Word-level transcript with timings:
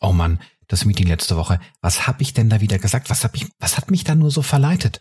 oh 0.00 0.12
Mann, 0.12 0.40
das 0.66 0.84
Meeting 0.84 1.08
letzte 1.08 1.36
Woche, 1.36 1.60
was 1.80 2.06
habe 2.06 2.22
ich 2.22 2.32
denn 2.32 2.48
da 2.48 2.60
wieder 2.60 2.78
gesagt? 2.78 3.10
Was 3.10 3.24
hab 3.24 3.34
ich, 3.34 3.46
was 3.58 3.76
hat 3.76 3.90
mich 3.90 4.04
da 4.04 4.14
nur 4.14 4.30
so 4.30 4.42
verleitet? 4.42 5.00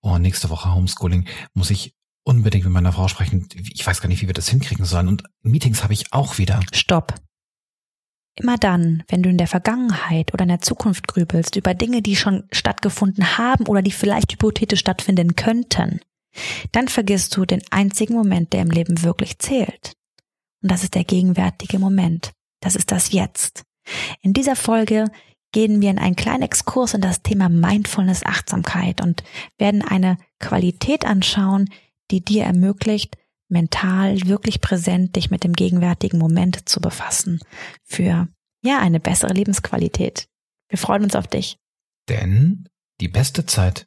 Oh, 0.00 0.18
nächste 0.18 0.50
Woche 0.50 0.74
Homeschooling 0.74 1.26
muss 1.54 1.70
ich 1.70 1.94
unbedingt 2.24 2.64
mit 2.64 2.72
meiner 2.72 2.92
Frau 2.92 3.08
sprechen. 3.08 3.48
Ich 3.72 3.86
weiß 3.86 4.00
gar 4.00 4.08
nicht, 4.08 4.22
wie 4.22 4.26
wir 4.26 4.34
das 4.34 4.48
hinkriegen 4.48 4.84
sollen. 4.84 5.08
Und 5.08 5.24
Meetings 5.42 5.82
habe 5.82 5.92
ich 5.92 6.12
auch 6.12 6.38
wieder. 6.38 6.60
Stopp. 6.72 7.14
Immer 8.36 8.56
dann, 8.56 9.02
wenn 9.08 9.22
du 9.22 9.28
in 9.28 9.36
der 9.36 9.46
Vergangenheit 9.46 10.32
oder 10.32 10.44
in 10.44 10.48
der 10.48 10.62
Zukunft 10.62 11.06
grübelst 11.06 11.56
über 11.56 11.74
Dinge, 11.74 12.00
die 12.00 12.16
schon 12.16 12.44
stattgefunden 12.50 13.36
haben 13.36 13.66
oder 13.66 13.82
die 13.82 13.90
vielleicht 13.90 14.32
hypothetisch 14.32 14.80
stattfinden 14.80 15.36
könnten, 15.36 16.00
dann 16.72 16.88
vergisst 16.88 17.36
du 17.36 17.44
den 17.44 17.62
einzigen 17.70 18.14
Moment, 18.14 18.54
der 18.54 18.62
im 18.62 18.70
Leben 18.70 19.02
wirklich 19.02 19.38
zählt. 19.38 19.92
Und 20.62 20.70
das 20.70 20.82
ist 20.82 20.94
der 20.94 21.04
gegenwärtige 21.04 21.78
Moment. 21.78 22.32
Das 22.60 22.74
ist 22.74 22.90
das 22.90 23.12
Jetzt. 23.12 23.64
In 24.20 24.32
dieser 24.32 24.56
Folge 24.56 25.10
gehen 25.52 25.80
wir 25.80 25.90
in 25.90 25.98
einen 25.98 26.16
kleinen 26.16 26.42
Exkurs 26.42 26.94
in 26.94 27.00
das 27.00 27.22
Thema 27.22 27.48
Mindfulness 27.48 28.24
Achtsamkeit 28.24 29.02
und 29.02 29.22
werden 29.58 29.82
eine 29.82 30.16
Qualität 30.38 31.04
anschauen, 31.04 31.68
die 32.10 32.24
dir 32.24 32.44
ermöglicht, 32.44 33.16
mental 33.48 34.26
wirklich 34.26 34.60
präsent 34.60 35.14
dich 35.14 35.30
mit 35.30 35.44
dem 35.44 35.52
gegenwärtigen 35.52 36.18
Moment 36.18 36.68
zu 36.68 36.80
befassen. 36.80 37.40
Für, 37.84 38.28
ja, 38.64 38.78
eine 38.78 38.98
bessere 38.98 39.32
Lebensqualität. 39.32 40.26
Wir 40.68 40.78
freuen 40.78 41.04
uns 41.04 41.14
auf 41.14 41.26
dich. 41.26 41.58
Denn 42.08 42.68
die 43.00 43.08
beste 43.08 43.44
Zeit 43.46 43.86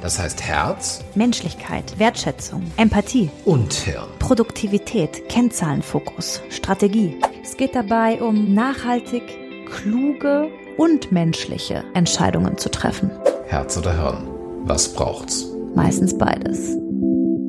Das 0.00 0.18
heißt 0.18 0.42
Herz, 0.42 1.04
Menschlichkeit, 1.14 1.98
Wertschätzung, 1.98 2.70
Empathie 2.78 3.28
und 3.44 3.72
Hirn. 3.74 4.08
Produktivität, 4.18 5.28
Kennzahlenfokus, 5.28 6.40
Strategie. 6.48 7.18
Es 7.42 7.58
geht 7.58 7.74
dabei 7.74 8.22
um 8.22 8.54
nachhaltig, 8.54 9.22
kluge 9.66 10.48
und 10.78 11.12
menschliche 11.12 11.84
Entscheidungen 11.92 12.56
zu 12.56 12.70
treffen. 12.70 13.10
Herz 13.46 13.76
oder 13.76 13.92
Hirn? 13.92 14.26
Was 14.66 14.90
braucht's? 14.94 15.46
Meistens 15.74 16.16
beides. 16.16 16.76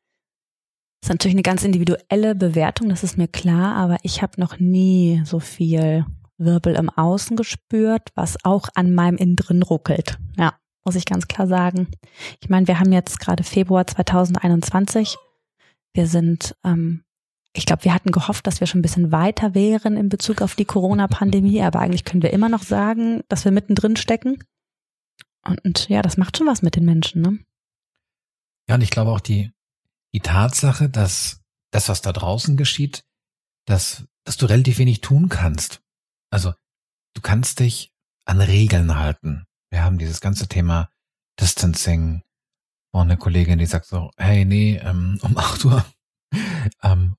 ist 1.06 1.10
natürlich 1.10 1.36
eine 1.36 1.44
ganz 1.44 1.64
individuelle 1.64 2.34
Bewertung, 2.34 2.90
das 2.90 3.04
ist 3.04 3.16
mir 3.16 3.28
klar, 3.28 3.76
aber 3.76 3.98
ich 4.02 4.24
habe 4.24 4.42
noch 4.42 4.58
nie 4.58 5.22
so 5.24 5.40
viel 5.40 6.04
Wirbel 6.40 6.74
im 6.74 6.90
Außen 6.90 7.38
gespürt, 7.38 8.10
was 8.16 8.44
auch 8.44 8.70
an 8.74 8.92
meinem 8.92 9.18
Inneren 9.18 9.62
ruckelt. 9.62 10.18
Ja, 10.36 10.56
muss 10.84 10.96
ich 10.96 11.06
ganz 11.06 11.28
klar 11.28 11.46
sagen. 11.46 11.90
Ich 12.42 12.50
meine, 12.50 12.68
wir 12.68 12.80
haben 12.80 12.92
jetzt 12.92 13.20
gerade 13.20 13.44
Februar 13.44 13.86
2021. 13.86 15.16
Wir 15.94 16.08
sind, 16.08 16.56
ähm, 16.66 17.04
ich 17.54 17.68
glaube, 17.68 17.84
wir 17.86 17.94
hatten 17.94 18.10
gehofft, 18.10 18.48
dass 18.48 18.60
wir 18.60 18.66
schon 18.66 18.80
ein 18.80 18.82
bisschen 18.82 19.12
weiter 19.12 19.54
wären 19.54 19.98
in 19.98 20.10
Bezug 20.10 20.42
auf 20.42 20.56
die 20.56 20.66
Corona-Pandemie, 20.66 21.62
aber 21.62 21.82
eigentlich 21.82 22.06
können 22.06 22.24
wir 22.24 22.34
immer 22.34 22.50
noch 22.50 22.64
sagen, 22.64 23.22
dass 23.30 23.46
wir 23.46 23.52
mittendrin 23.52 23.96
stecken. 23.96 24.44
Und, 25.48 25.64
und 25.64 25.88
ja, 25.88 26.02
das 26.02 26.18
macht 26.18 26.36
schon 26.36 26.48
was 26.48 26.64
mit 26.64 26.76
den 26.76 26.86
Menschen, 26.86 27.22
ne? 27.22 27.38
Ja, 28.68 28.74
und 28.74 28.82
ich 28.82 28.90
glaube 28.90 29.12
auch 29.12 29.20
die, 29.20 29.52
die 30.16 30.22
Tatsache, 30.22 30.90
dass 30.90 31.42
das, 31.74 31.90
was 31.90 32.02
da 32.02 32.14
draußen 32.14 32.56
geschieht, 32.56 33.04
dass, 33.68 34.06
dass 34.24 34.38
du 34.38 34.46
relativ 34.46 34.78
wenig 34.78 35.02
tun 35.02 35.28
kannst. 35.28 35.82
Also 36.32 36.54
du 37.16 37.22
kannst 37.22 37.60
dich 37.60 37.92
an 38.24 38.40
Regeln 38.40 38.96
halten. 38.96 39.46
Wir 39.70 39.84
haben 39.84 39.98
dieses 39.98 40.22
ganze 40.22 40.48
Thema 40.48 40.90
Distancing 41.38 42.24
und 42.94 43.02
eine 43.02 43.18
Kollegin, 43.18 43.60
die 43.60 43.66
sagt 43.66 43.88
so, 43.88 44.10
hey, 44.16 44.46
nee, 44.46 44.78
ähm, 44.78 45.20
um 45.22 45.38
acht 45.38 45.66
Uhr 45.66 45.86
ähm, 46.82 47.18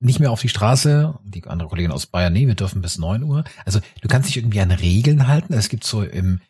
nicht 0.00 0.20
mehr 0.20 0.30
auf 0.30 0.42
die 0.42 0.50
Straße. 0.50 1.18
Die 1.24 1.44
andere 1.44 1.70
Kollegin 1.70 1.92
aus 1.92 2.06
Bayern, 2.06 2.34
nee, 2.34 2.46
wir 2.46 2.56
dürfen 2.56 2.82
bis 2.82 2.98
neun 2.98 3.22
Uhr. 3.22 3.44
Also 3.64 3.80
du 4.02 4.08
kannst 4.08 4.28
dich 4.28 4.36
irgendwie 4.36 4.60
an 4.60 4.70
Regeln 4.70 5.28
halten. 5.28 5.54
Es 5.54 5.70
gibt 5.70 5.84
so 5.84 6.02
im, 6.02 6.42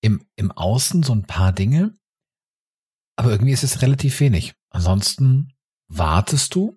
im, 0.00 0.26
im 0.34 0.50
Außen 0.50 1.04
so 1.04 1.14
ein 1.14 1.22
paar 1.22 1.52
Dinge, 1.52 1.94
aber 3.16 3.30
irgendwie 3.30 3.52
ist 3.52 3.64
es 3.64 3.82
relativ 3.82 4.20
wenig. 4.20 4.54
Ansonsten 4.70 5.52
wartest 5.88 6.54
du. 6.54 6.76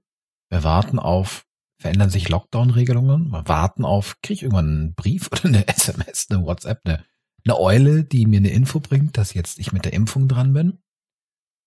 Wir 0.50 0.63
warten 0.63 0.97
auf, 0.97 1.45
verändern 1.80 2.09
sich 2.09 2.30
Lockdown-Regelungen. 2.30 3.30
Wir 3.30 3.47
warten 3.47 3.86
auf, 3.86 4.18
kriege 4.21 4.33
ich 4.33 4.44
irgendwann 4.44 4.68
einen 4.68 4.94
Brief 4.95 5.27
oder 5.31 5.45
eine 5.45 5.68
SMS, 5.68 6.27
eine 6.30 6.44
WhatsApp, 6.44 6.81
eine, 6.86 7.06
eine 7.45 7.59
Eule, 7.59 8.03
die 8.03 8.25
mir 8.25 8.38
eine 8.38 8.51
Info 8.51 8.80
bringt, 8.80 9.18
dass 9.18 9.33
jetzt 9.33 9.59
ich 9.59 9.71
mit 9.71 9.86
der 9.86 9.94
Impfung 9.94 10.27
dran 10.27 10.53
bin. 10.53 10.80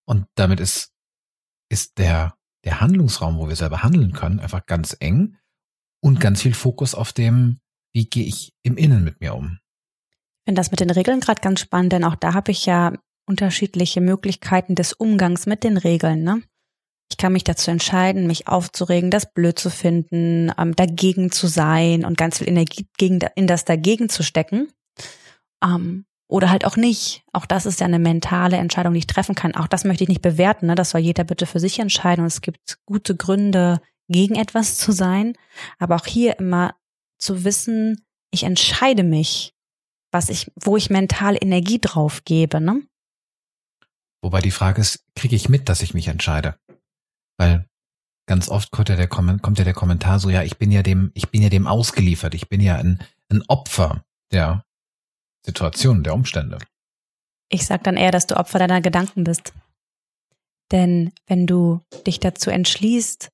Und 0.06 0.26
damit 0.34 0.58
ist, 0.58 0.92
ist 1.68 1.98
der, 1.98 2.34
der 2.64 2.80
Handlungsraum, 2.80 3.38
wo 3.38 3.48
wir 3.48 3.56
selber 3.56 3.82
handeln 3.82 4.12
können, 4.12 4.40
einfach 4.40 4.66
ganz 4.66 4.96
eng 4.98 5.36
und 6.00 6.18
ganz 6.18 6.42
viel 6.42 6.54
Fokus 6.54 6.94
auf 6.94 7.12
dem, 7.12 7.60
wie 7.92 8.06
gehe 8.06 8.24
ich 8.24 8.54
im 8.62 8.76
Innen 8.76 9.04
mit 9.04 9.20
mir 9.20 9.34
um. 9.34 9.58
Ich 10.40 10.44
finde 10.46 10.58
das 10.58 10.70
mit 10.72 10.80
den 10.80 10.90
Regeln 10.90 11.20
gerade 11.20 11.40
ganz 11.40 11.60
spannend, 11.60 11.92
denn 11.92 12.04
auch 12.04 12.16
da 12.16 12.34
habe 12.34 12.50
ich 12.50 12.66
ja 12.66 12.92
unterschiedliche 13.26 14.00
Möglichkeiten 14.00 14.74
des 14.74 14.92
Umgangs 14.92 15.46
mit 15.46 15.64
den 15.64 15.76
Regeln. 15.76 16.22
Ne? 16.22 16.42
Ich 17.10 17.16
kann 17.16 17.32
mich 17.32 17.44
dazu 17.44 17.70
entscheiden, 17.70 18.26
mich 18.26 18.48
aufzuregen, 18.48 19.10
das 19.10 19.32
blöd 19.32 19.58
zu 19.58 19.70
finden, 19.70 20.50
ähm, 20.58 20.74
dagegen 20.74 21.30
zu 21.30 21.46
sein 21.46 22.04
und 22.04 22.16
ganz 22.16 22.38
viel 22.38 22.48
Energie 22.48 22.86
gegen, 22.96 23.20
in 23.34 23.46
das 23.46 23.64
dagegen 23.64 24.08
zu 24.08 24.22
stecken. 24.22 24.68
Ähm, 25.62 26.06
oder 26.28 26.50
halt 26.50 26.64
auch 26.64 26.76
nicht. 26.76 27.24
Auch 27.34 27.44
das 27.44 27.66
ist 27.66 27.80
ja 27.80 27.86
eine 27.86 27.98
mentale 27.98 28.56
Entscheidung, 28.56 28.94
die 28.94 29.00
ich 29.00 29.06
treffen 29.06 29.34
kann. 29.34 29.54
Auch 29.54 29.66
das 29.66 29.84
möchte 29.84 30.04
ich 30.04 30.08
nicht 30.08 30.22
bewerten. 30.22 30.66
Ne? 30.66 30.74
Das 30.74 30.90
soll 30.90 31.02
jeder 31.02 31.24
bitte 31.24 31.44
für 31.44 31.60
sich 31.60 31.78
entscheiden. 31.78 32.22
Und 32.22 32.28
es 32.28 32.40
gibt 32.40 32.78
gute 32.86 33.14
Gründe, 33.14 33.80
gegen 34.08 34.36
etwas 34.36 34.76
zu 34.76 34.92
sein. 34.92 35.34
Aber 35.78 35.96
auch 35.96 36.06
hier 36.06 36.38
immer 36.38 36.74
zu 37.18 37.44
wissen, 37.44 38.04
ich 38.30 38.44
entscheide 38.44 39.02
mich, 39.02 39.54
was 40.10 40.28
ich, 40.28 40.50
wo 40.60 40.76
ich 40.76 40.90
mental 40.90 41.36
Energie 41.40 41.80
drauf 41.80 42.24
gebe. 42.24 42.60
Ne? 42.60 42.82
Wobei 44.22 44.40
die 44.40 44.50
Frage 44.50 44.80
ist, 44.80 45.04
kriege 45.14 45.36
ich 45.36 45.48
mit, 45.48 45.68
dass 45.68 45.82
ich 45.82 45.94
mich 45.94 46.08
entscheide? 46.08 46.58
Weil 47.38 47.68
ganz 48.26 48.48
oft 48.48 48.70
kommt 48.70 48.88
ja, 48.88 48.96
der, 48.96 49.08
kommt 49.08 49.58
ja 49.58 49.64
der 49.64 49.74
Kommentar 49.74 50.20
so, 50.20 50.30
ja, 50.30 50.42
ich 50.42 50.58
bin 50.58 50.70
ja 50.70 50.82
dem, 50.82 51.10
ich 51.14 51.30
bin 51.30 51.42
ja 51.42 51.48
dem 51.48 51.66
ausgeliefert, 51.66 52.34
ich 52.34 52.48
bin 52.48 52.60
ja 52.60 52.76
ein, 52.76 53.02
ein 53.30 53.42
Opfer 53.48 54.04
der 54.30 54.64
Situation, 55.44 56.04
der 56.04 56.14
Umstände. 56.14 56.58
Ich 57.50 57.66
sag 57.66 57.82
dann 57.84 57.96
eher, 57.96 58.12
dass 58.12 58.26
du 58.26 58.36
Opfer 58.36 58.58
deiner 58.58 58.80
Gedanken 58.80 59.24
bist. 59.24 59.52
Denn 60.70 61.12
wenn 61.26 61.46
du 61.46 61.80
dich 62.06 62.20
dazu 62.20 62.48
entschließt, 62.48 63.28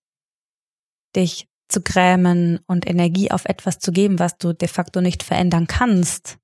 dich 1.15 1.47
zu 1.69 1.83
grämen 1.83 2.61
und 2.67 2.89
Energie 2.89 3.31
auf 3.31 3.45
etwas 3.45 3.79
zu 3.79 3.93
geben, 3.93 4.19
was 4.19 4.39
du 4.39 4.55
de 4.55 4.69
facto 4.69 5.01
nicht 5.01 5.23
verändern 5.23 5.67
kannst, 5.67 6.39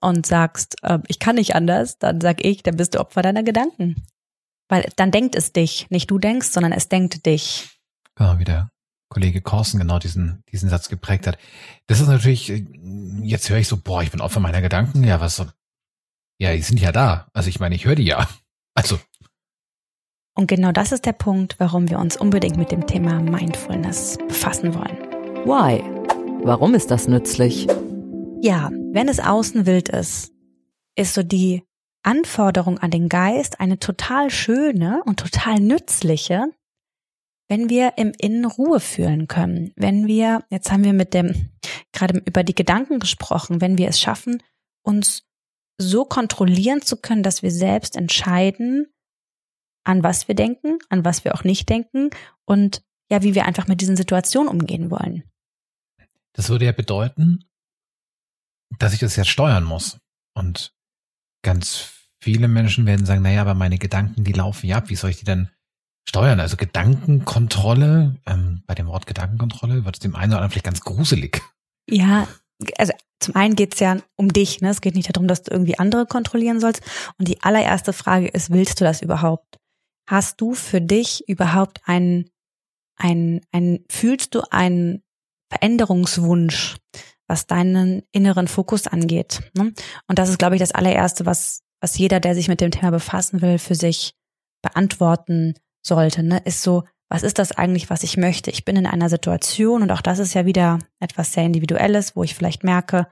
und 0.00 0.26
sagst, 0.26 0.76
äh, 0.82 0.98
ich 1.08 1.18
kann 1.18 1.36
nicht 1.36 1.54
anders, 1.54 1.98
dann 1.98 2.20
sag 2.20 2.44
ich, 2.44 2.62
dann 2.62 2.76
bist 2.76 2.94
du 2.94 3.00
Opfer 3.00 3.22
deiner 3.22 3.42
Gedanken. 3.42 4.06
Weil 4.68 4.88
dann 4.96 5.10
denkt 5.10 5.34
es 5.34 5.52
dich, 5.52 5.86
nicht 5.90 6.10
du 6.10 6.18
denkst, 6.18 6.48
sondern 6.48 6.72
es 6.72 6.88
denkt 6.88 7.26
dich. 7.26 7.68
Genau, 8.14 8.38
wie 8.38 8.44
der 8.44 8.70
Kollege 9.08 9.40
Korsen 9.40 9.80
genau 9.80 9.98
diesen, 9.98 10.44
diesen 10.52 10.70
Satz 10.70 10.88
geprägt 10.88 11.26
hat. 11.26 11.36
Das 11.88 12.00
ist 12.00 12.06
natürlich, 12.06 12.50
äh, 12.50 12.64
jetzt 13.22 13.50
höre 13.50 13.58
ich 13.58 13.68
so, 13.68 13.76
boah, 13.76 14.02
ich 14.02 14.10
bin 14.10 14.20
Opfer 14.20 14.40
meiner 14.40 14.62
Gedanken. 14.62 15.02
Ja, 15.04 15.20
was 15.20 15.36
so? 15.36 15.46
Ja, 16.38 16.52
die 16.52 16.62
sind 16.62 16.80
ja 16.80 16.92
da. 16.92 17.26
Also 17.34 17.48
ich 17.48 17.60
meine, 17.60 17.74
ich 17.74 17.84
höre 17.84 17.96
die 17.96 18.04
ja. 18.04 18.26
Also. 18.72 19.00
Und 20.36 20.46
genau 20.46 20.70
das 20.70 20.92
ist 20.92 21.04
der 21.04 21.12
Punkt, 21.12 21.56
warum 21.58 21.90
wir 21.90 21.98
uns 21.98 22.16
unbedingt 22.16 22.56
mit 22.56 22.70
dem 22.70 22.86
Thema 22.86 23.20
Mindfulness 23.20 24.16
befassen 24.28 24.74
wollen. 24.74 24.96
Why? 25.44 25.82
Warum 26.44 26.74
ist 26.74 26.90
das 26.92 27.08
nützlich? 27.08 27.66
Ja, 28.42 28.70
wenn 28.72 29.08
es 29.08 29.20
außen 29.20 29.66
wild 29.66 29.90
ist, 29.90 30.32
ist 30.96 31.12
so 31.12 31.22
die 31.22 31.62
Anforderung 32.02 32.78
an 32.78 32.90
den 32.90 33.10
Geist 33.10 33.60
eine 33.60 33.78
total 33.78 34.30
schöne 34.30 35.02
und 35.04 35.20
total 35.20 35.60
nützliche, 35.60 36.46
wenn 37.48 37.68
wir 37.68 37.94
im 37.98 38.12
Innen 38.16 38.46
Ruhe 38.46 38.80
fühlen 38.80 39.28
können, 39.28 39.72
wenn 39.76 40.06
wir, 40.06 40.44
jetzt 40.48 40.72
haben 40.72 40.84
wir 40.84 40.94
mit 40.94 41.12
dem, 41.12 41.50
gerade 41.92 42.22
über 42.24 42.42
die 42.42 42.54
Gedanken 42.54 42.98
gesprochen, 42.98 43.60
wenn 43.60 43.76
wir 43.76 43.88
es 43.88 44.00
schaffen, 44.00 44.42
uns 44.82 45.24
so 45.76 46.06
kontrollieren 46.06 46.80
zu 46.80 46.96
können, 46.96 47.22
dass 47.22 47.42
wir 47.42 47.50
selbst 47.50 47.94
entscheiden, 47.94 48.86
an 49.84 50.02
was 50.02 50.28
wir 50.28 50.34
denken, 50.34 50.78
an 50.88 51.04
was 51.04 51.24
wir 51.24 51.34
auch 51.34 51.44
nicht 51.44 51.68
denken 51.68 52.08
und 52.46 52.82
ja, 53.10 53.22
wie 53.22 53.34
wir 53.34 53.44
einfach 53.44 53.66
mit 53.66 53.82
diesen 53.82 53.96
Situationen 53.96 54.48
umgehen 54.48 54.90
wollen. 54.90 55.24
Das 56.32 56.48
würde 56.48 56.64
ja 56.64 56.72
bedeuten, 56.72 57.49
dass 58.78 58.92
ich 58.92 59.00
das 59.00 59.16
jetzt 59.16 59.30
steuern 59.30 59.64
muss. 59.64 59.98
Und 60.34 60.72
ganz 61.42 61.92
viele 62.22 62.48
Menschen 62.48 62.86
werden 62.86 63.06
sagen, 63.06 63.22
naja, 63.22 63.40
aber 63.40 63.54
meine 63.54 63.78
Gedanken, 63.78 64.24
die 64.24 64.32
laufen 64.32 64.66
ja 64.66 64.76
ab. 64.76 64.88
Wie 64.88 64.96
soll 64.96 65.10
ich 65.10 65.18
die 65.18 65.24
denn 65.24 65.48
steuern? 66.08 66.40
Also 66.40 66.56
Gedankenkontrolle, 66.56 68.16
ähm, 68.26 68.62
bei 68.66 68.74
dem 68.74 68.86
Wort 68.86 69.06
Gedankenkontrolle 69.06 69.84
wird 69.84 69.96
es 69.96 70.00
dem 70.00 70.14
einen 70.14 70.32
oder 70.32 70.38
anderen 70.38 70.50
vielleicht 70.50 70.66
ganz 70.66 70.80
gruselig. 70.80 71.42
Ja, 71.88 72.28
also 72.78 72.92
zum 73.20 73.36
einen 73.36 73.54
geht 73.54 73.74
es 73.74 73.80
ja 73.80 73.98
um 74.16 74.32
dich, 74.32 74.60
ne? 74.60 74.70
Es 74.70 74.80
geht 74.80 74.94
nicht 74.94 75.14
darum, 75.14 75.28
dass 75.28 75.42
du 75.42 75.50
irgendwie 75.50 75.78
andere 75.78 76.06
kontrollieren 76.06 76.60
sollst. 76.60 76.82
Und 77.18 77.28
die 77.28 77.42
allererste 77.42 77.92
Frage 77.92 78.28
ist, 78.28 78.50
willst 78.50 78.80
du 78.80 78.84
das 78.84 79.02
überhaupt? 79.02 79.58
Hast 80.08 80.40
du 80.40 80.54
für 80.54 80.80
dich 80.80 81.28
überhaupt 81.28 81.80
einen, 81.84 82.30
einen, 82.96 83.42
einen, 83.52 83.84
fühlst 83.90 84.34
du 84.34 84.42
einen 84.50 85.02
Veränderungswunsch? 85.52 86.76
Was 87.30 87.46
deinen 87.46 88.02
inneren 88.10 88.48
Fokus 88.48 88.88
angeht. 88.88 89.40
Ne? 89.56 89.72
Und 90.08 90.18
das 90.18 90.28
ist, 90.28 90.38
glaube 90.38 90.56
ich, 90.56 90.60
das 90.60 90.72
allererste, 90.72 91.24
was, 91.26 91.62
was 91.80 91.96
jeder, 91.96 92.18
der 92.18 92.34
sich 92.34 92.48
mit 92.48 92.60
dem 92.60 92.72
Thema 92.72 92.90
befassen 92.90 93.40
will, 93.40 93.58
für 93.58 93.76
sich 93.76 94.14
beantworten 94.62 95.54
sollte. 95.80 96.24
Ne? 96.24 96.42
Ist 96.44 96.62
so, 96.62 96.82
was 97.08 97.22
ist 97.22 97.38
das 97.38 97.52
eigentlich, 97.52 97.88
was 97.88 98.02
ich 98.02 98.16
möchte? 98.16 98.50
Ich 98.50 98.64
bin 98.64 98.74
in 98.74 98.86
einer 98.86 99.08
Situation 99.08 99.82
und 99.82 99.92
auch 99.92 100.00
das 100.00 100.18
ist 100.18 100.34
ja 100.34 100.44
wieder 100.44 100.80
etwas 100.98 101.32
sehr 101.32 101.44
Individuelles, 101.44 102.16
wo 102.16 102.24
ich 102.24 102.34
vielleicht 102.34 102.64
merke, 102.64 103.06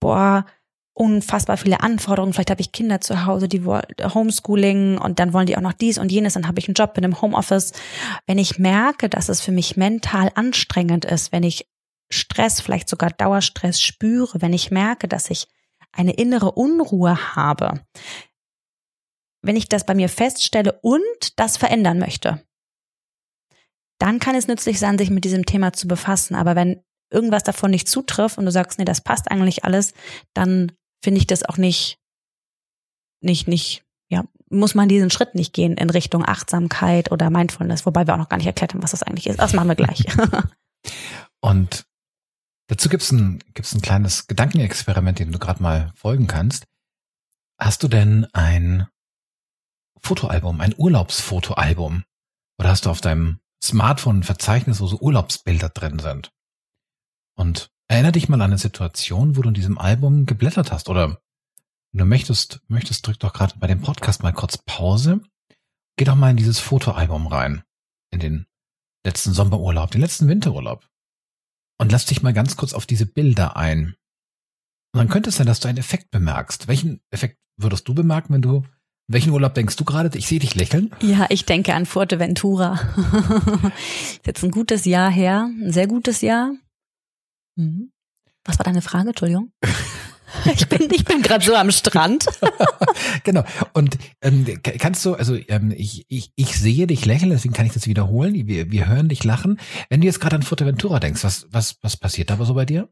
boah, 0.00 0.46
unfassbar 0.94 1.56
viele 1.56 1.80
Anforderungen. 1.80 2.32
Vielleicht 2.32 2.50
habe 2.50 2.60
ich 2.60 2.72
Kinder 2.72 3.00
zu 3.00 3.26
Hause, 3.26 3.48
die 3.48 3.64
wollen 3.64 3.82
Homeschooling 4.14 4.96
und 4.96 5.18
dann 5.18 5.32
wollen 5.32 5.46
die 5.46 5.56
auch 5.56 5.62
noch 5.62 5.72
dies 5.72 5.98
und 5.98 6.12
jenes, 6.12 6.34
dann 6.34 6.46
habe 6.46 6.60
ich 6.60 6.68
einen 6.68 6.74
Job 6.74 6.96
in 6.96 7.04
einem 7.04 7.20
Homeoffice. 7.20 7.72
Wenn 8.26 8.38
ich 8.38 8.60
merke, 8.60 9.08
dass 9.08 9.28
es 9.28 9.40
für 9.40 9.52
mich 9.52 9.76
mental 9.76 10.30
anstrengend 10.36 11.04
ist, 11.04 11.32
wenn 11.32 11.42
ich 11.42 11.66
Stress, 12.10 12.60
vielleicht 12.60 12.88
sogar 12.88 13.10
Dauerstress 13.10 13.80
spüre, 13.80 14.40
wenn 14.40 14.52
ich 14.52 14.70
merke, 14.70 15.08
dass 15.08 15.30
ich 15.30 15.48
eine 15.92 16.12
innere 16.12 16.52
Unruhe 16.52 17.36
habe, 17.36 17.84
wenn 19.42 19.56
ich 19.56 19.68
das 19.68 19.86
bei 19.86 19.94
mir 19.94 20.08
feststelle 20.08 20.78
und 20.82 21.38
das 21.38 21.56
verändern 21.56 21.98
möchte, 21.98 22.42
dann 23.98 24.18
kann 24.18 24.34
es 24.34 24.48
nützlich 24.48 24.78
sein, 24.78 24.98
sich 24.98 25.10
mit 25.10 25.24
diesem 25.24 25.46
Thema 25.46 25.72
zu 25.72 25.88
befassen. 25.88 26.34
Aber 26.34 26.54
wenn 26.54 26.82
irgendwas 27.10 27.44
davon 27.44 27.70
nicht 27.70 27.88
zutrifft 27.88 28.38
und 28.38 28.44
du 28.44 28.50
sagst, 28.50 28.78
nee, 28.78 28.84
das 28.84 29.00
passt 29.00 29.30
eigentlich 29.30 29.64
alles, 29.64 29.94
dann 30.34 30.72
finde 31.02 31.20
ich 31.20 31.26
das 31.26 31.44
auch 31.44 31.56
nicht, 31.56 31.98
nicht, 33.22 33.48
nicht, 33.48 33.84
ja, 34.08 34.24
muss 34.50 34.74
man 34.74 34.88
diesen 34.88 35.10
Schritt 35.10 35.34
nicht 35.34 35.52
gehen 35.52 35.76
in 35.76 35.90
Richtung 35.90 36.24
Achtsamkeit 36.26 37.10
oder 37.10 37.30
Mindfulness, 37.30 37.86
wobei 37.86 38.06
wir 38.06 38.14
auch 38.14 38.18
noch 38.18 38.28
gar 38.28 38.36
nicht 38.36 38.46
erklärt 38.46 38.74
haben, 38.74 38.82
was 38.82 38.90
das 38.90 39.02
eigentlich 39.02 39.28
ist. 39.28 39.40
Das 39.40 39.54
machen 39.54 39.68
wir 39.68 39.76
gleich. 39.76 40.04
und 41.40 41.86
Dazu 42.68 42.88
gibt's 42.88 43.12
ein, 43.12 43.38
gibt's 43.54 43.74
ein 43.74 43.82
kleines 43.82 44.26
Gedankenexperiment, 44.26 45.18
dem 45.18 45.32
du 45.32 45.38
gerade 45.38 45.62
mal 45.62 45.92
folgen 45.94 46.26
kannst. 46.26 46.66
Hast 47.58 47.82
du 47.82 47.88
denn 47.88 48.26
ein 48.32 48.86
Fotoalbum, 50.00 50.60
ein 50.60 50.74
Urlaubsfotoalbum? 50.76 52.04
Oder 52.58 52.68
hast 52.68 52.86
du 52.86 52.90
auf 52.90 53.00
deinem 53.00 53.40
Smartphone 53.62 54.18
ein 54.18 54.24
Verzeichnis, 54.24 54.80
wo 54.80 54.86
so 54.86 54.98
Urlaubsbilder 54.98 55.68
drin 55.68 55.98
sind? 55.98 56.32
Und 57.36 57.70
erinnere 57.88 58.12
dich 58.12 58.28
mal 58.28 58.36
an 58.36 58.50
eine 58.50 58.58
Situation, 58.58 59.36
wo 59.36 59.42
du 59.42 59.48
in 59.48 59.54
diesem 59.54 59.78
Album 59.78 60.26
geblättert 60.26 60.72
hast. 60.72 60.88
Oder 60.88 61.20
wenn 61.92 61.98
du 61.98 62.04
möchtest, 62.04 62.60
möchtest, 62.68 63.06
drück 63.06 63.18
doch 63.20 63.32
gerade 63.32 63.58
bei 63.58 63.66
dem 63.66 63.80
Podcast 63.80 64.22
mal 64.22 64.32
kurz 64.32 64.58
Pause. 64.58 65.20
Geh 65.96 66.04
doch 66.04 66.14
mal 66.14 66.30
in 66.30 66.36
dieses 66.36 66.58
Fotoalbum 66.58 67.26
rein. 67.26 67.62
In 68.10 68.20
den 68.20 68.46
letzten 69.04 69.32
Sommerurlaub, 69.32 69.90
den 69.90 70.00
letzten 70.00 70.28
Winterurlaub. 70.28 70.86
Und 71.78 71.92
lass 71.92 72.06
dich 72.06 72.22
mal 72.22 72.32
ganz 72.32 72.56
kurz 72.56 72.72
auf 72.72 72.86
diese 72.86 73.06
Bilder 73.06 73.56
ein. 73.56 73.96
Und 74.92 74.98
dann 74.98 75.08
könnte 75.08 75.28
es 75.28 75.36
sein, 75.36 75.46
dass 75.46 75.60
du 75.60 75.68
einen 75.68 75.78
Effekt 75.78 76.10
bemerkst. 76.10 76.68
Welchen 76.68 77.00
Effekt 77.10 77.38
würdest 77.58 77.86
du 77.86 77.94
bemerken, 77.94 78.34
wenn 78.34 78.42
du 78.42 78.64
welchen 79.08 79.30
Urlaub 79.30 79.54
denkst 79.54 79.76
du 79.76 79.84
gerade? 79.84 80.16
Ich 80.18 80.26
sehe 80.26 80.40
dich 80.40 80.56
lächeln. 80.56 80.90
Ja, 81.00 81.26
ich 81.28 81.44
denke 81.44 81.74
an 81.74 81.86
Fuerteventura. 81.86 82.80
ist 84.00 84.26
jetzt 84.26 84.42
ein 84.42 84.50
gutes 84.50 84.84
Jahr 84.84 85.10
her, 85.10 85.48
ein 85.48 85.72
sehr 85.72 85.86
gutes 85.86 86.22
Jahr. 86.22 86.54
Mhm. 87.56 87.92
Was 88.44 88.58
war 88.58 88.64
deine 88.64 88.82
Frage, 88.82 89.10
Entschuldigung? 89.10 89.52
Ich 90.44 90.68
bin, 90.68 90.88
ich 90.90 91.04
bin 91.04 91.22
gerade 91.22 91.44
so 91.44 91.54
am 91.54 91.70
Strand. 91.70 92.26
genau. 93.24 93.44
Und 93.72 93.96
ähm, 94.22 94.46
kannst 94.62 95.04
du, 95.04 95.14
also 95.14 95.36
ähm, 95.48 95.72
ich, 95.76 96.04
ich, 96.08 96.32
ich 96.36 96.58
sehe 96.58 96.86
dich 96.86 97.04
lächeln, 97.04 97.30
deswegen 97.30 97.54
kann 97.54 97.66
ich 97.66 97.72
das 97.72 97.86
wiederholen. 97.86 98.34
Wir, 98.46 98.70
wir 98.70 98.88
hören 98.88 99.08
dich 99.08 99.24
lachen. 99.24 99.60
Wenn 99.88 100.00
du 100.00 100.06
jetzt 100.06 100.20
gerade 100.20 100.36
an 100.36 100.42
Fuerteventura 100.42 101.00
denkst, 101.00 101.24
was, 101.24 101.46
was, 101.50 101.76
was 101.82 101.96
passiert 101.96 102.30
da 102.30 102.44
so 102.44 102.54
bei 102.54 102.64
dir? 102.64 102.88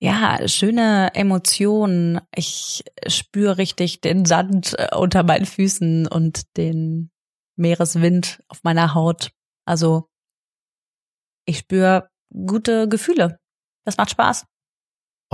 Ja, 0.00 0.46
schöne 0.48 1.14
Emotionen. 1.14 2.20
Ich 2.34 2.84
spüre 3.06 3.58
richtig 3.58 4.00
den 4.00 4.24
Sand 4.24 4.74
äh, 4.78 4.94
unter 4.94 5.22
meinen 5.22 5.46
Füßen 5.46 6.06
und 6.06 6.56
den 6.56 7.10
Meereswind 7.56 8.42
auf 8.48 8.64
meiner 8.64 8.94
Haut. 8.94 9.30
Also 9.64 10.10
ich 11.46 11.58
spüre 11.58 12.10
gute 12.32 12.88
Gefühle. 12.88 13.38
Das 13.84 13.96
macht 13.96 14.10
Spaß. 14.10 14.46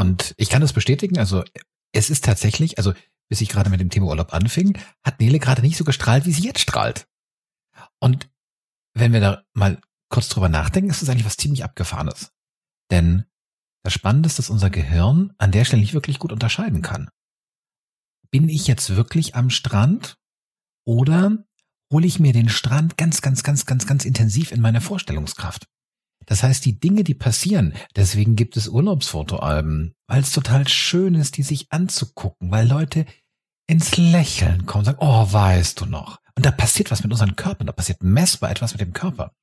Und 0.00 0.32
ich 0.38 0.48
kann 0.48 0.62
das 0.62 0.72
bestätigen, 0.72 1.18
also 1.18 1.44
es 1.92 2.08
ist 2.08 2.24
tatsächlich, 2.24 2.78
also 2.78 2.94
bis 3.28 3.42
ich 3.42 3.50
gerade 3.50 3.68
mit 3.68 3.80
dem 3.80 3.90
Thema 3.90 4.06
Urlaub 4.06 4.32
anfing, 4.32 4.78
hat 5.04 5.20
Nele 5.20 5.38
gerade 5.38 5.60
nicht 5.60 5.76
so 5.76 5.84
gestrahlt, 5.84 6.24
wie 6.24 6.32
sie 6.32 6.44
jetzt 6.44 6.60
strahlt. 6.60 7.06
Und 7.98 8.30
wenn 8.94 9.12
wir 9.12 9.20
da 9.20 9.44
mal 9.52 9.78
kurz 10.08 10.30
drüber 10.30 10.48
nachdenken, 10.48 10.88
ist 10.88 11.02
das 11.02 11.10
eigentlich 11.10 11.26
was 11.26 11.36
ziemlich 11.36 11.64
abgefahrenes. 11.64 12.32
Denn 12.90 13.26
das 13.84 13.92
Spannende 13.92 14.28
ist, 14.28 14.38
dass 14.38 14.48
unser 14.48 14.70
Gehirn 14.70 15.34
an 15.36 15.52
der 15.52 15.66
Stelle 15.66 15.82
nicht 15.82 15.92
wirklich 15.92 16.18
gut 16.18 16.32
unterscheiden 16.32 16.80
kann. 16.80 17.10
Bin 18.30 18.48
ich 18.48 18.66
jetzt 18.66 18.96
wirklich 18.96 19.34
am 19.34 19.50
Strand 19.50 20.16
oder 20.86 21.44
hole 21.92 22.06
ich 22.06 22.20
mir 22.20 22.32
den 22.32 22.48
Strand 22.48 22.96
ganz, 22.96 23.20
ganz, 23.20 23.42
ganz, 23.42 23.66
ganz, 23.66 23.86
ganz 23.86 24.06
intensiv 24.06 24.50
in 24.50 24.62
meine 24.62 24.80
Vorstellungskraft. 24.80 25.66
Das 26.30 26.44
heißt, 26.44 26.64
die 26.64 26.78
Dinge, 26.78 27.02
die 27.02 27.14
passieren, 27.14 27.74
deswegen 27.96 28.36
gibt 28.36 28.56
es 28.56 28.68
Urlaubsfotoalben, 28.68 29.96
weil 30.06 30.20
es 30.20 30.30
total 30.30 30.68
schön 30.68 31.16
ist, 31.16 31.36
die 31.36 31.42
sich 31.42 31.72
anzugucken, 31.72 32.52
weil 32.52 32.68
Leute 32.68 33.04
ins 33.68 33.96
Lächeln 33.96 34.64
kommen 34.64 34.82
und 34.82 34.84
sagen, 34.84 34.98
oh, 35.00 35.32
weißt 35.32 35.80
du 35.80 35.86
noch. 35.86 36.20
Und 36.36 36.46
da 36.46 36.52
passiert 36.52 36.92
was 36.92 37.02
mit 37.02 37.10
unseren 37.10 37.34
Körpern, 37.34 37.66
da 37.66 37.72
passiert 37.72 38.04
messbar 38.04 38.52
etwas 38.52 38.72
mit 38.74 38.80
dem 38.80 38.92
Körper. 38.92 39.34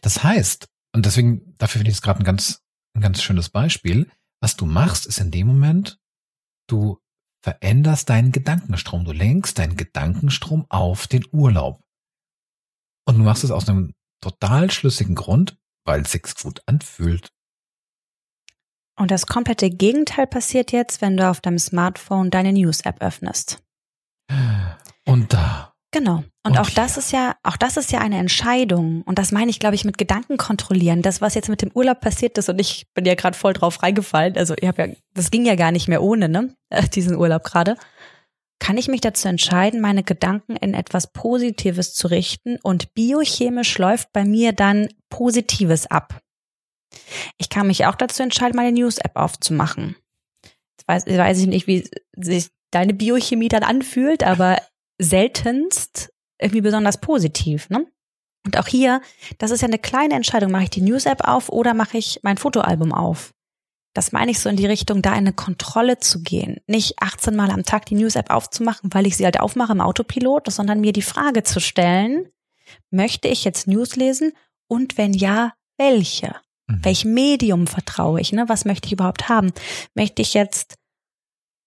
Das 0.00 0.24
heißt, 0.24 0.66
und 0.92 1.06
deswegen, 1.06 1.54
dafür 1.58 1.78
finde 1.78 1.92
ich 1.92 1.98
es 1.98 2.02
gerade 2.02 2.18
ein 2.18 2.24
ganz, 2.24 2.64
ein 2.96 3.02
ganz 3.02 3.22
schönes 3.22 3.50
Beispiel, 3.50 4.10
was 4.40 4.56
du 4.56 4.66
machst, 4.66 5.06
ist 5.06 5.20
in 5.20 5.30
dem 5.30 5.46
Moment, 5.46 6.00
du 6.68 6.98
veränderst 7.44 8.10
deinen 8.10 8.32
Gedankenstrom, 8.32 9.04
du 9.04 9.12
lenkst 9.12 9.60
deinen 9.60 9.76
Gedankenstrom 9.76 10.66
auf 10.70 11.06
den 11.06 11.24
Urlaub. 11.30 11.84
Und 13.06 13.16
du 13.16 13.22
machst 13.22 13.44
es 13.44 13.52
aus 13.52 13.68
einem 13.68 13.94
total 14.20 14.72
schlüssigen 14.72 15.14
Grund, 15.14 15.56
weil 15.86 16.02
es 16.02 16.12
sich 16.12 16.22
gut 16.42 16.60
anfühlt. 16.66 17.30
Und 18.98 19.10
das 19.10 19.26
komplette 19.26 19.70
Gegenteil 19.70 20.26
passiert 20.26 20.72
jetzt, 20.72 21.02
wenn 21.02 21.16
du 21.16 21.28
auf 21.28 21.40
deinem 21.40 21.58
Smartphone 21.58 22.30
deine 22.30 22.52
News-App 22.52 23.02
öffnest. 23.02 23.62
Und 25.06 25.32
da. 25.32 25.74
Genau. 25.92 26.24
Und, 26.44 26.52
Und 26.52 26.58
auch 26.58 26.70
das 26.70 26.94
hier. 26.94 27.02
ist 27.02 27.12
ja, 27.12 27.36
auch 27.42 27.56
das 27.56 27.76
ist 27.76 27.92
ja 27.92 28.00
eine 28.00 28.18
Entscheidung. 28.18 29.02
Und 29.02 29.18
das 29.18 29.32
meine 29.32 29.50
ich, 29.50 29.60
glaube 29.60 29.74
ich, 29.74 29.84
mit 29.84 29.98
Gedanken 29.98 30.36
kontrollieren. 30.36 31.02
Das, 31.02 31.20
was 31.20 31.34
jetzt 31.34 31.48
mit 31.48 31.62
dem 31.62 31.70
Urlaub 31.72 32.00
passiert 32.00 32.36
ist, 32.38 32.48
und 32.48 32.60
ich 32.60 32.86
bin 32.94 33.04
ja 33.04 33.14
gerade 33.14 33.36
voll 33.36 33.52
drauf 33.52 33.82
reingefallen. 33.82 34.36
Also 34.36 34.54
ich 34.58 34.66
habe 34.66 34.82
ja, 34.82 34.94
das 35.14 35.30
ging 35.30 35.44
ja 35.44 35.54
gar 35.54 35.72
nicht 35.72 35.88
mehr 35.88 36.02
ohne, 36.02 36.28
ne? 36.28 36.54
Diesen 36.94 37.16
Urlaub 37.16 37.44
gerade. 37.44 37.76
Kann 38.58 38.78
ich 38.78 38.88
mich 38.88 39.02
dazu 39.02 39.28
entscheiden, 39.28 39.80
meine 39.82 40.02
Gedanken 40.02 40.56
in 40.56 40.72
etwas 40.72 41.12
Positives 41.12 41.94
zu 41.94 42.08
richten 42.08 42.58
und 42.62 42.94
biochemisch 42.94 43.76
läuft 43.76 44.12
bei 44.12 44.24
mir 44.24 44.54
dann 44.54 44.88
Positives 45.08 45.86
ab. 45.86 46.20
Ich 47.38 47.48
kann 47.48 47.66
mich 47.66 47.86
auch 47.86 47.94
dazu 47.94 48.22
entscheiden, 48.22 48.56
meine 48.56 48.72
News-App 48.72 49.16
aufzumachen. 49.16 49.96
Jetzt 50.44 50.88
weiß, 50.88 51.06
weiß 51.06 51.38
ich 51.40 51.46
nicht, 51.46 51.66
wie 51.66 51.88
sich 52.16 52.48
deine 52.70 52.94
Biochemie 52.94 53.48
dann 53.48 53.62
anfühlt, 53.62 54.24
aber 54.24 54.60
seltenst 54.98 56.12
irgendwie 56.38 56.62
besonders 56.62 57.00
positiv, 57.00 57.68
ne? 57.70 57.86
Und 58.44 58.58
auch 58.58 58.68
hier, 58.68 59.00
das 59.38 59.50
ist 59.50 59.62
ja 59.62 59.66
eine 59.66 59.78
kleine 59.78 60.14
Entscheidung. 60.14 60.52
Mache 60.52 60.64
ich 60.64 60.70
die 60.70 60.80
News-App 60.80 61.26
auf 61.26 61.48
oder 61.48 61.74
mache 61.74 61.98
ich 61.98 62.20
mein 62.22 62.36
Fotoalbum 62.36 62.92
auf? 62.92 63.34
Das 63.92 64.12
meine 64.12 64.30
ich 64.30 64.38
so 64.38 64.48
in 64.48 64.56
die 64.56 64.66
Richtung, 64.66 65.02
da 65.02 65.12
in 65.12 65.18
eine 65.18 65.32
Kontrolle 65.32 65.98
zu 65.98 66.22
gehen. 66.22 66.60
Nicht 66.68 67.02
18 67.02 67.34
Mal 67.34 67.50
am 67.50 67.64
Tag 67.64 67.86
die 67.86 67.96
News-App 67.96 68.30
aufzumachen, 68.30 68.90
weil 68.92 69.06
ich 69.06 69.16
sie 69.16 69.24
halt 69.24 69.40
aufmache 69.40 69.72
im 69.72 69.80
Autopilot, 69.80 70.52
sondern 70.52 70.80
mir 70.80 70.92
die 70.92 71.02
Frage 71.02 71.42
zu 71.42 71.60
stellen, 71.60 72.28
möchte 72.90 73.26
ich 73.26 73.42
jetzt 73.42 73.66
News 73.66 73.96
lesen? 73.96 74.32
Und 74.68 74.98
wenn 74.98 75.12
ja, 75.12 75.54
welche? 75.78 76.34
Mhm. 76.66 76.84
Welchem 76.84 77.14
Medium 77.14 77.66
vertraue 77.66 78.20
ich? 78.20 78.32
Ne? 78.32 78.48
Was 78.48 78.64
möchte 78.64 78.86
ich 78.86 78.92
überhaupt 78.92 79.28
haben? 79.28 79.52
Möchte 79.94 80.22
ich 80.22 80.34
jetzt 80.34 80.76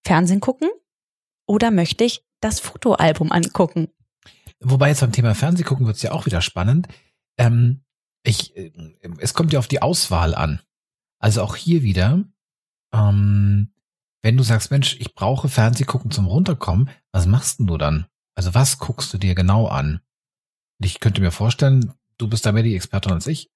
Fernsehen 0.06 0.40
gucken 0.40 0.70
oder 1.48 1.72
möchte 1.72 2.04
ich 2.04 2.24
das 2.42 2.60
Fotoalbum 2.60 3.32
angucken? 3.32 3.90
Wobei 4.60 4.90
jetzt 4.90 5.02
beim 5.02 5.12
Thema 5.12 5.36
Fernseh 5.36 5.64
gucken 5.64 5.86
wird 5.86 5.96
es 5.96 6.02
ja 6.02 6.12
auch 6.12 6.26
wieder 6.26 6.42
spannend. 6.42 6.88
Ähm, 7.38 7.84
ich, 8.24 8.56
äh, 8.58 8.72
es 9.20 9.34
kommt 9.34 9.54
ja 9.54 9.60
auf 9.60 9.68
die 9.68 9.82
Auswahl 9.82 10.36
an. 10.36 10.62
Also 11.20 11.42
auch 11.42 11.56
hier 11.56 11.84
wieder, 11.84 12.24
ähm, 12.94 13.74
wenn 14.22 14.38
du 14.38 14.44
sagst, 14.44 14.72
Mensch, 14.72 14.98
ich 15.00 15.16
brauche 15.16 15.48
Fernseh 15.48 15.86
gucken 15.86 16.12
zum 16.12 16.28
Runterkommen, 16.28 16.90
was 17.12 17.26
machst 17.26 17.60
denn 17.60 17.68
du 17.68 17.78
dann? 17.78 18.08
Also 18.36 18.54
was 18.54 18.80
guckst 18.80 19.14
du 19.14 19.18
dir 19.18 19.36
genau 19.36 19.68
an? 19.68 20.02
Ich 20.82 21.00
könnte 21.00 21.22
mir 21.22 21.32
vorstellen, 21.32 21.94
du 22.20 22.28
bist 22.28 22.46
da 22.46 22.52
mehr 22.52 22.64
die 22.64 22.76
Expertin 22.76 23.14
als 23.14 23.26
ich. 23.26 23.50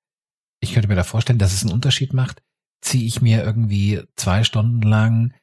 Ich 0.59 0.73
könnte 0.73 0.87
mir 0.87 0.95
da 0.95 1.03
vorstellen, 1.03 1.39
dass 1.39 1.53
es 1.53 1.63
einen 1.63 1.73
Unterschied 1.73 2.13
macht. 2.13 2.41
Ziehe 2.81 3.05
ich 3.05 3.21
mir 3.21 3.43
irgendwie 3.43 4.01
zwei 4.15 4.43
Stunden 4.43 4.81
lang 4.81 5.33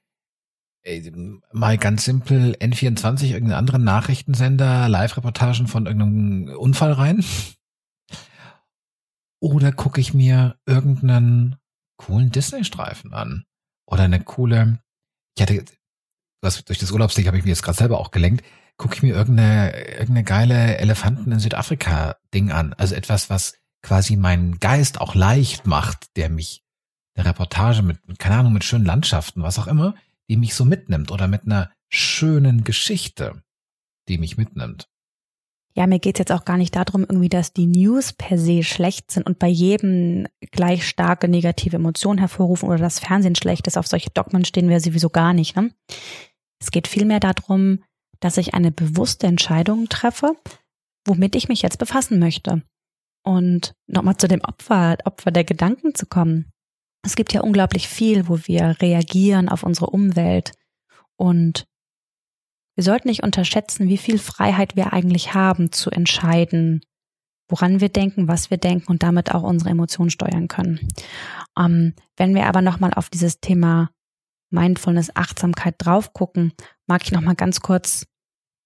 äh, 0.83 1.11
mal 1.53 1.79
ganz 1.79 2.05
simpel 2.05 2.57
N24, 2.59 3.27
irgendeinen 3.27 3.59
anderen 3.59 3.85
Nachrichtensender, 3.85 4.89
Live-Reportagen 4.89 5.69
von 5.69 5.87
irgendeinem 5.87 6.57
Unfall 6.57 6.93
rein? 6.93 7.25
Oder 9.41 9.73
gucke 9.73 10.01
ich 10.01 10.13
mir 10.15 10.59
irgendeinen 10.67 11.57
coolen 11.97 12.31
Disney-Streifen 12.31 13.13
an? 13.13 13.45
Oder 13.87 14.05
eine 14.05 14.23
coole, 14.23 14.83
ich 15.37 15.43
hatte, 15.43 15.65
was 16.43 16.65
durch 16.65 16.79
das 16.79 16.91
Urlaubsding 16.93 17.27
habe 17.27 17.39
ich 17.39 17.45
mir 17.45 17.51
jetzt 17.51 17.63
gerade 17.63 17.79
selber 17.79 17.99
auch 17.99 18.11
gelenkt, 18.11 18.45
gucke 18.81 18.95
ich 18.95 19.03
mir 19.03 19.15
irgendeine, 19.15 19.77
irgendeine 19.89 20.25
geile 20.25 20.79
Elefanten 20.79 21.31
in 21.31 21.39
Südafrika-Ding 21.39 22.51
an. 22.51 22.73
Also 22.73 22.95
etwas, 22.95 23.29
was 23.29 23.59
quasi 23.83 24.17
meinen 24.17 24.59
Geist 24.59 25.03
auch 25.03 25.15
leicht 25.15 25.67
macht, 25.67 26.17
der 26.17 26.31
mich, 26.31 26.65
eine 27.15 27.29
Reportage 27.29 27.83
mit, 27.83 27.99
keine 28.19 28.37
Ahnung, 28.37 28.55
mit 28.55 28.65
schönen 28.65 28.87
Landschaften, 28.87 29.43
was 29.43 29.59
auch 29.59 29.67
immer, 29.67 29.95
die 30.31 30.39
mich 30.39 30.55
so 30.55 30.65
mitnimmt 30.65 31.11
oder 31.11 31.29
mit 31.29 31.45
einer 31.45 31.71
schönen 31.91 32.65
Geschichte, 32.65 33.43
die 34.09 34.17
mich 34.17 34.39
mitnimmt. 34.39 34.89
Ja, 35.75 35.87
mir 35.87 35.99
geht's 35.99 36.19
jetzt 36.19 36.33
auch 36.33 36.47
gar 36.47 36.57
nicht 36.57 36.75
darum, 36.75 37.03
irgendwie, 37.03 37.29
dass 37.29 37.53
die 37.53 37.67
News 37.67 38.15
per 38.15 38.39
se 38.39 38.63
schlecht 38.63 39.11
sind 39.11 39.27
und 39.27 39.39
bei 39.39 39.49
jedem 39.49 40.27
gleich 40.53 40.89
starke 40.89 41.29
negative 41.29 41.77
Emotionen 41.77 42.19
hervorrufen 42.19 42.69
oder 42.71 42.79
das 42.79 42.99
Fernsehen 42.99 43.37
schlecht 43.37 43.67
ist. 43.67 43.77
Auf 43.77 43.87
solche 43.87 44.11
Dogmen 44.11 44.47
stehen 44.47 44.71
wir 44.71 44.81
sowieso 44.81 45.11
gar 45.11 45.35
nicht. 45.35 45.55
Ne? 45.55 45.71
Es 46.61 46.71
geht 46.71 46.89
vielmehr 46.89 47.21
darum, 47.21 47.81
dass 48.21 48.37
ich 48.37 48.55
eine 48.55 48.71
bewusste 48.71 49.27
Entscheidung 49.27 49.89
treffe, 49.89 50.37
womit 51.07 51.35
ich 51.35 51.49
mich 51.49 51.63
jetzt 51.63 51.79
befassen 51.79 52.19
möchte. 52.19 52.63
Und 53.23 53.75
nochmal 53.87 54.17
zu 54.17 54.29
dem 54.29 54.41
Opfer, 54.43 54.97
Opfer 55.05 55.31
der 55.31 55.45
Gedanken 55.45 55.95
zu 55.95 56.07
kommen. 56.07 56.51
Es 57.03 57.17
gibt 57.17 57.33
ja 57.33 57.41
unglaublich 57.41 57.89
viel, 57.89 58.29
wo 58.29 58.39
wir 58.47 58.77
reagieren 58.81 59.49
auf 59.49 59.63
unsere 59.63 59.87
Umwelt 59.87 60.53
und 61.17 61.67
wir 62.77 62.85
sollten 62.85 63.09
nicht 63.09 63.23
unterschätzen, 63.23 63.89
wie 63.89 63.99
viel 63.99 64.19
Freiheit 64.19 64.75
wir 64.75 64.95
eigentlich 64.95 65.35
haben 65.35 65.71
zu 65.71 65.91
entscheiden, 65.91 66.81
woran 67.47 67.81
wir 67.81 67.91
denken, 67.91 68.29
was 68.29 68.51
wir 68.51 68.57
denken 68.57 68.91
und 68.91 69.03
damit 69.03 69.35
auch 69.35 69.43
unsere 69.43 69.71
Emotionen 69.71 70.09
steuern 70.09 70.49
können. 70.49 70.89
Ähm, 71.59 71.95
wenn 72.17 72.35
wir 72.35 72.47
aber 72.47 72.63
nochmal 72.63 72.95
auf 72.95 73.11
dieses 73.11 73.41
Thema 73.41 73.91
Mindfulness, 74.51 75.15
Achtsamkeit 75.15 75.77
drauf 75.79 76.13
gucken, 76.13 76.53
mag 76.87 77.03
ich 77.05 77.13
nochmal 77.13 77.35
ganz 77.37 77.61
kurz, 77.61 78.07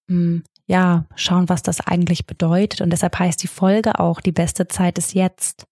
mh, 0.07 0.41
ja, 0.67 1.05
schauen, 1.15 1.47
was 1.47 1.61
das 1.61 1.79
eigentlich 1.79 2.25
bedeutet. 2.25 2.81
Und 2.81 2.89
deshalb 2.89 3.19
heißt 3.19 3.41
die 3.43 3.47
Folge 3.47 3.99
auch, 3.99 4.19
die 4.19 4.31
beste 4.31 4.67
Zeit 4.67 4.97
ist 4.97 5.13
jetzt, 5.13 5.67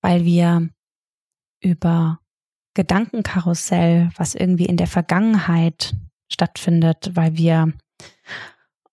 weil 0.00 0.24
wir 0.24 0.68
über 1.60 2.20
Gedankenkarussell, 2.74 4.10
was 4.16 4.34
irgendwie 4.34 4.66
in 4.66 4.76
der 4.76 4.86
Vergangenheit 4.86 5.94
stattfindet, 6.30 7.10
weil 7.14 7.36
wir 7.36 7.72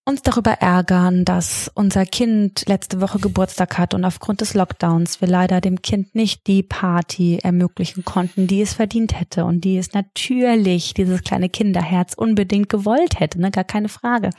uns 0.09 0.23
darüber 0.23 0.53
ärgern, 0.53 1.23
dass 1.23 1.71
unser 1.75 2.03
Kind 2.05 2.67
letzte 2.67 2.99
Woche 2.99 3.19
Geburtstag 3.19 3.77
hat 3.77 3.93
und 3.93 4.03
aufgrund 4.03 4.41
des 4.41 4.55
Lockdowns 4.55 5.21
wir 5.21 5.27
leider 5.27 5.61
dem 5.61 5.83
Kind 5.83 6.15
nicht 6.15 6.47
die 6.47 6.63
Party 6.63 7.37
ermöglichen 7.43 8.03
konnten, 8.03 8.47
die 8.47 8.61
es 8.61 8.73
verdient 8.73 9.19
hätte 9.19 9.45
und 9.45 9.61
die 9.61 9.77
es 9.77 9.93
natürlich 9.93 10.95
dieses 10.95 11.21
kleine 11.21 11.47
Kinderherz 11.47 12.15
unbedingt 12.15 12.69
gewollt 12.69 13.19
hätte, 13.19 13.39
ne, 13.39 13.51
gar 13.51 13.63
keine 13.63 13.87
Frage. 13.87 14.31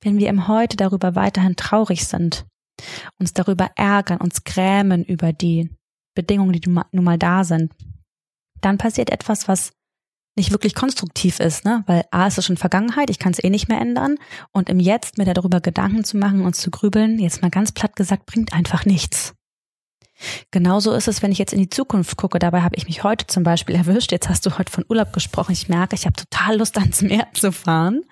Wenn 0.00 0.18
wir 0.18 0.28
im 0.28 0.48
Heute 0.48 0.76
darüber 0.76 1.14
weiterhin 1.14 1.54
traurig 1.54 2.04
sind, 2.04 2.44
uns 3.20 3.32
darüber 3.32 3.70
ärgern, 3.76 4.20
uns 4.20 4.42
grämen 4.42 5.04
über 5.04 5.32
die 5.32 5.70
Bedingungen, 6.16 6.52
die 6.52 6.68
nun 6.68 7.04
mal 7.04 7.18
da 7.18 7.44
sind, 7.44 7.72
dann 8.60 8.76
passiert 8.76 9.10
etwas, 9.10 9.46
was 9.46 9.72
nicht 10.34 10.50
wirklich 10.50 10.74
konstruktiv 10.74 11.40
ist, 11.40 11.64
ne? 11.64 11.84
Weil 11.86 12.04
A 12.10 12.26
ist 12.26 12.38
es 12.38 12.46
schon 12.46 12.56
Vergangenheit, 12.56 13.10
ich 13.10 13.18
kann 13.18 13.32
es 13.32 13.42
eh 13.42 13.50
nicht 13.50 13.68
mehr 13.68 13.80
ändern. 13.80 14.16
Und 14.52 14.68
im 14.68 14.80
Jetzt 14.80 15.18
mir 15.18 15.24
darüber 15.24 15.60
Gedanken 15.60 16.04
zu 16.04 16.16
machen 16.16 16.44
und 16.44 16.56
zu 16.56 16.70
grübeln, 16.70 17.18
jetzt 17.18 17.42
mal 17.42 17.50
ganz 17.50 17.72
platt 17.72 17.96
gesagt, 17.96 18.26
bringt 18.26 18.52
einfach 18.52 18.84
nichts. 18.84 19.34
Genauso 20.50 20.92
ist 20.92 21.08
es, 21.08 21.22
wenn 21.22 21.32
ich 21.32 21.38
jetzt 21.38 21.52
in 21.52 21.58
die 21.58 21.68
Zukunft 21.68 22.16
gucke. 22.16 22.38
Dabei 22.38 22.62
habe 22.62 22.76
ich 22.76 22.86
mich 22.86 23.02
heute 23.02 23.26
zum 23.26 23.42
Beispiel 23.42 23.74
erwischt. 23.76 24.12
Jetzt 24.12 24.28
hast 24.28 24.46
du 24.46 24.58
heute 24.58 24.72
von 24.72 24.84
Urlaub 24.88 25.12
gesprochen. 25.12 25.52
Ich 25.52 25.68
merke, 25.68 25.96
ich 25.96 26.06
habe 26.06 26.14
total 26.14 26.58
Lust 26.58 26.78
ans 26.78 27.02
Meer 27.02 27.26
zu 27.34 27.52
fahren 27.52 28.02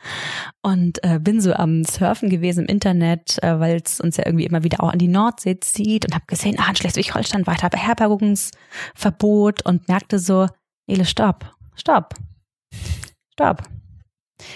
und 0.63 1.03
äh, 1.05 1.19
bin 1.19 1.41
so 1.41 1.53
am 1.53 1.85
Surfen 1.85 2.29
gewesen 2.29 2.65
im 2.65 2.75
Internet, 2.75 3.43
äh, 3.43 3.59
weil 3.61 3.81
es 3.85 4.01
uns 4.01 4.17
ja 4.17 4.27
irgendwie 4.27 4.47
immer 4.47 4.65
wieder 4.65 4.83
auch 4.83 4.93
an 4.93 4.99
die 4.99 5.09
Nordsee 5.09 5.61
zieht 5.61 6.05
und 6.07 6.15
habe 6.15 6.25
gesehen, 6.27 6.57
ah, 6.59 6.69
in 6.69 6.77
Schleswig-Holstein 6.77 7.47
weiter 7.47 7.71
Beherbergungsverbot 7.71 9.65
und 9.65 9.89
merkte 9.89 10.19
so, 10.19 10.49
Ele, 10.87 11.05
stopp, 11.05 11.55
stopp, 11.81 12.15
stopp. 13.33 13.63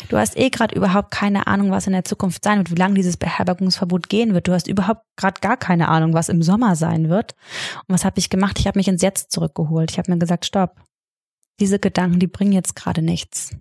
Du 0.08 0.16
hast 0.16 0.36
eh 0.38 0.48
gerade 0.50 0.74
überhaupt 0.74 1.10
keine 1.10 1.46
Ahnung, 1.46 1.70
was 1.70 1.86
in 1.86 1.92
der 1.92 2.04
Zukunft 2.04 2.42
sein 2.42 2.58
wird, 2.58 2.70
wie 2.70 2.76
lange 2.76 2.94
dieses 2.94 3.16
Beherbergungsverbot 3.16 4.08
gehen 4.08 4.32
wird. 4.32 4.48
Du 4.48 4.52
hast 4.52 4.66
überhaupt 4.66 5.02
gerade 5.16 5.40
gar 5.40 5.56
keine 5.56 5.88
Ahnung, 5.88 6.14
was 6.14 6.30
im 6.30 6.42
Sommer 6.42 6.74
sein 6.76 7.10
wird. 7.10 7.34
Und 7.86 7.94
was 7.94 8.04
habe 8.04 8.18
ich 8.18 8.30
gemacht? 8.30 8.58
Ich 8.58 8.66
habe 8.66 8.78
mich 8.78 8.88
ins 8.88 9.02
Jetzt 9.02 9.30
zurückgeholt. 9.30 9.90
Ich 9.90 9.98
habe 9.98 10.10
mir 10.10 10.18
gesagt, 10.18 10.46
stopp. 10.46 10.80
Diese 11.60 11.78
Gedanken, 11.78 12.18
die 12.18 12.26
bringen 12.26 12.52
jetzt 12.52 12.76
gerade 12.76 13.02
nichts. 13.02 13.54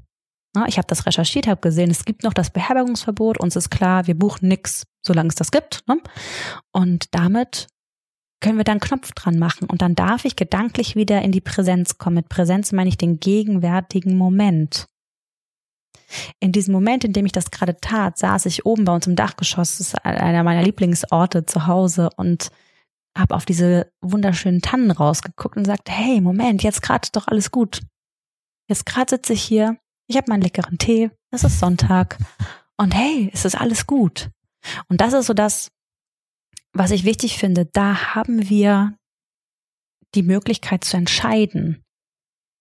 Ich 0.67 0.77
habe 0.77 0.87
das 0.87 1.05
recherchiert, 1.05 1.47
habe 1.47 1.61
gesehen, 1.61 1.89
es 1.89 2.05
gibt 2.05 2.23
noch 2.23 2.33
das 2.33 2.51
Beherbergungsverbot. 2.51 3.39
Uns 3.39 3.55
ist 3.55 3.69
klar, 3.71 4.07
wir 4.07 4.17
buchen 4.17 4.47
nichts, 4.47 4.85
solange 5.05 5.29
es 5.29 5.35
das 5.35 5.51
gibt. 5.51 5.83
Ne? 5.87 5.97
Und 6.71 7.13
damit 7.15 7.67
können 8.43 8.57
wir 8.57 8.65
dann 8.65 8.81
Knopf 8.81 9.13
dran 9.13 9.39
machen 9.39 9.67
und 9.69 9.81
dann 9.81 9.95
darf 9.95 10.25
ich 10.25 10.35
gedanklich 10.35 10.95
wieder 10.95 11.21
in 11.21 11.31
die 11.31 11.41
Präsenz 11.41 11.97
kommen. 11.97 12.17
Mit 12.17 12.29
Präsenz 12.29 12.73
meine 12.73 12.89
ich 12.89 12.97
den 12.97 13.19
gegenwärtigen 13.19 14.17
Moment. 14.17 14.87
In 16.39 16.51
diesem 16.51 16.73
Moment, 16.73 17.05
in 17.05 17.13
dem 17.13 17.25
ich 17.25 17.31
das 17.31 17.51
gerade 17.51 17.77
tat, 17.79 18.17
saß 18.17 18.45
ich 18.45 18.65
oben 18.65 18.85
bei 18.85 18.93
uns 18.93 19.07
im 19.07 19.15
Dachgeschoss, 19.15 19.77
das 19.77 19.87
ist 19.87 20.05
einer 20.05 20.43
meiner 20.43 20.61
Lieblingsorte 20.61 21.45
zu 21.45 21.67
Hause 21.67 22.09
und 22.17 22.49
habe 23.17 23.33
auf 23.33 23.45
diese 23.45 23.91
wunderschönen 24.01 24.61
Tannen 24.61 24.91
rausgeguckt 24.91 25.55
und 25.55 25.65
sagte, 25.65 25.91
hey, 25.91 26.19
Moment, 26.19 26.63
jetzt 26.63 26.81
gerade 26.81 27.05
ist 27.05 27.15
doch 27.15 27.27
alles 27.27 27.49
gut. 27.49 27.81
Jetzt 28.67 28.85
gerade 28.85 29.09
sitze 29.09 29.33
ich 29.33 29.43
hier, 29.43 29.77
ich 30.07 30.17
habe 30.17 30.29
meinen 30.29 30.41
leckeren 30.41 30.77
Tee, 30.77 31.11
es 31.31 31.43
ist 31.43 31.59
Sonntag 31.59 32.17
und 32.77 32.93
hey, 32.93 33.29
es 33.33 33.45
ist 33.45 33.55
alles 33.55 33.87
gut. 33.87 34.29
Und 34.89 35.01
das 35.01 35.13
ist 35.13 35.27
so 35.27 35.33
das, 35.33 35.71
was 36.73 36.91
ich 36.91 37.05
wichtig 37.05 37.37
finde. 37.37 37.65
Da 37.65 38.15
haben 38.15 38.49
wir 38.49 38.93
die 40.15 40.23
Möglichkeit 40.23 40.83
zu 40.83 40.97
entscheiden. 40.97 41.83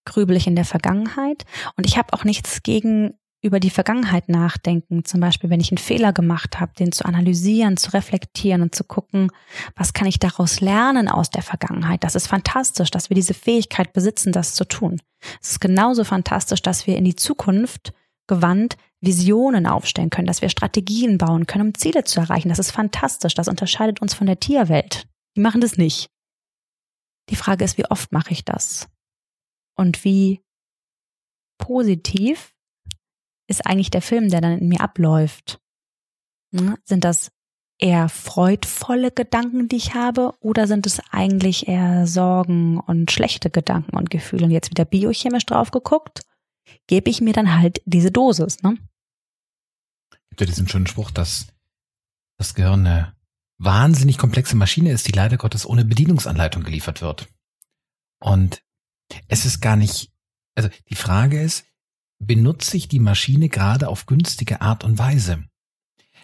Grübel 0.04 0.36
ich 0.36 0.46
in 0.46 0.56
der 0.56 0.64
Vergangenheit? 0.64 1.44
Und 1.76 1.86
ich 1.86 1.96
habe 1.96 2.12
auch 2.12 2.24
nichts 2.24 2.62
gegen 2.62 3.14
über 3.44 3.58
die 3.58 3.70
Vergangenheit 3.70 4.28
nachdenken, 4.28 5.04
zum 5.04 5.20
Beispiel 5.20 5.50
wenn 5.50 5.60
ich 5.60 5.72
einen 5.72 5.78
Fehler 5.78 6.12
gemacht 6.12 6.60
habe, 6.60 6.72
den 6.78 6.92
zu 6.92 7.04
analysieren, 7.04 7.76
zu 7.76 7.92
reflektieren 7.92 8.62
und 8.62 8.72
zu 8.72 8.84
gucken, 8.84 9.32
was 9.74 9.92
kann 9.92 10.06
ich 10.06 10.20
daraus 10.20 10.60
lernen 10.60 11.08
aus 11.08 11.30
der 11.30 11.42
Vergangenheit. 11.42 12.04
Das 12.04 12.14
ist 12.14 12.28
fantastisch, 12.28 12.92
dass 12.92 13.10
wir 13.10 13.16
diese 13.16 13.34
Fähigkeit 13.34 13.92
besitzen, 13.92 14.30
das 14.30 14.54
zu 14.54 14.64
tun. 14.64 15.00
Es 15.42 15.52
ist 15.52 15.60
genauso 15.60 16.04
fantastisch, 16.04 16.62
dass 16.62 16.86
wir 16.86 16.96
in 16.96 17.04
die 17.04 17.16
Zukunft 17.16 17.92
gewandt 18.28 18.76
Visionen 19.02 19.66
aufstellen 19.66 20.10
können, 20.10 20.28
dass 20.28 20.42
wir 20.42 20.48
Strategien 20.48 21.18
bauen 21.18 21.46
können, 21.46 21.68
um 21.68 21.74
Ziele 21.74 22.04
zu 22.04 22.20
erreichen. 22.20 22.48
Das 22.48 22.60
ist 22.60 22.70
fantastisch. 22.70 23.34
Das 23.34 23.48
unterscheidet 23.48 24.00
uns 24.00 24.14
von 24.14 24.26
der 24.26 24.40
Tierwelt. 24.40 25.06
Die 25.36 25.40
machen 25.40 25.60
das 25.60 25.76
nicht. 25.76 26.08
Die 27.28 27.36
Frage 27.36 27.64
ist, 27.64 27.78
wie 27.78 27.86
oft 27.86 28.12
mache 28.12 28.32
ich 28.32 28.44
das? 28.44 28.88
Und 29.76 30.04
wie 30.04 30.40
positiv 31.58 32.54
ist 33.48 33.66
eigentlich 33.66 33.90
der 33.90 34.02
Film, 34.02 34.28
der 34.28 34.40
dann 34.40 34.58
in 34.58 34.68
mir 34.68 34.80
abläuft? 34.80 35.60
Hm? 36.54 36.76
Sind 36.84 37.04
das 37.04 37.32
eher 37.78 38.08
freudvolle 38.08 39.10
Gedanken, 39.10 39.66
die 39.66 39.76
ich 39.76 39.94
habe, 39.94 40.34
oder 40.40 40.68
sind 40.68 40.86
es 40.86 41.00
eigentlich 41.10 41.66
eher 41.66 42.06
Sorgen 42.06 42.78
und 42.78 43.10
schlechte 43.10 43.50
Gedanken 43.50 43.96
und 43.96 44.10
Gefühle? 44.10 44.44
Und 44.44 44.52
jetzt 44.52 44.70
wieder 44.70 44.84
biochemisch 44.84 45.46
drauf 45.46 45.72
geguckt, 45.72 46.20
gebe 46.86 47.10
ich 47.10 47.20
mir 47.20 47.32
dann 47.32 47.58
halt 47.58 47.82
diese 47.84 48.12
Dosis, 48.12 48.62
ne? 48.62 48.76
Gibt 50.32 50.40
ja 50.40 50.46
diesen 50.46 50.66
schönen 50.66 50.86
Spruch, 50.86 51.10
dass 51.10 51.48
das 52.38 52.54
Gehirn 52.54 52.86
eine 52.86 53.14
wahnsinnig 53.58 54.16
komplexe 54.16 54.56
Maschine 54.56 54.90
ist, 54.90 55.06
die 55.06 55.12
leider 55.12 55.36
Gottes 55.36 55.66
ohne 55.66 55.84
Bedienungsanleitung 55.84 56.62
geliefert 56.62 57.02
wird. 57.02 57.28
Und 58.18 58.62
es 59.28 59.44
ist 59.44 59.60
gar 59.60 59.76
nicht, 59.76 60.10
also 60.54 60.70
die 60.88 60.94
Frage 60.94 61.42
ist, 61.42 61.66
benutze 62.18 62.78
ich 62.78 62.88
die 62.88 62.98
Maschine 62.98 63.50
gerade 63.50 63.88
auf 63.88 64.06
günstige 64.06 64.62
Art 64.62 64.84
und 64.84 64.98
Weise. 64.98 65.44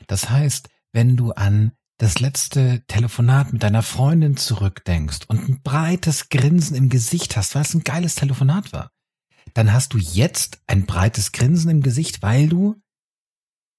Das 0.07 0.31
heißt, 0.31 0.71
wenn 0.93 1.19
du 1.19 1.33
an 1.33 1.73
das 1.99 2.19
letzte 2.19 2.83
Telefonat 2.87 3.53
mit 3.53 3.63
deiner 3.63 3.83
Freundin 3.83 4.39
zurückdenkst 4.39 5.27
und 5.29 5.51
ein 5.51 5.61
breites 5.61 6.31
Grinsen 6.31 6.75
im 6.75 6.89
Gesicht 6.89 7.37
hast, 7.37 7.55
weil 7.55 7.63
es 7.63 7.75
ein 7.75 7.85
geiles 7.85 8.15
Telefonat 8.15 8.73
war, 8.73 8.91
dann 9.53 9.71
hast 9.71 9.93
du 9.93 9.99
jetzt 9.99 10.63
ein 10.67 10.87
breites 10.87 11.33
Grinsen 11.33 11.71
im 11.71 11.83
Gesicht, 11.83 12.23
weil 12.23 12.49
du 12.49 12.81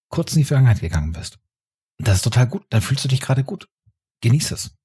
kurz 0.10 0.34
in 0.34 0.40
die 0.40 0.46
Vergangenheit 0.46 0.82
gegangen 0.82 1.12
bist. 1.12 1.40
Das 1.98 2.18
ist 2.18 2.24
total 2.24 2.48
gut. 2.48 2.66
Dann 2.70 2.82
fühlst 2.82 3.04
du 3.04 3.10
dich 3.10 3.22
gerade 3.22 3.44
gut. 3.44 3.70
Genieß 4.22 4.52
es. 4.52 4.76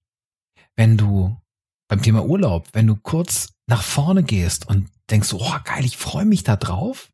Wenn 0.77 0.97
du 0.97 1.41
beim 1.89 2.03
Thema 2.03 2.25
Urlaub, 2.25 2.69
wenn 2.73 2.87
du 2.87 2.97
kurz 2.97 3.53
nach 3.67 3.83
vorne 3.83 4.23
gehst 4.23 4.67
und 4.67 4.91
denkst, 5.11 5.33
oh 5.33 5.57
geil, 5.65 5.85
ich 5.85 5.97
freue 5.97 6.25
mich 6.25 6.43
da 6.43 6.57
drauf, 6.57 7.11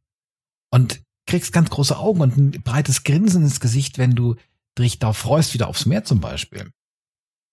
und 0.70 1.02
kriegst 1.26 1.52
ganz 1.52 1.70
große 1.70 1.96
Augen 1.96 2.20
und 2.20 2.36
ein 2.36 2.50
breites 2.62 3.04
Grinsen 3.04 3.42
ins 3.42 3.60
Gesicht, 3.60 3.98
wenn 3.98 4.14
du 4.14 4.36
dich 4.78 4.98
darauf 4.98 5.18
freust, 5.18 5.54
wieder 5.54 5.68
aufs 5.68 5.86
Meer 5.86 6.04
zum 6.04 6.20
Beispiel. 6.20 6.72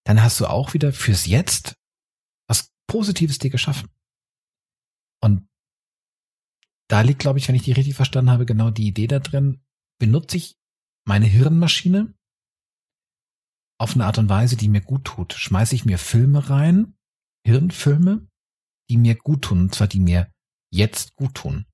Dann 0.06 0.22
hast 0.24 0.39
du 0.39 0.48
auch 0.48 0.74
wieder 0.74 0.93
fürs 0.93 1.26
Jetzt 1.26 1.76
was 2.48 2.72
Positives 2.88 3.39
dir 3.39 3.50
geschaffen. 3.50 3.89
Und 5.22 5.48
da 6.89 7.02
liegt, 7.02 7.20
glaube 7.20 7.39
ich, 7.39 7.48
wenn 7.48 7.56
ich 7.56 7.63
die 7.63 7.74
richtig 7.74 7.96
verstanden 7.96 8.32
habe, 8.32 8.46
genau 8.46 8.70
die 8.70 8.88
Idee 8.88 9.08
da 9.08 9.20
drin, 9.20 9.62
benutze 10.00 10.38
ich 10.38 10.58
meine 11.06 11.26
Hirnmaschine 11.26 12.14
auf 13.80 13.94
eine 13.94 14.06
Art 14.06 14.18
und 14.18 14.30
Weise, 14.30 14.58
die 14.58 14.70
mir 14.70 14.82
gut 14.82 15.06
tut. 15.06 15.34
Schmeiße 15.34 15.76
ich 15.76 15.86
mir 15.86 15.98
Filme 15.98 16.50
rein, 16.50 16.96
Hirnfilme, 17.46 18.28
die 18.90 18.98
mir 18.98 19.16
gut 19.16 19.44
tun, 19.44 19.62
und 19.62 19.76
zwar 19.76 19.88
die 19.88 20.00
mir 20.00 20.32
jetzt 20.72 21.16
gut 21.16 21.36
tun. 21.36 21.66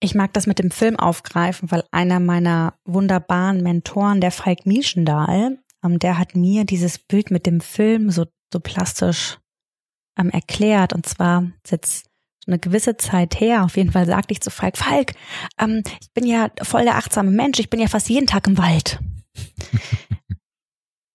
Ich 0.00 0.14
mag 0.14 0.32
das 0.34 0.46
mit 0.46 0.58
dem 0.58 0.70
Film 0.70 0.96
aufgreifen, 0.98 1.70
weil 1.70 1.84
einer 1.90 2.20
meiner 2.20 2.78
wunderbaren 2.84 3.62
Mentoren, 3.62 4.20
der 4.20 4.30
Falk 4.30 4.66
Mieschendahl, 4.66 5.58
ähm, 5.82 5.98
der 5.98 6.18
hat 6.18 6.34
mir 6.34 6.64
dieses 6.64 6.98
Bild 6.98 7.30
mit 7.30 7.46
dem 7.46 7.60
Film 7.60 8.10
so, 8.10 8.26
so 8.52 8.60
plastisch 8.60 9.38
ähm, 10.18 10.30
erklärt. 10.30 10.92
Und 10.92 11.06
zwar 11.06 11.50
jetzt 11.66 12.10
eine 12.46 12.58
gewisse 12.58 12.96
Zeit 12.96 13.40
her, 13.40 13.64
auf 13.64 13.76
jeden 13.76 13.92
Fall 13.92 14.06
sagte 14.06 14.32
ich 14.32 14.40
zu 14.40 14.50
Falk, 14.50 14.76
Falk, 14.76 15.12
ähm, 15.58 15.82
ich 16.00 16.12
bin 16.12 16.26
ja 16.26 16.50
voll 16.62 16.84
der 16.84 16.96
achtsame 16.96 17.30
Mensch, 17.30 17.58
ich 17.58 17.70
bin 17.70 17.80
ja 17.80 17.88
fast 17.88 18.08
jeden 18.08 18.26
Tag 18.26 18.46
im 18.46 18.58
Wald. 18.58 19.00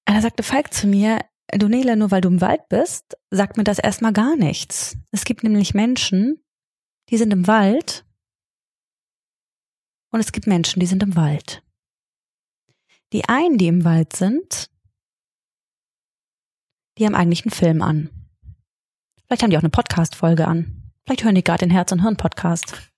Und 0.07 0.15
da 0.15 0.21
sagte 0.21 0.43
Falk 0.43 0.73
zu 0.73 0.87
mir, 0.87 1.19
du 1.53 1.67
Nele, 1.67 1.95
nur 1.95 2.11
weil 2.11 2.21
du 2.21 2.29
im 2.29 2.41
Wald 2.41 2.67
bist, 2.69 3.17
sagt 3.29 3.57
mir 3.57 3.63
das 3.63 3.79
erstmal 3.79 4.13
gar 4.13 4.35
nichts. 4.35 4.97
Es 5.11 5.23
gibt 5.23 5.43
nämlich 5.43 5.73
Menschen, 5.73 6.43
die 7.09 7.17
sind 7.17 7.31
im 7.31 7.47
Wald 7.47 8.05
und 10.11 10.19
es 10.19 10.31
gibt 10.31 10.47
Menschen, 10.47 10.79
die 10.79 10.85
sind 10.85 11.03
im 11.03 11.15
Wald. 11.15 11.63
Die 13.13 13.27
einen, 13.27 13.57
die 13.57 13.67
im 13.67 13.83
Wald 13.83 14.15
sind, 14.15 14.69
die 16.97 17.05
haben 17.05 17.15
eigentlich 17.15 17.45
einen 17.45 17.51
Film 17.51 17.81
an. 17.81 18.09
Vielleicht 19.25 19.43
haben 19.43 19.49
die 19.49 19.57
auch 19.57 19.61
eine 19.61 19.69
Podcast-Folge 19.69 20.47
an. 20.47 20.80
Vielleicht 21.05 21.23
hören 21.23 21.35
die 21.35 21.43
gerade 21.43 21.65
den 21.65 21.71
Herz- 21.71 21.91
und 21.91 22.01
Hirn-Podcast. 22.01 22.91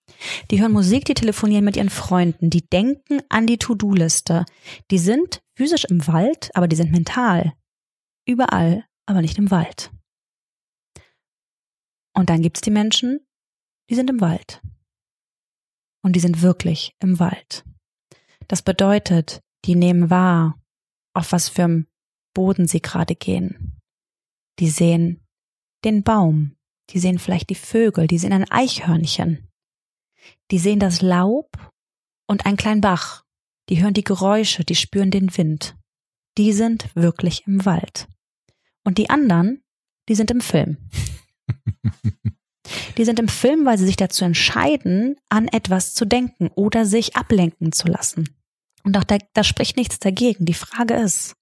Die 0.52 0.62
hören 0.62 0.72
Musik, 0.72 1.06
die 1.06 1.14
telefonieren 1.14 1.66
mit 1.66 1.76
ihren 1.76 1.90
Freunden, 1.90 2.50
die 2.50 2.66
denken 2.68 3.22
an 3.30 3.48
die 3.48 3.58
To-Do-Liste. 3.58 4.46
Die 4.92 4.98
sind 4.98 5.42
physisch 5.58 5.86
im 5.86 6.06
Wald, 6.08 6.50
aber 6.54 6.68
die 6.68 6.76
sind 6.76 6.92
mental. 6.92 7.54
Überall, 8.28 8.86
aber 9.06 9.22
nicht 9.22 9.38
im 9.38 9.52
Wald. 9.52 9.92
Und 12.16 12.30
dann 12.30 12.42
gibt's 12.42 12.62
die 12.62 12.72
Menschen, 12.72 13.20
die 13.90 13.96
sind 13.96 14.10
im 14.10 14.22
Wald 14.22 14.62
und 16.04 16.16
die 16.16 16.20
sind 16.20 16.42
wirklich 16.42 16.96
im 17.00 17.20
Wald. 17.20 17.66
Das 18.48 18.62
bedeutet, 18.62 19.42
die 19.66 19.76
nehmen 19.76 20.10
wahr, 20.10 20.62
auf 21.16 21.32
was 21.32 21.50
für 21.50 21.64
einem 21.64 21.88
Boden 22.34 22.68
sie 22.68 22.82
gerade 22.82 23.16
gehen. 23.16 23.80
Die 24.60 24.70
sehen 24.70 25.26
den 25.84 26.04
Baum, 26.04 26.56
die 26.90 27.00
sehen 27.00 27.20
vielleicht 27.20 27.50
die 27.50 27.56
Vögel, 27.56 28.08
die 28.08 28.18
sehen 28.18 28.34
ein 28.34 28.50
Eichhörnchen. 28.50 29.50
Die 30.52 30.60
sehen 30.60 30.80
das 30.80 31.02
Laub 31.02 31.50
und 32.28 32.46
einen 32.46 32.58
kleinen 32.58 32.82
Bach. 32.82 33.24
Die 33.70 33.82
hören 33.82 33.94
die 33.94 34.04
Geräusche, 34.04 34.64
die 34.64 34.76
spüren 34.76 35.12
den 35.12 35.36
Wind. 35.38 35.76
Die 36.38 36.52
sind 36.52 36.96
wirklich 36.96 37.46
im 37.48 37.66
Wald. 37.66 38.08
Und 38.84 38.98
die 38.98 39.10
anderen, 39.10 39.64
die 40.10 40.16
sind 40.16 40.32
im 40.32 40.42
Film. 40.42 40.78
Die 42.98 43.06
sind 43.06 43.20
im 43.20 43.28
Film, 43.28 43.66
weil 43.66 43.78
sie 43.78 43.86
sich 43.86 43.98
dazu 43.98 44.24
entscheiden, 44.24 45.18
an 45.30 45.48
etwas 45.48 45.94
zu 45.94 46.06
denken 46.06 46.50
oder 46.56 46.86
sich 46.86 47.16
ablenken 47.16 47.72
zu 47.72 47.88
lassen. 47.88 48.30
Und 48.84 48.98
auch 48.98 49.04
da, 49.04 49.18
da 49.34 49.44
spricht 49.44 49.78
nichts 49.78 50.00
dagegen. 50.00 50.46
Die 50.46 50.54
Frage 50.54 50.94
ist, 50.94 51.36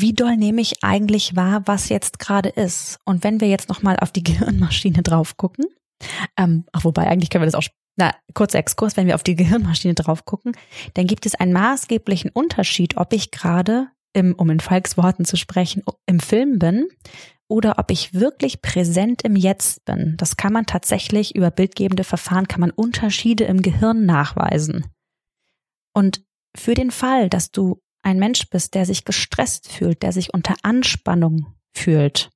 wie 0.00 0.12
doll 0.12 0.36
nehme 0.36 0.60
ich 0.60 0.82
eigentlich 0.82 1.36
wahr, 1.36 1.62
was 1.66 1.88
jetzt 1.88 2.18
gerade 2.18 2.48
ist? 2.48 2.98
Und 3.04 3.24
wenn 3.24 3.40
wir 3.40 3.48
jetzt 3.48 3.68
nochmal 3.68 3.96
auf 3.98 4.12
die 4.12 4.22
Gehirnmaschine 4.24 5.02
drauf 5.02 5.36
gucken, 5.36 5.66
ähm, 6.36 6.64
ach, 6.72 6.84
wobei 6.84 7.06
eigentlich 7.06 7.30
können 7.30 7.42
wir 7.42 7.50
das 7.50 7.54
auch, 7.54 7.68
na, 7.96 8.14
kurzer 8.34 8.58
Exkurs, 8.58 8.96
wenn 8.96 9.06
wir 9.06 9.14
auf 9.14 9.22
die 9.22 9.36
Gehirnmaschine 9.36 9.94
drauf 9.94 10.24
gucken, 10.24 10.52
dann 10.94 11.06
gibt 11.06 11.26
es 11.26 11.34
einen 11.34 11.52
maßgeblichen 11.52 12.30
Unterschied, 12.30 12.96
ob 12.96 13.12
ich 13.12 13.30
gerade 13.30 13.88
im, 14.12 14.34
um 14.34 14.50
in 14.50 14.60
Falks 14.60 14.96
Worten 14.96 15.24
zu 15.24 15.36
sprechen, 15.36 15.82
im 16.06 16.20
Film 16.20 16.58
bin 16.58 16.88
oder 17.48 17.78
ob 17.78 17.90
ich 17.90 18.14
wirklich 18.14 18.60
präsent 18.60 19.22
im 19.22 19.36
Jetzt 19.36 19.84
bin. 19.84 20.14
Das 20.16 20.36
kann 20.36 20.52
man 20.52 20.66
tatsächlich 20.66 21.34
über 21.34 21.50
bildgebende 21.50 22.04
Verfahren, 22.04 22.48
kann 22.48 22.60
man 22.60 22.70
Unterschiede 22.70 23.44
im 23.44 23.62
Gehirn 23.62 24.04
nachweisen. 24.04 24.86
Und 25.92 26.22
für 26.56 26.74
den 26.74 26.90
Fall, 26.90 27.28
dass 27.28 27.50
du 27.50 27.80
ein 28.06 28.18
Mensch 28.20 28.48
bist, 28.48 28.74
der 28.74 28.86
sich 28.86 29.04
gestresst 29.04 29.70
fühlt, 29.70 30.02
der 30.02 30.12
sich 30.12 30.32
unter 30.32 30.54
Anspannung 30.62 31.54
fühlt, 31.74 32.30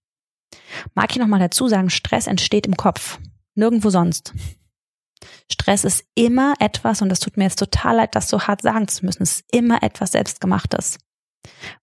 mag 0.95 1.13
ich 1.13 1.19
nochmal 1.19 1.39
dazu 1.39 1.69
sagen, 1.69 1.91
Stress 1.91 2.27
entsteht 2.27 2.67
im 2.67 2.77
Kopf, 2.77 3.21
nirgendwo 3.55 3.89
sonst. 3.89 4.35
Stress 5.51 5.85
ist 5.85 6.05
immer 6.17 6.55
etwas, 6.59 7.03
und 7.03 7.09
das 7.09 7.21
tut 7.21 7.37
mir 7.37 7.45
jetzt 7.45 7.59
total 7.59 7.97
leid, 7.97 8.17
das 8.17 8.29
so 8.29 8.41
hart 8.43 8.63
sagen 8.63 8.89
zu 8.89 9.05
müssen, 9.05 9.23
es 9.23 9.41
ist 9.41 9.45
immer 9.53 9.83
etwas 9.83 10.13
Selbstgemachtes. 10.13 10.99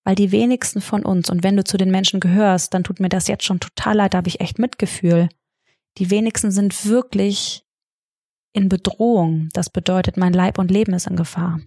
Weil 0.04 0.16
die 0.16 0.32
wenigsten 0.32 0.82
von 0.82 1.04
uns, 1.04 1.30
und 1.30 1.44
wenn 1.44 1.56
du 1.56 1.64
zu 1.64 1.78
den 1.78 1.90
Menschen 1.90 2.20
gehörst, 2.20 2.74
dann 2.74 2.84
tut 2.84 3.00
mir 3.00 3.10
das 3.10 3.28
jetzt 3.28 3.46
schon 3.46 3.62
total 3.62 3.96
leid, 3.96 4.14
da 4.14 4.18
habe 4.18 4.28
ich 4.28 4.42
echt 4.42 4.60
Mitgefühl. 4.60 5.30
Die 5.98 6.10
wenigsten 6.10 6.52
sind 6.52 6.86
wirklich 6.86 7.64
in 8.54 8.68
Bedrohung. 8.68 9.50
Das 9.54 9.70
bedeutet, 9.70 10.18
mein 10.18 10.34
Leib 10.34 10.58
und 10.58 10.72
Leben 10.72 10.94
ist 10.94 11.08
in 11.08 11.16
Gefahr. 11.16 11.62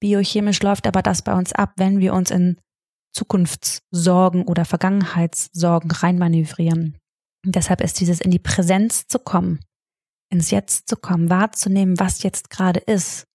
Biochemisch 0.00 0.62
läuft 0.62 0.86
aber 0.86 1.02
das 1.02 1.22
bei 1.22 1.34
uns 1.34 1.52
ab, 1.52 1.72
wenn 1.76 2.00
wir 2.00 2.14
uns 2.14 2.30
in 2.30 2.58
Zukunftssorgen 3.12 4.44
oder 4.44 4.64
Vergangenheitssorgen 4.64 5.90
reinmanövrieren. 5.90 6.96
Und 7.44 7.56
deshalb 7.56 7.80
ist 7.80 8.00
dieses 8.00 8.20
in 8.20 8.30
die 8.30 8.38
Präsenz 8.38 9.06
zu 9.06 9.18
kommen, 9.18 9.60
ins 10.30 10.50
Jetzt 10.50 10.88
zu 10.88 10.96
kommen, 10.96 11.30
wahrzunehmen, 11.30 11.98
was 11.98 12.22
jetzt 12.22 12.50
gerade 12.50 12.80
ist, 12.80 13.26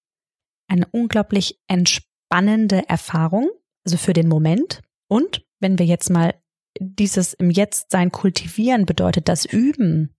eine 0.68 0.86
unglaublich 0.86 1.60
entspannende 1.68 2.88
Erfahrung, 2.88 3.50
also 3.84 3.96
für 3.96 4.12
den 4.12 4.28
Moment. 4.28 4.80
Und 5.08 5.44
wenn 5.60 5.78
wir 5.78 5.86
jetzt 5.86 6.10
mal 6.10 6.34
dieses 6.80 7.34
im 7.34 7.50
Jetzt-Sein 7.50 8.10
kultivieren, 8.10 8.86
bedeutet 8.86 9.28
das 9.28 9.44
Üben, 9.44 10.14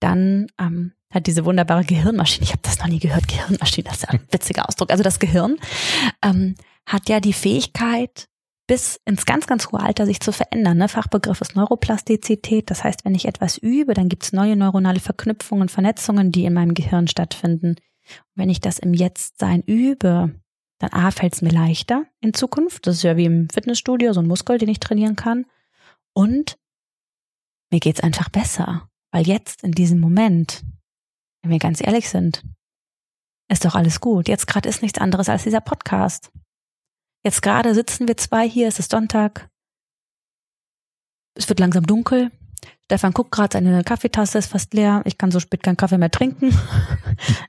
dann 0.00 0.48
ähm, 0.58 0.92
hat 1.10 1.26
diese 1.26 1.44
wunderbare 1.44 1.84
Gehirnmaschine, 1.84 2.44
ich 2.44 2.52
habe 2.52 2.62
das 2.62 2.78
noch 2.78 2.88
nie 2.88 2.98
gehört, 2.98 3.28
Gehirnmaschine, 3.28 3.84
das 3.84 3.98
ist 3.98 4.08
ein 4.08 4.20
witziger 4.30 4.68
Ausdruck. 4.68 4.90
Also 4.90 5.02
das 5.02 5.18
Gehirn 5.18 5.58
ähm, 6.22 6.54
hat 6.84 7.08
ja 7.08 7.20
die 7.20 7.32
Fähigkeit, 7.32 8.28
bis 8.66 9.00
ins 9.04 9.26
ganz, 9.26 9.46
ganz 9.46 9.70
hohe 9.70 9.80
Alter 9.80 10.06
sich 10.06 10.20
zu 10.20 10.32
verändern. 10.32 10.78
Ne? 10.78 10.88
Fachbegriff 10.88 11.40
ist 11.40 11.54
Neuroplastizität. 11.54 12.70
Das 12.70 12.82
heißt, 12.82 13.04
wenn 13.04 13.14
ich 13.14 13.26
etwas 13.26 13.58
übe, 13.58 13.94
dann 13.94 14.08
gibt 14.08 14.24
es 14.24 14.32
neue 14.32 14.56
neuronale 14.56 15.00
Verknüpfungen, 15.00 15.68
Vernetzungen, 15.68 16.32
die 16.32 16.44
in 16.44 16.52
meinem 16.52 16.74
Gehirn 16.74 17.06
stattfinden. 17.06 17.76
Und 17.76 18.34
wenn 18.34 18.50
ich 18.50 18.60
das 18.60 18.78
im 18.78 18.92
Jetztsein 18.92 19.62
übe, 19.62 20.34
dann 20.78 20.92
A, 20.92 21.10
fällt 21.10 21.34
es 21.34 21.42
mir 21.42 21.50
leichter 21.50 22.04
in 22.20 22.34
Zukunft. 22.34 22.86
Das 22.86 22.96
ist 22.96 23.02
ja 23.02 23.16
wie 23.16 23.24
im 23.24 23.48
Fitnessstudio, 23.50 24.12
so 24.12 24.20
ein 24.20 24.26
Muskel, 24.26 24.58
den 24.58 24.68
ich 24.68 24.80
trainieren 24.80 25.16
kann. 25.16 25.46
Und 26.12 26.58
mir 27.70 27.80
geht's 27.80 28.00
einfach 28.00 28.28
besser. 28.28 28.88
Weil 29.12 29.26
jetzt, 29.26 29.62
in 29.62 29.72
diesem 29.72 30.00
Moment, 30.00 30.62
wenn 31.46 31.52
wir 31.52 31.58
ganz 31.60 31.80
ehrlich 31.80 32.08
sind, 32.08 32.42
ist 33.48 33.64
doch 33.64 33.76
alles 33.76 34.00
gut. 34.00 34.26
Jetzt 34.26 34.48
gerade 34.48 34.68
ist 34.68 34.82
nichts 34.82 34.98
anderes 34.98 35.28
als 35.28 35.44
dieser 35.44 35.60
Podcast. 35.60 36.32
Jetzt 37.24 37.40
gerade 37.40 37.72
sitzen 37.74 38.08
wir 38.08 38.16
zwei 38.16 38.48
hier, 38.48 38.66
es 38.66 38.80
ist 38.80 38.90
Sonntag. 38.90 39.48
Es 41.34 41.48
wird 41.48 41.60
langsam 41.60 41.86
dunkel. 41.86 42.32
Stefan 42.86 43.12
guckt 43.12 43.30
gerade, 43.30 43.52
seine 43.52 43.84
Kaffeetasse 43.84 44.38
ist 44.38 44.50
fast 44.50 44.74
leer. 44.74 45.02
Ich 45.04 45.18
kann 45.18 45.30
so 45.30 45.38
spät 45.38 45.62
keinen 45.62 45.76
Kaffee 45.76 45.98
mehr 45.98 46.10
trinken. 46.10 46.56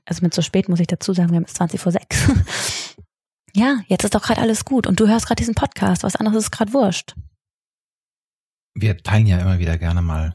Also 0.06 0.22
mit 0.22 0.32
so 0.32 0.40
spät 0.40 0.70
muss 0.70 0.80
ich 0.80 0.86
dazu 0.86 1.12
sagen, 1.12 1.28
wir 1.30 1.36
haben 1.36 1.44
es 1.44 1.52
20 1.54 1.80
vor 1.80 1.92
6. 1.92 2.30
Ja, 3.54 3.80
jetzt 3.88 4.04
ist 4.04 4.14
doch 4.14 4.22
gerade 4.22 4.40
alles 4.40 4.64
gut. 4.64 4.86
Und 4.86 5.00
du 5.00 5.08
hörst 5.08 5.26
gerade 5.26 5.40
diesen 5.40 5.54
Podcast. 5.54 6.02
Was 6.02 6.16
anderes 6.16 6.44
ist 6.44 6.50
gerade 6.50 6.72
wurscht. 6.72 7.14
Wir 8.74 8.96
teilen 8.96 9.26
ja 9.26 9.38
immer 9.38 9.58
wieder 9.58 9.76
gerne 9.78 10.00
mal 10.00 10.32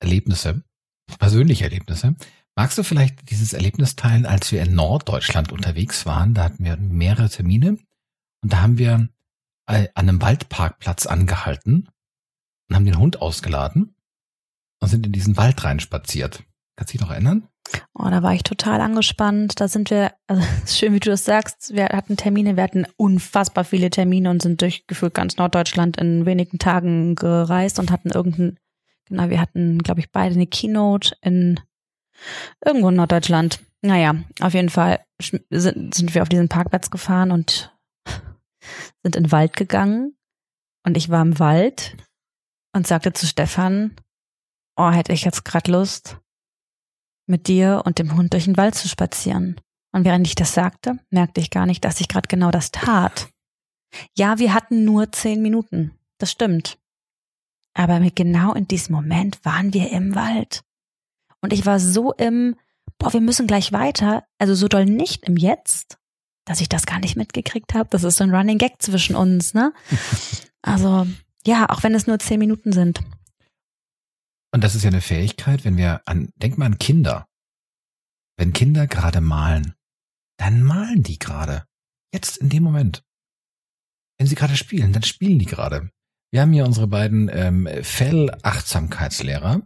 Erlebnisse, 0.00 0.64
persönliche 1.18 1.64
Erlebnisse. 1.64 2.16
Magst 2.54 2.76
du 2.76 2.82
vielleicht 2.82 3.30
dieses 3.30 3.54
Erlebnis 3.54 3.96
teilen, 3.96 4.26
als 4.26 4.52
wir 4.52 4.62
in 4.62 4.74
Norddeutschland 4.74 5.52
unterwegs 5.52 6.04
waren? 6.04 6.34
Da 6.34 6.44
hatten 6.44 6.64
wir 6.64 6.76
mehrere 6.76 7.30
Termine 7.30 7.78
und 8.42 8.52
da 8.52 8.60
haben 8.60 8.78
wir 8.78 9.08
an 9.66 9.88
einem 9.94 10.20
Waldparkplatz 10.20 11.06
angehalten 11.06 11.88
und 12.68 12.76
haben 12.76 12.84
den 12.84 12.98
Hund 12.98 13.22
ausgeladen 13.22 13.94
und 14.80 14.88
sind 14.88 15.06
in 15.06 15.12
diesen 15.12 15.36
Wald 15.36 15.64
reinspaziert. 15.64 16.42
Kannst 16.76 16.92
du 16.92 16.98
dich 16.98 17.06
noch 17.06 17.12
erinnern? 17.12 17.48
Oh, 17.94 18.08
da 18.10 18.22
war 18.22 18.34
ich 18.34 18.42
total 18.42 18.80
angespannt. 18.80 19.60
Da 19.60 19.68
sind 19.68 19.90
wir, 19.90 20.12
also 20.26 20.42
schön, 20.66 20.92
wie 20.92 21.00
du 21.00 21.10
das 21.10 21.24
sagst, 21.24 21.74
wir 21.74 21.86
hatten 21.86 22.16
Termine, 22.16 22.56
wir 22.56 22.64
hatten 22.64 22.86
unfassbar 22.96 23.64
viele 23.64 23.88
Termine 23.88 24.30
und 24.30 24.42
sind 24.42 24.60
durchgeführt 24.60 25.14
ganz 25.14 25.36
Norddeutschland 25.36 25.96
in 25.96 26.26
wenigen 26.26 26.58
Tagen 26.58 27.14
gereist 27.14 27.78
und 27.78 27.90
hatten 27.90 28.10
irgendeinen, 28.10 28.58
genau, 29.06 29.30
wir 29.30 29.40
hatten, 29.40 29.78
glaube 29.78 30.00
ich, 30.00 30.10
beide 30.10 30.34
eine 30.34 30.46
Keynote 30.46 31.14
in 31.22 31.60
irgendwo 32.64 32.88
in 32.88 32.96
Norddeutschland. 32.96 33.60
Naja, 33.80 34.14
auf 34.40 34.54
jeden 34.54 34.70
Fall 34.70 35.04
sind, 35.50 35.94
sind 35.94 36.14
wir 36.14 36.22
auf 36.22 36.28
diesen 36.28 36.48
Parkplatz 36.48 36.90
gefahren 36.90 37.32
und 37.32 37.76
sind 39.02 39.16
in 39.16 39.24
den 39.24 39.32
Wald 39.32 39.56
gegangen. 39.56 40.16
Und 40.84 40.96
ich 40.96 41.10
war 41.10 41.22
im 41.22 41.38
Wald 41.38 41.96
und 42.74 42.86
sagte 42.86 43.12
zu 43.12 43.26
Stefan, 43.26 43.96
oh, 44.76 44.90
hätte 44.90 45.12
ich 45.12 45.24
jetzt 45.24 45.44
gerade 45.44 45.70
Lust, 45.70 46.18
mit 47.26 47.46
dir 47.48 47.82
und 47.84 47.98
dem 47.98 48.16
Hund 48.16 48.32
durch 48.32 48.44
den 48.44 48.56
Wald 48.56 48.74
zu 48.74 48.88
spazieren. 48.88 49.60
Und 49.92 50.04
während 50.04 50.26
ich 50.26 50.34
das 50.34 50.54
sagte, 50.54 50.98
merkte 51.10 51.40
ich 51.40 51.50
gar 51.50 51.66
nicht, 51.66 51.84
dass 51.84 52.00
ich 52.00 52.08
gerade 52.08 52.28
genau 52.28 52.50
das 52.50 52.70
tat. 52.70 53.28
Ja, 54.16 54.38
wir 54.38 54.54
hatten 54.54 54.84
nur 54.84 55.12
zehn 55.12 55.42
Minuten. 55.42 55.92
Das 56.18 56.30
stimmt. 56.30 56.78
Aber 57.74 58.00
genau 58.00 58.54
in 58.54 58.66
diesem 58.66 58.94
Moment 58.94 59.44
waren 59.44 59.72
wir 59.72 59.90
im 59.90 60.14
Wald. 60.14 60.62
Und 61.42 61.52
ich 61.52 61.66
war 61.66 61.78
so 61.78 62.12
im, 62.12 62.56
boah, 62.98 63.12
wir 63.12 63.20
müssen 63.20 63.46
gleich 63.46 63.72
weiter, 63.72 64.24
also 64.38 64.54
so 64.54 64.68
doll 64.68 64.86
nicht 64.86 65.24
im 65.24 65.36
Jetzt, 65.36 65.98
dass 66.46 66.60
ich 66.60 66.68
das 66.68 66.86
gar 66.86 67.00
nicht 67.00 67.16
mitgekriegt 67.16 67.74
habe. 67.74 67.88
Das 67.90 68.04
ist 68.04 68.16
so 68.16 68.24
ein 68.24 68.34
Running 68.34 68.58
Gag 68.58 68.80
zwischen 68.80 69.14
uns, 69.14 69.54
ne? 69.54 69.72
Also, 70.64 71.08
ja, 71.44 71.68
auch 71.70 71.82
wenn 71.82 71.92
es 71.92 72.06
nur 72.06 72.20
zehn 72.20 72.38
Minuten 72.38 72.70
sind. 72.70 73.00
Und 74.54 74.62
das 74.62 74.76
ist 74.76 74.84
ja 74.84 74.90
eine 74.90 75.00
Fähigkeit, 75.00 75.64
wenn 75.64 75.76
wir 75.76 76.02
an, 76.06 76.30
denk 76.36 76.56
mal 76.56 76.66
an 76.66 76.78
Kinder. 76.78 77.26
Wenn 78.36 78.52
Kinder 78.52 78.86
gerade 78.86 79.20
malen, 79.20 79.74
dann 80.36 80.62
malen 80.62 81.02
die 81.02 81.18
gerade. 81.18 81.64
Jetzt 82.14 82.36
in 82.36 82.48
dem 82.48 82.62
Moment. 82.62 83.02
Wenn 84.18 84.28
sie 84.28 84.36
gerade 84.36 84.56
spielen, 84.56 84.92
dann 84.92 85.02
spielen 85.02 85.40
die 85.40 85.46
gerade. 85.46 85.90
Wir 86.30 86.42
haben 86.42 86.52
hier 86.52 86.64
unsere 86.64 86.86
beiden 86.86 87.28
ähm, 87.32 87.68
Fell-Achtsamkeitslehrer. 87.82 89.62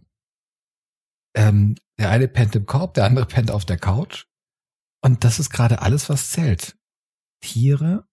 Ähm, 1.36 1.76
der 1.98 2.10
eine 2.10 2.28
pennt 2.28 2.56
im 2.56 2.66
Korb, 2.66 2.94
der 2.94 3.04
andere 3.04 3.26
pennt 3.26 3.50
auf 3.50 3.64
der 3.64 3.78
Couch. 3.78 4.24
Und 5.02 5.22
das 5.22 5.38
ist 5.38 5.50
gerade 5.50 5.82
alles, 5.82 6.08
was 6.08 6.30
zählt. 6.30 6.76
Tiere. 7.40 8.06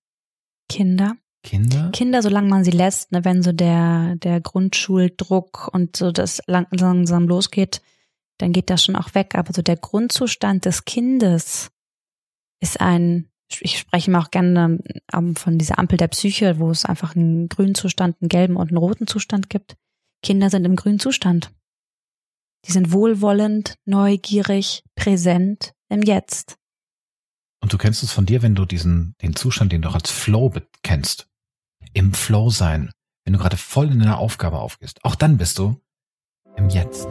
Kinder. 0.69 1.15
Kinder? 1.43 1.89
Kinder, 1.91 2.21
solange 2.21 2.47
man 2.47 2.63
sie 2.63 2.71
lässt, 2.71 3.11
ne, 3.11 3.25
wenn 3.25 3.43
so 3.43 3.51
der, 3.51 4.15
der 4.15 4.39
Grundschuldruck 4.39 5.69
und 5.73 5.95
so 5.95 6.11
das 6.11 6.41
lang, 6.47 6.67
langsam 6.71 7.27
losgeht, 7.27 7.81
dann 8.37 8.53
geht 8.53 8.69
das 8.69 8.83
schon 8.83 8.95
auch 8.95 9.13
weg. 9.13 9.35
Aber 9.35 9.53
so 9.53 9.61
der 9.61 9.75
Grundzustand 9.75 10.65
des 10.65 10.85
Kindes 10.85 11.71
ist 12.61 12.79
ein, 12.79 13.29
ich 13.59 13.77
spreche 13.77 14.09
mal 14.09 14.21
auch 14.21 14.31
gerne 14.31 14.79
ähm, 15.13 15.35
von 15.35 15.57
dieser 15.57 15.79
Ampel 15.79 15.97
der 15.97 16.07
Psyche, 16.07 16.59
wo 16.59 16.71
es 16.71 16.85
einfach 16.85 17.15
einen 17.15 17.49
grünen 17.49 17.75
Zustand, 17.75 18.17
einen 18.21 18.29
gelben 18.29 18.55
und 18.55 18.69
einen 18.69 18.77
roten 18.77 19.07
Zustand 19.07 19.49
gibt. 19.49 19.75
Kinder 20.21 20.49
sind 20.49 20.65
im 20.65 20.77
grünen 20.77 20.99
Zustand. 20.99 21.51
Die 22.65 22.71
sind 22.71 22.91
wohlwollend, 22.91 23.75
neugierig, 23.85 24.83
präsent 24.95 25.73
im 25.89 26.01
Jetzt. 26.01 26.57
Und 27.61 27.71
du 27.71 27.77
kennst 27.77 28.03
es 28.03 28.11
von 28.11 28.25
dir, 28.25 28.41
wenn 28.41 28.55
du 28.55 28.65
diesen, 28.65 29.15
den 29.21 29.35
Zustand, 29.35 29.71
den 29.71 29.81
du 29.81 29.89
auch 29.89 29.95
als 29.95 30.11
Flow 30.11 30.51
kennst 30.81 31.27
im 31.93 32.13
Flow 32.13 32.49
sein, 32.49 32.91
wenn 33.25 33.33
du 33.33 33.39
gerade 33.39 33.57
voll 33.57 33.91
in 33.91 34.01
einer 34.01 34.17
Aufgabe 34.17 34.59
aufgehst. 34.59 34.99
Auch 35.03 35.15
dann 35.15 35.37
bist 35.37 35.59
du 35.59 35.79
im 36.55 36.69
Jetzt. 36.69 37.07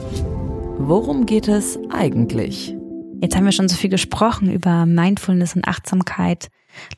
Worum 0.79 1.27
geht 1.27 1.49
es 1.49 1.79
eigentlich? 1.91 2.75
Jetzt 3.21 3.37
haben 3.37 3.45
wir 3.45 3.53
schon 3.53 3.69
so 3.69 3.77
viel 3.77 3.91
gesprochen 3.91 4.51
über 4.51 4.87
Mindfulness 4.87 5.55
und 5.55 5.67
Achtsamkeit. 5.67 6.49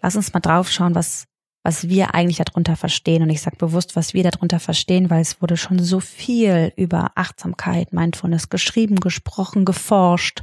Lass 0.03 0.17
uns 0.17 0.33
mal 0.33 0.41
draufschauen, 0.41 0.95
was, 0.95 1.27
was 1.65 1.89
wir 1.89 2.15
eigentlich 2.15 2.37
darunter 2.37 2.77
verstehen. 2.77 3.23
Und 3.23 3.31
ich 3.31 3.41
sage 3.41 3.57
bewusst, 3.57 3.97
was 3.97 4.13
wir 4.13 4.23
darunter 4.23 4.61
verstehen, 4.61 5.09
weil 5.09 5.23
es 5.23 5.41
wurde 5.41 5.57
schon 5.57 5.79
so 5.79 5.99
viel 5.99 6.73
über 6.77 7.13
Achtsamkeit, 7.17 7.93
Mindfulness 7.93 8.51
geschrieben, 8.51 8.97
gesprochen, 8.97 9.65
geforscht. 9.65 10.43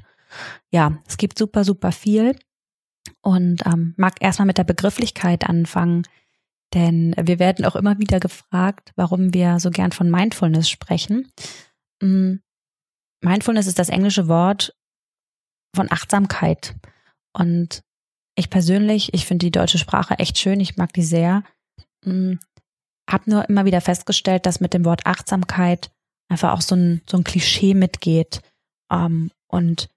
Ja, 0.71 0.97
es 1.07 1.17
gibt 1.17 1.37
super, 1.37 1.63
super 1.63 1.91
viel. 1.91 2.35
Und 3.21 3.65
ähm, 3.67 3.93
mag 3.97 4.15
erstmal 4.19 4.47
mit 4.47 4.57
der 4.57 4.63
Begrifflichkeit 4.63 5.47
anfangen. 5.47 6.07
Denn 6.73 7.13
wir 7.21 7.37
werden 7.37 7.65
auch 7.65 7.75
immer 7.75 7.99
wieder 7.99 8.19
gefragt, 8.19 8.91
warum 8.95 9.33
wir 9.33 9.59
so 9.59 9.69
gern 9.69 9.91
von 9.91 10.09
Mindfulness 10.09 10.69
sprechen. 10.69 11.31
Mm, 12.01 12.37
Mindfulness 13.21 13.67
ist 13.67 13.77
das 13.77 13.89
englische 13.89 14.27
Wort 14.27 14.73
von 15.75 15.91
Achtsamkeit. 15.91 16.75
Und 17.33 17.83
ich 18.35 18.49
persönlich, 18.49 19.13
ich 19.13 19.25
finde 19.25 19.45
die 19.45 19.51
deutsche 19.51 19.77
Sprache 19.77 20.17
echt 20.19 20.37
schön, 20.37 20.59
ich 20.59 20.77
mag 20.77 20.93
die 20.93 21.03
sehr. 21.03 21.43
Mm, 22.05 22.33
Hab 23.09 23.27
nur 23.27 23.47
immer 23.49 23.65
wieder 23.65 23.81
festgestellt, 23.81 24.45
dass 24.45 24.61
mit 24.61 24.73
dem 24.73 24.85
Wort 24.85 25.05
Achtsamkeit 25.05 25.91
einfach 26.29 26.53
auch 26.53 26.61
so 26.61 26.75
ein, 26.75 27.01
so 27.09 27.17
ein 27.17 27.23
Klischee 27.23 27.73
mitgeht. 27.73 28.41
Ähm, 28.91 29.31
und 29.47 29.89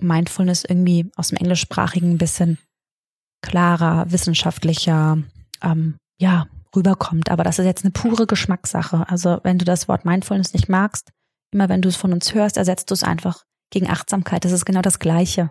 Mindfulness 0.00 0.64
irgendwie 0.64 1.10
aus 1.16 1.28
dem 1.28 1.38
Englischsprachigen 1.38 2.10
ein 2.10 2.18
bisschen 2.18 2.58
klarer, 3.42 4.10
wissenschaftlicher, 4.10 5.18
ähm, 5.62 5.96
ja, 6.20 6.46
rüberkommt. 6.74 7.30
Aber 7.30 7.44
das 7.44 7.58
ist 7.58 7.64
jetzt 7.64 7.84
eine 7.84 7.92
pure 7.92 8.26
Geschmackssache. 8.26 9.08
Also 9.08 9.40
wenn 9.42 9.58
du 9.58 9.64
das 9.64 9.88
Wort 9.88 10.04
Mindfulness 10.04 10.52
nicht 10.52 10.68
magst, 10.68 11.10
immer 11.52 11.68
wenn 11.68 11.82
du 11.82 11.88
es 11.88 11.96
von 11.96 12.12
uns 12.12 12.34
hörst, 12.34 12.56
ersetzt 12.56 12.90
du 12.90 12.94
es 12.94 13.02
einfach 13.02 13.44
gegen 13.70 13.88
Achtsamkeit. 13.88 14.44
Das 14.44 14.52
ist 14.52 14.64
genau 14.64 14.82
das 14.82 14.98
Gleiche. 14.98 15.50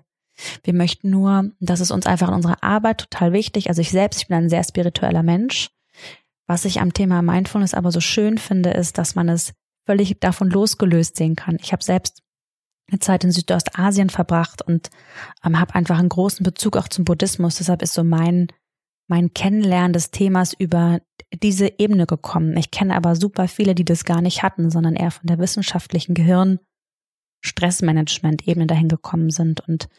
Wir 0.63 0.73
möchten 0.73 1.09
nur, 1.09 1.51
das 1.59 1.79
ist 1.79 1.91
uns 1.91 2.05
einfach 2.05 2.29
in 2.29 2.35
unserer 2.35 2.63
Arbeit 2.63 2.99
total 2.99 3.33
wichtig. 3.33 3.69
Also 3.69 3.81
ich 3.81 3.91
selbst, 3.91 4.21
ich 4.21 4.27
bin 4.27 4.37
ein 4.37 4.49
sehr 4.49 4.63
spiritueller 4.63 5.23
Mensch. 5.23 5.69
Was 6.47 6.65
ich 6.65 6.81
am 6.81 6.93
Thema 6.93 7.21
Mindfulness 7.21 7.73
aber 7.73 7.91
so 7.91 8.01
schön 8.01 8.37
finde, 8.37 8.71
ist, 8.71 8.97
dass 8.97 9.15
man 9.15 9.29
es 9.29 9.53
völlig 9.85 10.19
davon 10.19 10.49
losgelöst 10.49 11.15
sehen 11.15 11.35
kann. 11.35 11.57
Ich 11.61 11.71
habe 11.71 11.83
selbst 11.83 12.21
eine 12.89 12.99
Zeit 12.99 13.23
in 13.23 13.31
Südostasien 13.31 14.09
verbracht 14.09 14.61
und 14.61 14.89
ähm, 15.45 15.59
habe 15.59 15.75
einfach 15.75 15.97
einen 15.97 16.09
großen 16.09 16.43
Bezug 16.43 16.75
auch 16.77 16.87
zum 16.87 17.05
Buddhismus. 17.05 17.55
Deshalb 17.55 17.81
ist 17.81 17.93
so 17.93 18.03
mein 18.03 18.47
mein 19.11 19.33
Kennenlernen 19.33 19.91
des 19.91 20.11
Themas 20.11 20.53
über 20.53 21.01
diese 21.33 21.79
Ebene 21.79 22.05
gekommen. 22.05 22.55
Ich 22.55 22.71
kenne 22.71 22.95
aber 22.95 23.17
super 23.17 23.49
viele, 23.49 23.75
die 23.75 23.83
das 23.83 24.05
gar 24.05 24.21
nicht 24.21 24.41
hatten, 24.41 24.69
sondern 24.69 24.95
eher 24.95 25.11
von 25.11 25.27
der 25.27 25.37
wissenschaftlichen 25.37 26.13
Gehirn 26.13 26.59
Stressmanagement-Ebene 27.41 28.67
dahin 28.67 28.87
gekommen 28.87 29.29
sind 29.29 29.67
und 29.67 29.89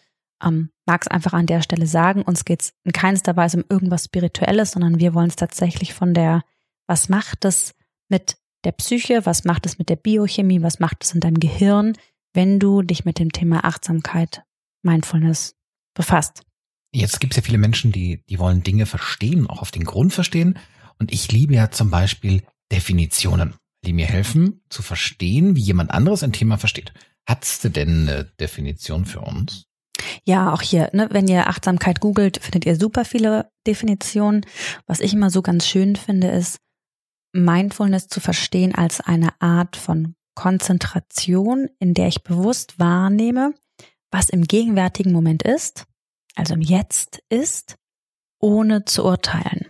ähm, 0.42 0.70
mag 0.86 1.02
es 1.02 1.08
einfach 1.08 1.32
an 1.32 1.46
der 1.46 1.62
Stelle 1.62 1.86
sagen, 1.86 2.22
uns 2.22 2.44
geht 2.44 2.62
es 2.62 2.72
in 2.84 2.92
keinster 2.92 3.36
Weise 3.36 3.58
um 3.58 3.64
irgendwas 3.68 4.04
Spirituelles, 4.04 4.72
sondern 4.72 4.98
wir 4.98 5.14
wollen 5.14 5.28
es 5.28 5.36
tatsächlich 5.36 5.94
von 5.94 6.14
der, 6.14 6.42
was 6.86 7.08
macht 7.08 7.44
es 7.44 7.74
mit 8.08 8.36
der 8.64 8.72
Psyche, 8.72 9.26
was 9.26 9.44
macht 9.44 9.66
es 9.66 9.78
mit 9.78 9.88
der 9.88 9.96
Biochemie, 9.96 10.62
was 10.62 10.78
macht 10.78 11.04
es 11.04 11.12
in 11.14 11.20
deinem 11.20 11.40
Gehirn, 11.40 11.94
wenn 12.32 12.58
du 12.58 12.82
dich 12.82 13.04
mit 13.04 13.18
dem 13.18 13.32
Thema 13.32 13.64
Achtsamkeit, 13.64 14.42
Mindfulness 14.82 15.54
befasst. 15.94 16.42
Jetzt 16.94 17.20
gibt 17.20 17.32
es 17.32 17.36
ja 17.36 17.42
viele 17.42 17.58
Menschen, 17.58 17.92
die, 17.92 18.22
die 18.28 18.38
wollen 18.38 18.62
Dinge 18.62 18.86
verstehen, 18.86 19.46
auch 19.46 19.62
auf 19.62 19.70
den 19.70 19.84
Grund 19.84 20.12
verstehen. 20.12 20.58
Und 20.98 21.12
ich 21.12 21.32
liebe 21.32 21.54
ja 21.54 21.70
zum 21.70 21.90
Beispiel 21.90 22.42
Definitionen, 22.70 23.54
die 23.84 23.92
mir 23.92 24.06
helfen 24.06 24.62
zu 24.68 24.82
verstehen, 24.82 25.56
wie 25.56 25.60
jemand 25.60 25.90
anderes 25.90 26.22
ein 26.22 26.32
Thema 26.32 26.58
versteht. 26.58 26.92
Hattest 27.26 27.64
du 27.64 27.70
denn 27.70 28.08
eine 28.08 28.24
Definition 28.24 29.06
für 29.06 29.20
uns? 29.20 29.64
Ja, 30.24 30.52
auch 30.52 30.62
hier, 30.62 30.90
ne, 30.92 31.08
wenn 31.10 31.28
ihr 31.28 31.48
Achtsamkeit 31.48 32.00
googelt, 32.00 32.38
findet 32.38 32.66
ihr 32.66 32.76
super 32.76 33.04
viele 33.04 33.50
Definitionen. 33.66 34.46
Was 34.86 35.00
ich 35.00 35.14
immer 35.14 35.30
so 35.30 35.42
ganz 35.42 35.66
schön 35.66 35.96
finde, 35.96 36.28
ist, 36.28 36.58
Mindfulness 37.32 38.08
zu 38.08 38.20
verstehen 38.20 38.74
als 38.74 39.00
eine 39.00 39.40
Art 39.40 39.76
von 39.76 40.14
Konzentration, 40.34 41.68
in 41.78 41.94
der 41.94 42.08
ich 42.08 42.22
bewusst 42.22 42.78
wahrnehme, 42.78 43.54
was 44.10 44.28
im 44.28 44.44
gegenwärtigen 44.44 45.12
Moment 45.12 45.42
ist 45.42 45.86
also 46.34 46.54
im 46.54 46.60
Jetzt 46.60 47.22
ist, 47.28 47.76
ohne 48.40 48.84
zu 48.84 49.04
urteilen. 49.04 49.66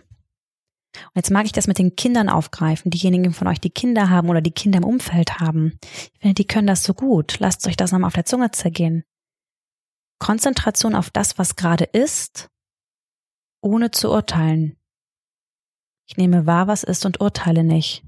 Und 0.95 1.15
jetzt 1.15 1.31
mag 1.31 1.45
ich 1.45 1.51
das 1.51 1.67
mit 1.67 1.79
den 1.79 1.95
Kindern 1.95 2.29
aufgreifen, 2.29 2.91
diejenigen 2.91 3.33
von 3.33 3.47
euch, 3.47 3.59
die 3.59 3.71
Kinder 3.71 4.09
haben 4.09 4.29
oder 4.29 4.41
die 4.41 4.51
Kinder 4.51 4.77
im 4.77 4.83
Umfeld 4.83 5.39
haben. 5.39 5.79
Ich 5.81 6.19
finde, 6.19 6.35
die 6.35 6.45
können 6.45 6.67
das 6.67 6.83
so 6.83 6.93
gut. 6.93 7.39
Lasst 7.39 7.65
euch 7.67 7.75
das 7.75 7.91
nochmal 7.91 8.07
auf 8.07 8.13
der 8.13 8.25
Zunge 8.25 8.51
zergehen. 8.51 9.03
Konzentration 10.23 10.95
auf 10.95 11.09
das, 11.09 11.37
was 11.37 11.57
gerade 11.57 11.83
ist, 11.83 12.47
ohne 13.61 13.91
zu 13.91 14.09
urteilen. 14.09 14.77
Ich 16.07 16.15
nehme 16.15 16.45
wahr, 16.45 16.67
was 16.67 16.83
ist 16.83 17.05
und 17.05 17.19
urteile 17.19 17.65
nicht. 17.65 18.05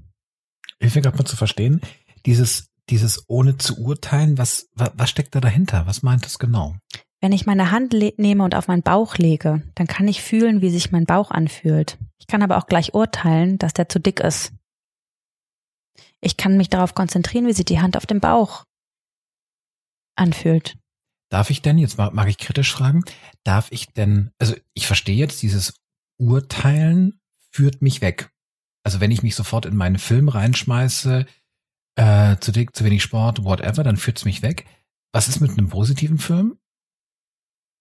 Hilf 0.80 0.94
mir 0.94 1.02
gerade 1.02 1.18
mal 1.18 1.26
zu 1.26 1.36
verstehen, 1.36 1.82
dieses, 2.24 2.70
dieses 2.88 3.28
ohne 3.28 3.58
zu 3.58 3.78
urteilen, 3.78 4.38
was, 4.38 4.70
was, 4.72 4.92
was 4.94 5.10
steckt 5.10 5.34
da 5.34 5.40
dahinter? 5.40 5.86
Was 5.86 6.02
meint 6.02 6.24
das 6.24 6.38
genau? 6.38 6.74
Wenn 7.20 7.32
ich 7.32 7.44
meine 7.44 7.70
Hand 7.70 7.92
nehme 7.92 8.44
und 8.44 8.54
auf 8.54 8.68
meinen 8.68 8.82
Bauch 8.82 9.18
lege, 9.18 9.62
dann 9.74 9.86
kann 9.86 10.08
ich 10.08 10.22
fühlen, 10.22 10.62
wie 10.62 10.70
sich 10.70 10.92
mein 10.92 11.04
Bauch 11.04 11.30
anfühlt. 11.30 11.98
Ich 12.18 12.26
kann 12.26 12.42
aber 12.42 12.56
auch 12.56 12.66
gleich 12.66 12.94
urteilen, 12.94 13.58
dass 13.58 13.74
der 13.74 13.90
zu 13.90 14.00
dick 14.00 14.20
ist. 14.20 14.54
Ich 16.22 16.38
kann 16.38 16.56
mich 16.56 16.70
darauf 16.70 16.94
konzentrieren, 16.94 17.46
wie 17.46 17.52
sich 17.52 17.66
die 17.66 17.80
Hand 17.80 17.94
auf 17.94 18.06
dem 18.06 18.20
Bauch 18.20 18.64
anfühlt. 20.16 20.78
Darf 21.28 21.50
ich 21.50 21.62
denn, 21.62 21.78
jetzt 21.78 21.98
mag 21.98 22.28
ich 22.28 22.38
kritisch 22.38 22.72
fragen, 22.72 23.02
darf 23.42 23.68
ich 23.70 23.92
denn, 23.92 24.30
also 24.38 24.54
ich 24.74 24.86
verstehe 24.86 25.16
jetzt, 25.16 25.42
dieses 25.42 25.80
Urteilen 26.18 27.20
führt 27.50 27.82
mich 27.82 28.00
weg. 28.00 28.30
Also 28.84 29.00
wenn 29.00 29.10
ich 29.10 29.22
mich 29.22 29.34
sofort 29.34 29.66
in 29.66 29.76
meinen 29.76 29.98
Film 29.98 30.28
reinschmeiße, 30.28 31.26
äh, 31.96 32.36
zu 32.38 32.52
dick, 32.52 32.76
zu 32.76 32.84
wenig 32.84 33.02
Sport, 33.02 33.44
whatever, 33.44 33.82
dann 33.82 33.96
führt 33.96 34.18
es 34.18 34.24
mich 34.24 34.42
weg. 34.42 34.66
Was 35.12 35.28
ist 35.28 35.40
mit 35.40 35.50
einem 35.50 35.68
positiven 35.68 36.18
Film? 36.18 36.58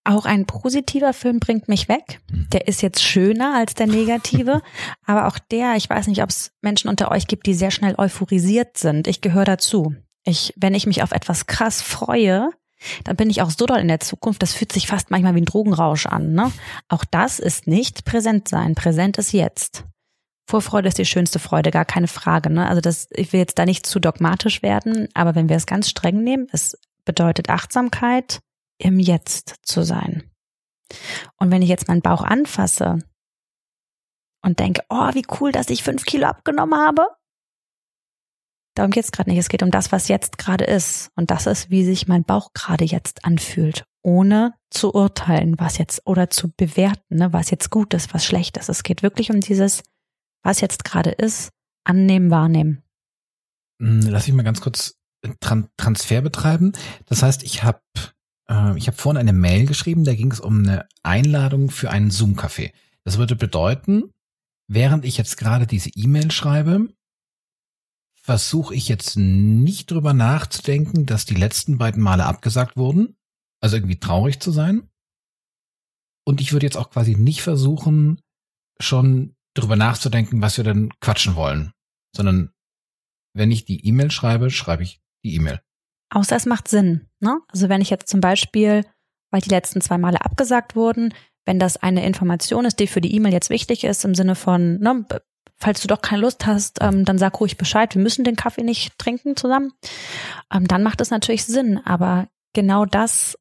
Auch 0.07 0.25
ein 0.25 0.45
positiver 0.45 1.13
Film 1.13 1.39
bringt 1.39 1.67
mich 1.67 1.89
weg. 1.89 2.21
Mhm. 2.31 2.47
Der 2.51 2.67
ist 2.67 2.81
jetzt 2.81 3.03
schöner 3.03 3.55
als 3.55 3.73
der 3.73 3.87
negative. 3.87 4.61
aber 5.05 5.27
auch 5.27 5.39
der, 5.39 5.75
ich 5.75 5.89
weiß 5.89 6.07
nicht, 6.07 6.23
ob 6.23 6.29
es 6.29 6.51
Menschen 6.61 6.89
unter 6.89 7.11
euch 7.11 7.27
gibt, 7.27 7.45
die 7.47 7.53
sehr 7.53 7.71
schnell 7.71 7.95
euphorisiert 7.97 8.77
sind. 8.77 9.07
Ich 9.07 9.21
gehöre 9.21 9.45
dazu. 9.45 9.95
Ich, 10.23 10.53
wenn 10.55 10.73
ich 10.73 10.87
mich 10.87 11.03
auf 11.03 11.11
etwas 11.11 11.45
krass 11.45 11.81
freue, 11.81 12.49
dann 13.03 13.15
bin 13.15 13.29
ich 13.29 13.41
auch 13.41 13.49
so 13.49 13.65
doll 13.65 13.79
in 13.79 13.87
der 13.87 13.99
Zukunft, 13.99 14.41
das 14.41 14.53
fühlt 14.53 14.71
sich 14.71 14.87
fast 14.87 15.11
manchmal 15.11 15.35
wie 15.35 15.41
ein 15.41 15.45
Drogenrausch 15.45 16.05
an. 16.05 16.33
Ne? 16.33 16.51
Auch 16.89 17.05
das 17.05 17.39
ist 17.39 17.67
nicht 17.67 18.05
präsent 18.05 18.47
sein. 18.47 18.75
Präsent 18.75 19.17
ist 19.17 19.31
jetzt. 19.31 19.85
Vorfreude 20.47 20.87
ist 20.87 20.97
die 20.97 21.05
schönste 21.05 21.39
Freude, 21.39 21.71
gar 21.71 21.85
keine 21.85 22.07
Frage. 22.07 22.51
Ne? 22.51 22.67
Also 22.67 22.81
das, 22.81 23.07
ich 23.11 23.33
will 23.33 23.39
jetzt 23.39 23.57
da 23.57 23.65
nicht 23.65 23.85
zu 23.85 23.99
dogmatisch 23.99 24.61
werden, 24.61 25.07
aber 25.13 25.35
wenn 25.35 25.49
wir 25.49 25.55
es 25.55 25.65
ganz 25.65 25.89
streng 25.89 26.23
nehmen, 26.23 26.47
es 26.51 26.77
bedeutet 27.03 27.49
Achtsamkeit, 27.49 28.41
im 28.77 28.99
Jetzt 28.99 29.55
zu 29.63 29.83
sein. 29.83 30.29
Und 31.37 31.51
wenn 31.51 31.61
ich 31.61 31.69
jetzt 31.69 31.87
meinen 31.87 32.01
Bauch 32.01 32.23
anfasse 32.23 32.99
und 34.43 34.59
denke, 34.59 34.83
oh, 34.89 35.13
wie 35.13 35.25
cool, 35.39 35.51
dass 35.51 35.69
ich 35.69 35.83
fünf 35.83 36.05
Kilo 36.05 36.27
abgenommen 36.27 36.79
habe, 36.79 37.07
darum 38.75 38.91
geht 38.91 39.05
es 39.05 39.11
gerade 39.11 39.29
nicht. 39.29 39.39
Es 39.39 39.49
geht 39.49 39.63
um 39.63 39.71
das, 39.71 39.91
was 39.91 40.07
jetzt 40.07 40.37
gerade 40.37 40.65
ist. 40.65 41.09
Und 41.15 41.31
das 41.31 41.47
ist, 41.47 41.69
wie 41.69 41.83
sich 41.83 42.07
mein 42.07 42.23
Bauch 42.23 42.53
gerade 42.53 42.85
jetzt 42.85 43.25
anfühlt, 43.25 43.85
ohne 44.03 44.53
zu 44.69 44.93
urteilen, 44.93 45.55
was 45.57 45.77
jetzt 45.77 46.01
oder 46.05 46.29
zu 46.29 46.51
bewerten, 46.55 47.15
ne, 47.15 47.33
was 47.33 47.49
jetzt 47.49 47.71
gut 47.71 47.93
ist, 47.93 48.13
was 48.13 48.25
schlecht 48.25 48.57
ist. 48.57 48.69
Es 48.69 48.83
geht 48.83 49.01
wirklich 49.01 49.31
um 49.31 49.39
dieses, 49.39 49.83
was 50.43 50.61
jetzt 50.61 50.83
gerade 50.83 51.09
ist, 51.09 51.49
annehmen, 51.83 52.29
wahrnehmen. 52.29 52.83
Hm, 53.81 54.01
lass 54.01 54.27
ich 54.27 54.33
mal 54.33 54.43
ganz 54.43 54.61
kurz 54.61 54.95
Transfer 55.39 56.21
betreiben. 56.21 56.73
Das 57.07 57.23
heißt, 57.23 57.43
ich 57.43 57.63
habe 57.63 57.81
äh, 58.49 58.77
ich 58.77 58.87
habe 58.87 58.97
vorhin 58.97 59.19
eine 59.19 59.33
Mail 59.33 59.65
geschrieben, 59.65 60.03
da 60.03 60.13
ging 60.13 60.31
es 60.31 60.39
um 60.39 60.59
eine 60.59 60.87
Einladung 61.03 61.71
für 61.71 61.89
einen 61.89 62.11
Zoom-Café. 62.11 62.71
Das 63.03 63.17
würde 63.17 63.35
bedeuten, 63.35 64.13
während 64.67 65.05
ich 65.05 65.17
jetzt 65.17 65.37
gerade 65.37 65.67
diese 65.67 65.89
E-Mail 65.95 66.31
schreibe, 66.31 66.89
versuche 68.25 68.73
ich 68.73 68.89
jetzt 68.89 69.17
nicht 69.17 69.91
drüber 69.91 70.13
nachzudenken, 70.13 71.05
dass 71.05 71.25
die 71.25 71.35
letzten 71.35 71.77
beiden 71.77 72.01
Male 72.01 72.25
abgesagt 72.25 72.75
wurden, 72.75 73.15
also 73.61 73.75
irgendwie 73.75 73.99
traurig 73.99 74.39
zu 74.39 74.49
sein. 74.49 74.89
Und 76.25 76.41
ich 76.41 76.51
würde 76.51 76.65
jetzt 76.65 76.75
auch 76.75 76.89
quasi 76.89 77.15
nicht 77.15 77.43
versuchen, 77.43 78.19
schon 78.81 79.35
drüber 79.53 79.75
nachzudenken, 79.75 80.41
was 80.41 80.57
wir 80.57 80.63
denn 80.63 80.91
quatschen 81.01 81.35
wollen, 81.35 81.71
sondern 82.15 82.49
wenn 83.35 83.51
ich 83.51 83.65
die 83.65 83.85
E-Mail 83.85 84.09
schreibe, 84.09 84.49
schreibe 84.49 84.81
ich 84.81 85.03
die 85.23 85.35
E-Mail. 85.35 85.61
Außer 86.09 86.35
es 86.35 86.47
macht 86.47 86.67
Sinn. 86.67 87.07
Ne? 87.19 87.39
Also 87.49 87.69
wenn 87.69 87.81
ich 87.81 87.91
jetzt 87.91 88.07
zum 88.07 88.21
Beispiel, 88.21 88.85
weil 89.29 89.41
die 89.41 89.49
letzten 89.49 89.81
zwei 89.81 89.99
Male 89.99 90.25
abgesagt 90.25 90.75
wurden, 90.75 91.13
wenn 91.45 91.59
das 91.59 91.77
eine 91.77 92.03
Information 92.03 92.65
ist, 92.65 92.79
die 92.79 92.87
für 92.87 93.01
die 93.01 93.13
E-Mail 93.13 93.33
jetzt 93.33 93.51
wichtig 93.51 93.83
ist, 93.83 94.03
im 94.03 94.15
Sinne 94.15 94.33
von, 94.33 94.79
ne, 94.79 95.05
falls 95.57 95.81
du 95.81 95.87
doch 95.87 96.01
keine 96.01 96.21
Lust 96.21 96.45
hast, 96.45 96.79
ähm, 96.81 97.05
dann 97.05 97.17
sag 97.17 97.39
ruhig 97.39 97.57
Bescheid, 97.57 97.93
wir 97.95 98.01
müssen 98.01 98.23
den 98.23 98.35
Kaffee 98.35 98.63
nicht 98.63 98.97
trinken 98.97 99.35
zusammen, 99.35 99.71
ähm, 100.53 100.67
dann 100.67 100.83
macht 100.83 101.01
es 101.01 101.11
natürlich 101.11 101.45
Sinn. 101.45 101.79
Aber 101.85 102.27
genau 102.53 102.85
das 102.85 103.37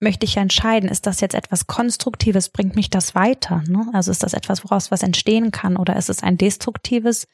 möchte 0.00 0.24
ich 0.24 0.36
entscheiden. 0.36 0.88
Ist 0.88 1.06
das 1.06 1.20
jetzt 1.20 1.34
etwas 1.34 1.66
Konstruktives? 1.66 2.48
Bringt 2.48 2.76
mich 2.76 2.90
das 2.90 3.14
weiter? 3.14 3.62
Ne? 3.68 3.86
Also 3.92 4.10
ist 4.10 4.22
das 4.22 4.32
etwas, 4.32 4.64
woraus 4.64 4.90
was 4.90 5.02
entstehen 5.02 5.50
kann? 5.50 5.76
Oder 5.76 5.96
ist 5.96 6.08
es 6.08 6.22
ein 6.22 6.38
destruktives? 6.38 7.26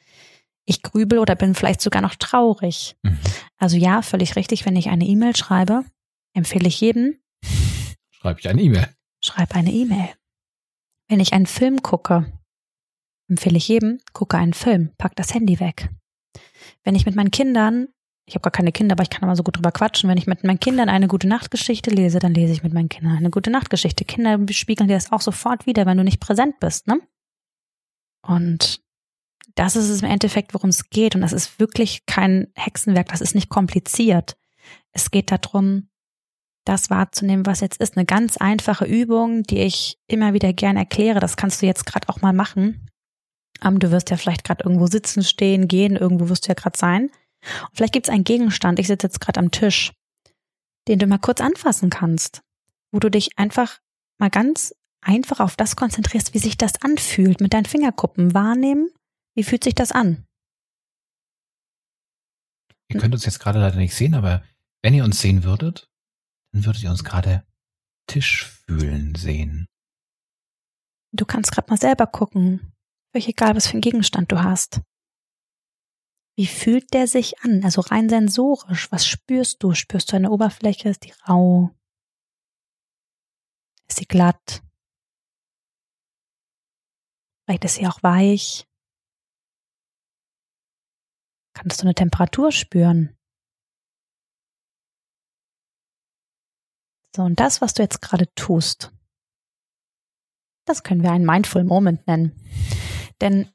ich 0.67 0.83
grübel 0.83 1.19
oder 1.19 1.35
bin 1.35 1.55
vielleicht 1.55 1.81
sogar 1.81 2.03
noch 2.03 2.17
traurig. 2.17 2.97
Mhm. 3.03 3.19
Also 3.57 3.77
ja, 3.77 4.03
völlig 4.03 4.37
richtig, 4.37 4.67
wenn 4.67 4.77
ich 4.77 4.89
eine 4.89 5.07
E-Mail 5.07 5.35
schreibe, 5.35 5.85
empfehle 6.35 6.69
ich 6.69 6.81
jedem. 6.81 7.19
Schreibe 8.11 8.41
ich 8.41 8.49
eine 8.49 8.61
E-Mail. 8.61 8.89
Schreib 9.25 9.55
eine 9.55 9.73
E-Mail. 9.73 10.09
Wenn 11.09 11.21
ich 11.21 11.33
einen 11.33 11.47
Film 11.47 11.83
gucke, 11.83 12.27
empfehle 13.29 13.57
ich 13.57 13.69
jedem, 13.69 13.99
gucke 14.13 14.37
einen 14.37 14.55
Film, 14.55 14.93
pack 14.99 15.17
das 15.17 15.35
Handy 15.35 15.61
weg. 15.61 15.91
Wenn 16.85 16.95
ich 16.95 17.07
mit 17.07 17.17
meinen 17.17 17.31
Kindern, 17.31 17.89
ich 18.27 18.35
habe 18.35 18.43
gar 18.43 18.51
keine 18.51 18.73
Kinder, 18.73 18.95
aber 18.95 19.03
ich 19.03 19.11
kann 19.11 19.25
aber 19.25 19.37
so 19.37 19.43
gut 19.43 19.57
drüber 19.57 19.73
quatschen, 19.73 20.11
wenn 20.11 20.19
ich 20.19 20.27
mit 20.27 20.45
meinen 20.45 20.61
Kindern 20.61 20.89
eine 20.89 21.09
gute 21.09 21.29
Nachtgeschichte 21.29 21.91
lese, 21.91 22.19
dann 22.19 22.35
lese 22.35 22.53
ich 22.53 22.63
mit 22.63 22.73
meinen 22.73 22.89
Kindern 22.89 23.17
eine 23.17 23.31
gute 23.31 23.51
Nachtgeschichte. 23.51 24.05
Kinder 24.05 24.39
spiegeln 24.51 24.89
dir 24.89 24.95
das 24.95 25.13
auch 25.13 25.21
sofort 25.21 25.67
wieder, 25.67 25.87
wenn 25.87 25.97
du 25.97 26.05
nicht 26.05 26.21
präsent 26.21 26.59
bist, 26.61 26.87
ne? 26.87 27.01
Und 28.23 28.81
das 29.55 29.77
ist 29.77 29.89
es 29.89 30.03
im 30.03 30.11
Endeffekt, 30.11 30.55
worum 30.55 30.71
es 30.71 30.91
geht. 30.91 31.15
Und 31.15 31.21
das 31.21 31.33
ist 31.33 31.61
wirklich 31.61 32.07
kein 32.07 32.49
Hexenwerk, 32.55 33.09
das 33.09 33.21
ist 33.21 33.35
nicht 33.35 33.49
kompliziert. 33.49 34.37
Es 34.93 35.11
geht 35.11 35.31
darum, 35.31 35.89
das 36.65 36.91
wahrzunehmen, 36.91 37.47
was 37.47 37.61
jetzt 37.61 37.81
ist. 37.81 37.97
Eine 37.97 38.07
ganz 38.07 38.37
einfache 38.37 38.85
Übung, 38.85 39.45
die 39.45 39.61
ich 39.61 39.99
immer 40.09 40.35
wieder 40.35 40.53
gern 40.53 40.77
erkläre. 40.77 41.21
Das 41.21 41.37
kannst 41.37 41.63
du 41.63 41.67
jetzt 41.67 41.87
gerade 41.87 42.09
auch 42.09 42.21
mal 42.21 42.33
machen. 42.33 42.89
Um, 43.65 43.79
du 43.79 43.91
wirst 43.91 44.11
ja 44.11 44.17
vielleicht 44.17 44.45
gerade 44.45 44.65
irgendwo 44.65 44.87
sitzen, 44.87 45.23
stehen, 45.25 45.69
gehen, 45.69 45.97
irgendwo 45.97 46.29
wirst 46.29 46.45
du 46.45 46.49
ja 46.49 46.55
gerade 46.55 46.79
sein. 46.79 47.05
Und 47.05 47.71
vielleicht 47.75 47.93
gibt 47.93 48.07
es 48.09 48.13
einen 48.13 48.25
Gegenstand. 48.25 48.79
Ich 48.79 48.87
sitze 48.87 49.07
jetzt 49.07 49.21
gerade 49.21 49.41
am 49.41 49.51
Tisch. 49.51 49.93
den 50.89 50.99
du 50.99 51.07
mal 51.07 51.19
kurz 51.19 51.41
anfassen 51.41 51.91
kannst, 51.91 52.43
wo 52.93 52.99
du 53.01 53.11
dich 53.11 53.39
einfach 53.39 53.81
mal 54.19 54.31
ganz 54.31 54.75
einfach 55.01 55.41
auf 55.41 55.57
das 55.57 55.77
konzentrierst, 55.77 56.35
wie 56.35 56.39
sich 56.39 56.57
das 56.57 56.83
anfühlt, 56.83 57.41
mit 57.41 57.53
deinen 57.53 57.65
Fingerkuppen 57.65 58.35
wahrnehmen, 58.35 58.89
wie 59.35 59.45
fühlt 59.45 59.65
sich 59.65 59.75
das 59.75 59.93
an? 59.93 60.25
Ihr 62.89 63.01
könnt 63.01 63.15
uns 63.15 63.25
jetzt 63.25 63.41
gerade 63.41 63.59
leider 63.59 63.77
nicht 63.77 63.95
sehen, 63.95 64.15
aber 64.15 64.45
wenn 64.83 64.95
ihr 64.95 65.05
uns 65.05 65.21
sehen 65.21 65.43
würdet, 65.45 65.91
dann 66.53 66.65
würdet 66.65 66.83
ihr 66.83 66.91
uns 66.91 67.05
gerade 67.05 67.45
Tisch 68.07 68.45
fühlen 68.45 69.15
sehen. 69.17 69.67
Du 71.13 71.25
kannst 71.25 71.51
gerade 71.51 71.69
mal 71.69 71.79
selber 71.79 72.07
gucken, 72.07 72.73
völlig 73.17 73.29
egal, 73.29 73.57
was 73.57 73.67
für 73.67 73.73
einen 73.73 73.81
Gegenstand 73.81 74.31
du 74.31 74.43
hast. 74.43 74.83
Wie 76.37 76.47
fühlt 76.47 76.93
der 76.93 77.07
sich 77.07 77.41
an? 77.41 77.65
Also 77.65 77.81
rein 77.81 78.11
sensorisch. 78.11 78.93
Was 78.93 79.07
spürst 79.07 79.63
du? 79.63 79.73
Spürst 79.73 80.13
du 80.13 80.17
eine 80.17 80.31
Oberfläche? 80.31 80.91
Ist 80.91 81.05
die 81.05 81.15
rau? 81.27 81.71
Ist 83.89 84.01
sie 84.01 84.05
glatt? 84.05 84.63
Vielleicht 87.47 87.65
ist 87.65 87.77
sie 87.77 87.87
auch 87.87 88.03
weich. 88.03 88.69
Kannst 91.55 91.81
du 91.81 91.85
eine 91.85 91.95
Temperatur 91.95 92.53
spüren? 92.53 93.17
So, 97.15 97.23
und 97.23 97.41
das, 97.41 97.63
was 97.63 97.73
du 97.73 97.83
jetzt 97.83 98.03
gerade 98.03 98.27
tust, 98.35 98.93
das 100.67 100.83
können 100.83 101.03
wir 101.03 101.13
einen 101.13 101.25
Mindful 101.25 101.65
Moment 101.65 102.07
nennen. 102.07 102.39
Denn 103.21 103.49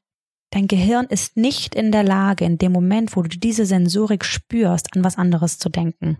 dein 0.51 0.67
Gehirn 0.67 1.05
ist 1.05 1.37
nicht 1.37 1.75
in 1.75 1.91
der 1.91 2.03
Lage, 2.03 2.45
in 2.45 2.57
dem 2.57 2.71
Moment, 2.71 3.15
wo 3.15 3.21
du 3.21 3.29
diese 3.29 3.65
Sensorik 3.65 4.25
spürst, 4.25 4.95
an 4.95 5.03
was 5.03 5.17
anderes 5.17 5.57
zu 5.57 5.69
denken. 5.69 6.17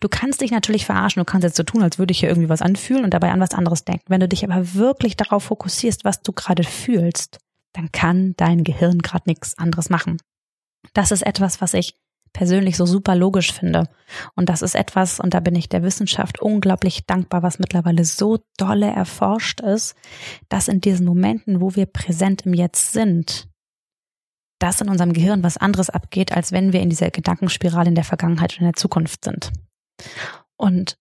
Du 0.00 0.08
kannst 0.08 0.40
dich 0.40 0.50
natürlich 0.50 0.86
verarschen, 0.86 1.20
du 1.20 1.24
kannst 1.24 1.44
jetzt 1.44 1.56
so 1.56 1.62
tun, 1.62 1.82
als 1.82 1.98
würde 1.98 2.12
ich 2.12 2.20
hier 2.20 2.28
irgendwie 2.28 2.48
was 2.48 2.62
anfühlen 2.62 3.04
und 3.04 3.12
dabei 3.12 3.30
an 3.30 3.40
was 3.40 3.52
anderes 3.52 3.84
denken. 3.84 4.04
Wenn 4.08 4.20
du 4.20 4.28
dich 4.28 4.44
aber 4.44 4.74
wirklich 4.74 5.16
darauf 5.16 5.44
fokussierst, 5.44 6.04
was 6.04 6.22
du 6.22 6.32
gerade 6.32 6.64
fühlst, 6.64 7.38
dann 7.72 7.92
kann 7.92 8.34
dein 8.36 8.64
Gehirn 8.64 9.00
gerade 9.00 9.24
nichts 9.26 9.58
anderes 9.58 9.90
machen. 9.90 10.18
Das 10.94 11.10
ist 11.10 11.22
etwas, 11.22 11.60
was 11.60 11.74
ich 11.74 11.94
persönlich 12.36 12.76
so 12.76 12.84
super 12.84 13.16
logisch 13.16 13.50
finde. 13.50 13.88
Und 14.34 14.50
das 14.50 14.60
ist 14.60 14.74
etwas, 14.74 15.20
und 15.20 15.32
da 15.32 15.40
bin 15.40 15.54
ich 15.54 15.70
der 15.70 15.82
Wissenschaft 15.82 16.38
unglaublich 16.38 17.06
dankbar, 17.06 17.42
was 17.42 17.58
mittlerweile 17.58 18.04
so 18.04 18.38
dolle 18.58 18.90
erforscht 18.90 19.60
ist, 19.62 19.96
dass 20.50 20.68
in 20.68 20.82
diesen 20.82 21.06
Momenten, 21.06 21.62
wo 21.62 21.74
wir 21.76 21.86
präsent 21.86 22.44
im 22.44 22.52
Jetzt 22.52 22.92
sind, 22.92 23.48
dass 24.58 24.82
in 24.82 24.90
unserem 24.90 25.14
Gehirn 25.14 25.42
was 25.42 25.56
anderes 25.56 25.88
abgeht, 25.88 26.30
als 26.32 26.52
wenn 26.52 26.74
wir 26.74 26.80
in 26.80 26.90
dieser 26.90 27.10
Gedankenspirale 27.10 27.88
in 27.88 27.94
der 27.94 28.04
Vergangenheit 28.04 28.52
und 28.52 28.60
in 28.60 28.66
der 28.66 28.74
Zukunft 28.74 29.24
sind. 29.24 29.50
Und 30.58 30.98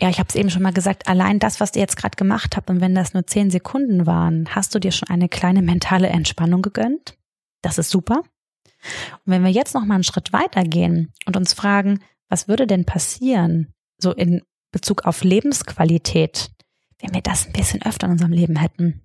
ja, 0.00 0.08
ich 0.08 0.20
habe 0.20 0.28
es 0.28 0.36
eben 0.36 0.50
schon 0.50 0.62
mal 0.62 0.72
gesagt, 0.72 1.08
allein 1.08 1.40
das, 1.40 1.58
was 1.58 1.74
ihr 1.74 1.82
jetzt 1.82 1.96
gerade 1.96 2.16
gemacht 2.16 2.56
habt, 2.56 2.70
und 2.70 2.80
wenn 2.80 2.94
das 2.94 3.12
nur 3.12 3.26
zehn 3.26 3.50
Sekunden 3.50 4.06
waren, 4.06 4.54
hast 4.54 4.72
du 4.72 4.78
dir 4.78 4.92
schon 4.92 5.08
eine 5.08 5.28
kleine 5.28 5.62
mentale 5.62 6.08
Entspannung 6.08 6.62
gegönnt. 6.62 7.18
Das 7.60 7.78
ist 7.78 7.90
super. 7.90 8.22
Und 9.24 9.32
wenn 9.32 9.44
wir 9.44 9.50
jetzt 9.50 9.74
noch 9.74 9.84
mal 9.84 9.94
einen 9.94 10.04
Schritt 10.04 10.32
weitergehen 10.32 11.12
und 11.26 11.36
uns 11.36 11.52
fragen, 11.54 12.00
was 12.28 12.48
würde 12.48 12.66
denn 12.66 12.84
passieren, 12.84 13.72
so 13.98 14.12
in 14.12 14.42
Bezug 14.72 15.04
auf 15.04 15.22
Lebensqualität, 15.22 16.50
wenn 17.00 17.14
wir 17.14 17.20
das 17.20 17.46
ein 17.46 17.52
bisschen 17.52 17.82
öfter 17.82 18.06
in 18.06 18.12
unserem 18.12 18.32
Leben 18.32 18.56
hätten, 18.56 19.02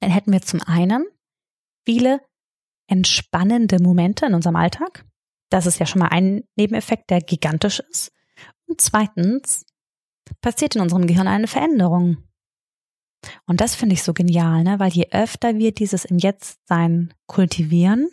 dann 0.00 0.10
hätten 0.10 0.32
wir 0.32 0.42
zum 0.42 0.60
einen 0.62 1.06
viele 1.86 2.20
entspannende 2.88 3.80
Momente 3.82 4.26
in 4.26 4.34
unserem 4.34 4.56
Alltag. 4.56 5.04
Das 5.50 5.66
ist 5.66 5.78
ja 5.78 5.86
schon 5.86 6.00
mal 6.00 6.08
ein 6.08 6.44
Nebeneffekt, 6.56 7.10
der 7.10 7.20
gigantisch 7.20 7.80
ist. 7.80 8.12
Und 8.66 8.80
zweitens 8.80 9.64
passiert 10.40 10.76
in 10.76 10.82
unserem 10.82 11.06
Gehirn 11.06 11.28
eine 11.28 11.46
Veränderung. 11.46 12.18
Und 13.46 13.60
das 13.60 13.74
finde 13.74 13.94
ich 13.94 14.02
so 14.02 14.12
genial, 14.12 14.62
ne? 14.62 14.78
weil 14.78 14.92
je 14.92 15.08
öfter 15.10 15.56
wir 15.56 15.72
dieses 15.72 16.04
im 16.04 16.18
Jetzt-Sein 16.18 17.14
kultivieren, 17.26 18.10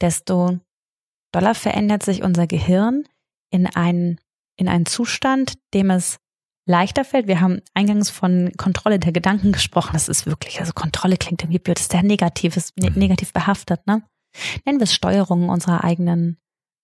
desto 0.00 0.58
doller 1.32 1.54
verändert 1.54 2.02
sich 2.02 2.22
unser 2.22 2.46
Gehirn 2.46 3.04
in 3.50 3.66
einen, 3.66 4.20
in 4.56 4.68
einen 4.68 4.86
Zustand, 4.86 5.54
dem 5.74 5.90
es 5.90 6.18
leichter 6.66 7.04
fällt. 7.04 7.26
Wir 7.26 7.40
haben 7.40 7.62
eingangs 7.74 8.10
von 8.10 8.52
Kontrolle 8.56 8.98
der 8.98 9.12
Gedanken 9.12 9.52
gesprochen. 9.52 9.94
Das 9.94 10.08
ist 10.08 10.26
wirklich, 10.26 10.60
also 10.60 10.72
Kontrolle 10.72 11.16
klingt 11.16 11.42
irgendwie 11.42 11.58
blöd, 11.58 11.80
ist 11.80 11.92
sehr 11.92 12.02
negativ, 12.02 12.56
ist 12.56 12.76
ne, 12.78 12.90
mhm. 12.90 12.98
negativ 12.98 13.32
behaftet, 13.32 13.86
ne? 13.86 14.02
Nennen 14.66 14.78
wir 14.78 14.84
es 14.84 14.94
Steuerung 14.94 15.48
unserer 15.48 15.82
eigenen 15.82 16.36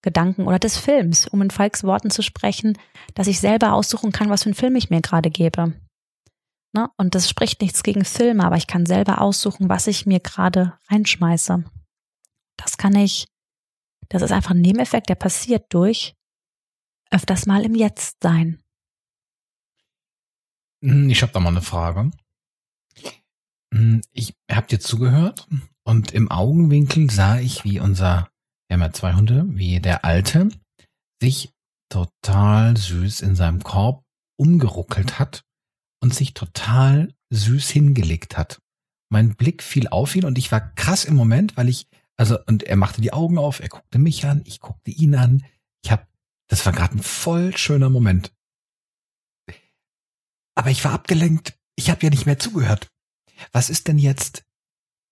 Gedanken 0.03 0.47
oder 0.47 0.59
des 0.59 0.79
Films, 0.79 1.27
um 1.27 1.43
in 1.43 1.51
Falks 1.51 1.85
Worten 1.85 2.11
zu 2.11 2.23
sprechen, 2.23 2.79
dass 3.15 3.27
ich 3.27 3.39
selber 3.39 3.75
aussuchen 3.75 4.13
kann, 4.13 4.31
was 4.31 4.43
für 4.43 4.49
einen 4.49 4.55
Film 4.55 4.77
ich 4.77 4.91
mir 4.91 5.03
gerade 5.03 5.31
gebe. 5.31 5.75
Ne? 6.73 6.91
Und 6.97 7.15
das 7.15 7.29
spricht 7.29 7.61
nichts 7.61 7.83
gegen 7.83 8.05
Filme, 8.05 8.45
aber 8.45 8.57
ich 8.57 8.67
kann 8.67 8.87
selber 8.87 9.21
aussuchen, 9.21 9.69
was 9.69 9.87
ich 9.87 10.07
mir 10.07 10.21
gerade 10.21 10.79
reinschmeiße. 10.91 11.65
Das 12.57 12.77
kann 12.77 12.95
ich, 12.95 13.27
das 14.09 14.23
ist 14.23 14.33
einfach 14.33 14.53
ein 14.53 14.61
Nebeneffekt, 14.61 15.09
der 15.09 15.17
passiert 15.17 15.67
durch 15.73 16.15
öfters 17.11 17.47
mal 17.47 17.65
im 17.65 17.75
Jetzt 17.75 18.17
sein. 18.23 18.61
Hm, 20.85 21.09
ich 21.09 21.23
habe 21.23 21.33
da 21.33 21.41
mal 21.41 21.51
eine 21.51 21.63
Frage. 21.63 22.11
Hm, 23.73 24.03
ich 24.13 24.35
habe 24.51 24.67
dir 24.67 24.81
zugehört 24.81 25.47
und 25.85 26.13
im 26.13 26.31
Augenwinkel 26.31 27.11
sah 27.11 27.39
ich, 27.39 27.65
wie 27.65 27.81
unser, 27.81 28.29
wir 28.69 28.75
haben 28.75 28.83
ja 28.83 28.93
zwei 28.93 29.15
Hunde, 29.15 29.45
wie 29.49 29.81
der 29.81 30.05
Alte 30.05 30.49
sich 31.23 31.53
total 31.89 32.77
süß 32.77 33.21
in 33.21 33.37
seinem 33.37 33.63
Korb 33.63 34.05
umgeruckelt 34.37 35.19
hat 35.19 35.45
und 36.03 36.13
sich 36.13 36.35
total 36.35 37.15
süß 37.31 37.71
hingelegt 37.71 38.37
hat. 38.37 38.61
Mein 39.11 39.37
Blick 39.37 39.63
fiel 39.63 39.87
auf 39.89 40.17
ihn 40.17 40.25
und 40.25 40.39
ich 40.39 40.51
war 40.51 40.75
krass 40.75 41.05
im 41.05 41.15
Moment, 41.15 41.57
weil 41.57 41.69
ich 41.69 41.87
also, 42.17 42.39
und 42.47 42.63
er 42.63 42.77
machte 42.77 43.01
die 43.01 43.13
Augen 43.13 43.39
auf, 43.39 43.61
er 43.61 43.69
guckte 43.69 43.99
mich 43.99 44.25
an, 44.25 44.43
ich 44.45 44.61
guckte 44.61 44.91
ihn 44.91 45.15
an. 45.15 45.45
Ich 45.83 45.91
hab, 45.91 46.07
das 46.49 46.65
war 46.65 46.73
gerade 46.73 46.97
ein 46.97 47.03
voll 47.03 47.57
schöner 47.57 47.91
Moment. 47.91 48.33
Aber 50.55 50.71
ich 50.71 50.85
war 50.85 50.93
abgelenkt. 50.93 51.59
Ich 51.75 51.91
habe 51.91 52.03
ja 52.05 52.11
nicht 52.11 52.27
mehr 52.27 52.39
zugehört. 52.39 52.93
Was 53.51 53.69
ist 53.69 53.89
denn 53.89 53.99
jetzt, 53.99 54.45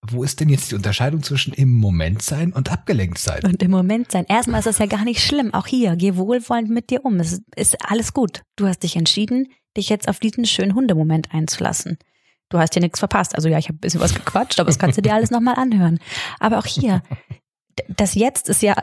wo 0.06 0.22
ist 0.22 0.38
denn 0.38 0.48
jetzt 0.48 0.70
die 0.70 0.76
Unterscheidung 0.76 1.24
zwischen 1.24 1.52
im 1.52 1.70
Moment 1.70 2.22
sein 2.22 2.52
und 2.52 2.70
abgelenkt 2.70 3.18
sein? 3.18 3.42
Und 3.44 3.60
im 3.62 3.72
Moment 3.72 4.12
sein. 4.12 4.24
Erstmal 4.28 4.60
ist 4.60 4.66
das 4.66 4.78
ja 4.78 4.86
gar 4.86 5.04
nicht 5.04 5.20
schlimm. 5.20 5.52
Auch 5.52 5.66
hier, 5.66 5.96
geh 5.96 6.14
wohlwollend 6.14 6.70
mit 6.70 6.90
dir 6.90 7.04
um. 7.04 7.18
Es 7.18 7.42
ist 7.56 7.84
alles 7.84 8.12
gut. 8.12 8.42
Du 8.54 8.68
hast 8.68 8.84
dich 8.84 8.94
entschieden, 8.94 9.48
dich 9.76 9.88
jetzt 9.88 10.06
auf 10.06 10.20
diesen 10.20 10.46
schönen 10.46 10.76
Hundemoment 10.76 11.34
einzulassen 11.34 11.98
du 12.52 12.58
hast 12.58 12.74
hier 12.74 12.82
nichts 12.82 12.98
verpasst. 12.98 13.34
Also 13.34 13.48
ja, 13.48 13.58
ich 13.58 13.68
habe 13.68 13.76
ein 13.78 13.80
bisschen 13.80 14.00
was 14.00 14.14
gequatscht, 14.14 14.60
aber 14.60 14.68
das 14.68 14.78
kannst 14.78 14.98
du 14.98 15.02
dir 15.02 15.14
alles 15.14 15.30
nochmal 15.30 15.56
anhören. 15.56 15.98
Aber 16.38 16.58
auch 16.58 16.66
hier, 16.66 17.02
das 17.88 18.14
Jetzt 18.14 18.48
ist 18.48 18.62
ja 18.62 18.74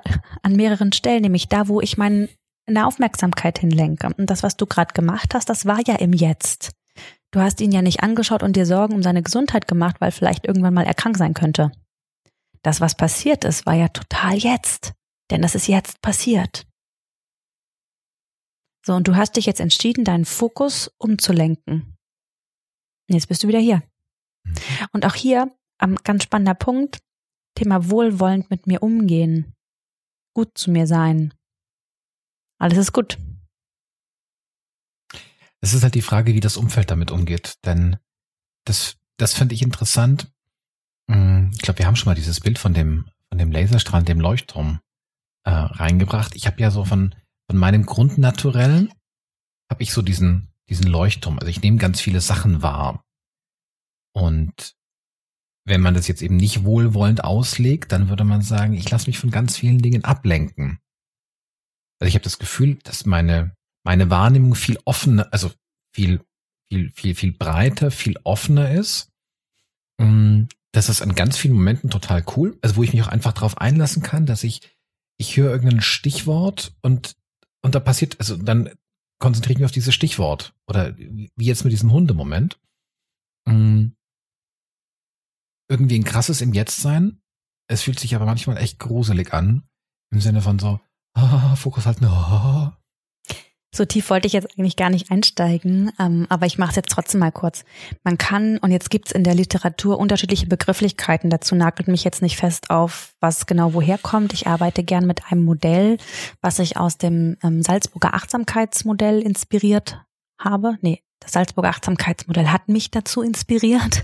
an 0.42 0.56
mehreren 0.56 0.92
Stellen, 0.92 1.22
nämlich 1.22 1.48
da, 1.48 1.68
wo 1.68 1.80
ich 1.82 1.98
meine 1.98 2.28
Aufmerksamkeit 2.76 3.60
hinlenke. 3.60 4.10
Und 4.18 4.30
das, 4.30 4.44
was 4.44 4.58
du 4.58 4.66
gerade 4.66 4.94
gemacht 4.94 5.34
hast, 5.34 5.50
das 5.50 5.66
war 5.66 5.80
ja 5.88 5.96
im 5.96 6.14
Jetzt. 6.14 6.72
Du 7.32 7.40
hast 7.40 7.62
ihn 7.62 7.72
ja 7.72 7.84
nicht 7.84 8.02
angeschaut 8.02 8.42
und 8.42 8.56
dir 8.56 8.66
Sorgen 8.66 8.96
um 8.96 9.04
seine 9.04 9.22
Gesundheit 9.22 9.68
gemacht, 9.68 9.98
weil 10.00 10.12
vielleicht 10.12 10.48
irgendwann 10.48 10.74
mal 10.74 10.86
er 10.86 10.96
krank 10.96 11.16
sein 11.16 11.36
könnte. 11.36 11.72
Das, 12.64 12.82
was 12.82 12.96
passiert 12.96 13.46
ist, 13.46 13.66
war 13.66 13.76
ja 13.76 13.88
total 13.88 14.36
jetzt. 14.36 14.94
Denn 15.30 15.44
das 15.44 15.54
ist 15.54 15.68
jetzt 15.68 16.02
passiert. 16.02 16.66
So, 18.84 18.96
und 18.96 19.08
du 19.08 19.16
hast 19.16 19.36
dich 19.36 19.46
jetzt 19.46 19.60
entschieden, 19.60 20.04
deinen 20.06 20.26
Fokus 20.26 20.90
umzulenken. 20.98 21.89
Jetzt 23.10 23.28
bist 23.28 23.44
du 23.44 23.48
wieder 23.48 23.60
hier. 23.60 23.82
Mhm. 24.44 24.54
Und 24.92 25.06
auch 25.06 25.16
hier 25.16 25.52
am 25.78 25.96
ganz 25.96 26.24
spannender 26.24 26.54
Punkt, 26.54 27.00
Thema 27.56 27.90
wohlwollend 27.90 28.50
mit 28.50 28.68
mir 28.68 28.84
umgehen, 28.84 29.54
gut 30.34 30.58
zu 30.58 30.72
mir 30.72 30.88
sein. 30.88 31.34
Alles 32.60 32.78
ist 32.78 32.94
gut. 32.94 33.18
Es 35.62 35.74
ist 35.74 35.84
halt 35.84 35.96
die 35.96 36.02
Frage, 36.02 36.34
wie 36.34 36.40
das 36.40 36.58
Umfeld 36.58 36.92
damit 36.92 37.12
umgeht, 37.12 37.56
denn 37.66 37.98
das, 38.66 38.98
das 39.18 39.34
finde 39.34 39.56
ich 39.56 39.62
interessant. 39.62 40.32
Hm, 41.10 41.52
ich 41.54 41.62
glaube, 41.62 41.80
wir 41.80 41.88
haben 41.88 41.96
schon 41.96 42.10
mal 42.10 42.16
dieses 42.16 42.40
Bild 42.40 42.60
von 42.60 42.74
dem, 42.74 43.10
von 43.30 43.38
dem 43.38 43.52
Laserstrahl, 43.52 44.04
dem 44.04 44.22
Leuchtturm 44.22 44.80
äh, 45.44 45.50
reingebracht. 45.52 46.36
Ich 46.36 46.48
habe 46.48 46.62
ja 46.62 46.72
so 46.72 46.86
von, 46.86 47.16
von 47.50 47.58
meinem 47.58 47.86
Grundnaturellen 47.86 48.94
habe 49.70 49.84
ich 49.84 49.92
so 49.92 50.02
diesen 50.02 50.50
diesen 50.70 50.88
Leuchtturm. 50.88 51.40
Also 51.40 51.48
ich 51.48 51.62
nehme 51.62 51.78
ganz 51.78 52.00
viele 52.00 52.22
Sachen 52.22 52.62
wahr. 52.62 53.04
Und 54.14 54.76
wenn 55.66 55.82
man 55.82 55.94
das 55.94 56.08
jetzt 56.08 56.22
eben 56.22 56.38
nicht 56.38 56.64
wohlwollend 56.64 57.24
auslegt, 57.24 57.92
dann 57.92 58.10
würde 58.10 58.24
man 58.24 58.42
sagen, 58.42 58.74
ich 58.74 58.90
lasse 58.90 59.08
mich 59.08 59.20
von 59.20 59.32
ganz 59.32 59.58
vielen 59.58 59.80
Dingen 59.80 60.04
ablenken. 60.04 60.80
Also 62.00 62.10
ich 62.10 62.16
habe 62.16 62.24
das 62.24 62.40
Gefühl, 62.40 62.76
dass 62.84 63.06
meine, 63.06 63.56
meine 63.84 64.10
Wahrnehmung 64.10 64.56
viel 64.56 64.80
offener, 64.86 65.28
also 65.32 65.52
viel, 65.94 66.22
viel, 66.70 66.92
viel, 66.92 67.16
viel 67.16 67.34
breiter, 67.34 67.92
viel 67.92 68.18
offener 68.24 68.72
ist. 68.72 69.10
Das 70.72 70.88
ist 70.88 71.02
an 71.02 71.16
ganz 71.16 71.38
vielen 71.38 71.56
Momenten 71.56 71.90
total 71.90 72.24
cool. 72.36 72.58
Also 72.62 72.78
wo 72.78 72.84
ich 72.84 72.94
mich 72.94 73.02
auch 73.02 73.08
einfach 73.08 73.34
darauf 73.34 73.58
einlassen 73.58 74.02
kann, 74.02 74.26
dass 74.26 74.44
ich, 74.44 74.62
ich 75.18 75.36
höre 75.36 75.52
irgendein 75.52 75.82
Stichwort 75.82 76.74
und, 76.82 77.16
und 77.62 77.76
da 77.76 77.80
passiert, 77.80 78.20
also 78.20 78.38
dann 78.38 78.70
konzentriere 79.20 79.54
ich 79.54 79.60
mich 79.60 79.66
auf 79.66 79.72
dieses 79.72 79.94
Stichwort. 79.94 80.54
Oder 80.68 80.98
wie 80.98 81.32
jetzt 81.46 81.64
mit 81.64 81.74
diesem 81.74 81.92
Hundemoment. 81.92 82.60
Mm. 83.46 83.88
Irgendwie 85.70 86.00
ein 86.00 86.04
krasses 86.04 86.42
im 86.42 86.54
Jetzt 86.54 86.82
sein. 86.82 87.22
Es 87.68 87.84
fühlt 87.84 88.00
sich 88.00 88.16
aber 88.16 88.26
manchmal 88.26 88.58
echt 88.58 88.80
gruselig 88.80 89.34
an. 89.34 89.64
Im 90.12 90.22
Sinne 90.22 90.42
von 90.42 90.58
so, 90.58 90.80
ah, 91.14 91.56
Fokus 91.56 91.86
halt, 91.86 92.02
ah, 92.04 92.80
so 93.74 93.86
tief 93.86 94.10
wollte 94.10 94.26
ich 94.26 94.34
jetzt 94.34 94.48
eigentlich 94.58 94.76
gar 94.76 94.90
nicht 94.90 95.12
einsteigen, 95.12 95.92
ähm, 96.00 96.26
aber 96.30 96.48
ich 96.48 96.58
mache 96.58 96.72
es 96.72 96.76
jetzt 96.76 96.90
trotzdem 96.90 97.20
mal 97.20 97.32
kurz. 97.32 97.64
Man 98.04 98.18
kann, 98.18 98.58
und 98.58 98.72
jetzt 98.72 98.90
gibt's 98.90 99.12
in 99.12 99.24
der 99.24 99.36
Literatur 99.36 100.00
unterschiedliche 100.00 100.48
Begrifflichkeiten, 100.48 101.30
dazu 101.30 101.54
nagelt 101.54 101.88
mich 101.88 102.04
jetzt 102.04 102.24
nicht 102.24 102.36
fest 102.36 102.72
auf, 102.72 103.14
was 103.20 103.46
genau 103.46 103.76
woher 103.76 104.00
kommt. 104.00 104.34
Ich 104.34 104.48
arbeite 104.48 104.84
gern 104.84 105.06
mit 105.06 105.32
einem 105.32 105.46
Modell, 105.46 105.98
was 106.42 106.58
ich 106.58 106.78
aus 106.78 106.98
dem 106.98 107.38
ähm, 107.44 107.62
Salzburger 107.62 108.16
Achtsamkeitsmodell 108.16 109.22
inspiriert 109.22 110.04
habe. 110.40 110.78
Nee, 110.82 111.04
das 111.20 111.34
Salzburger 111.34 111.70
Achtsamkeitsmodell 111.70 112.48
hat 112.48 112.70
mich 112.70 112.92
dazu 112.92 113.22
inspiriert. 113.22 114.04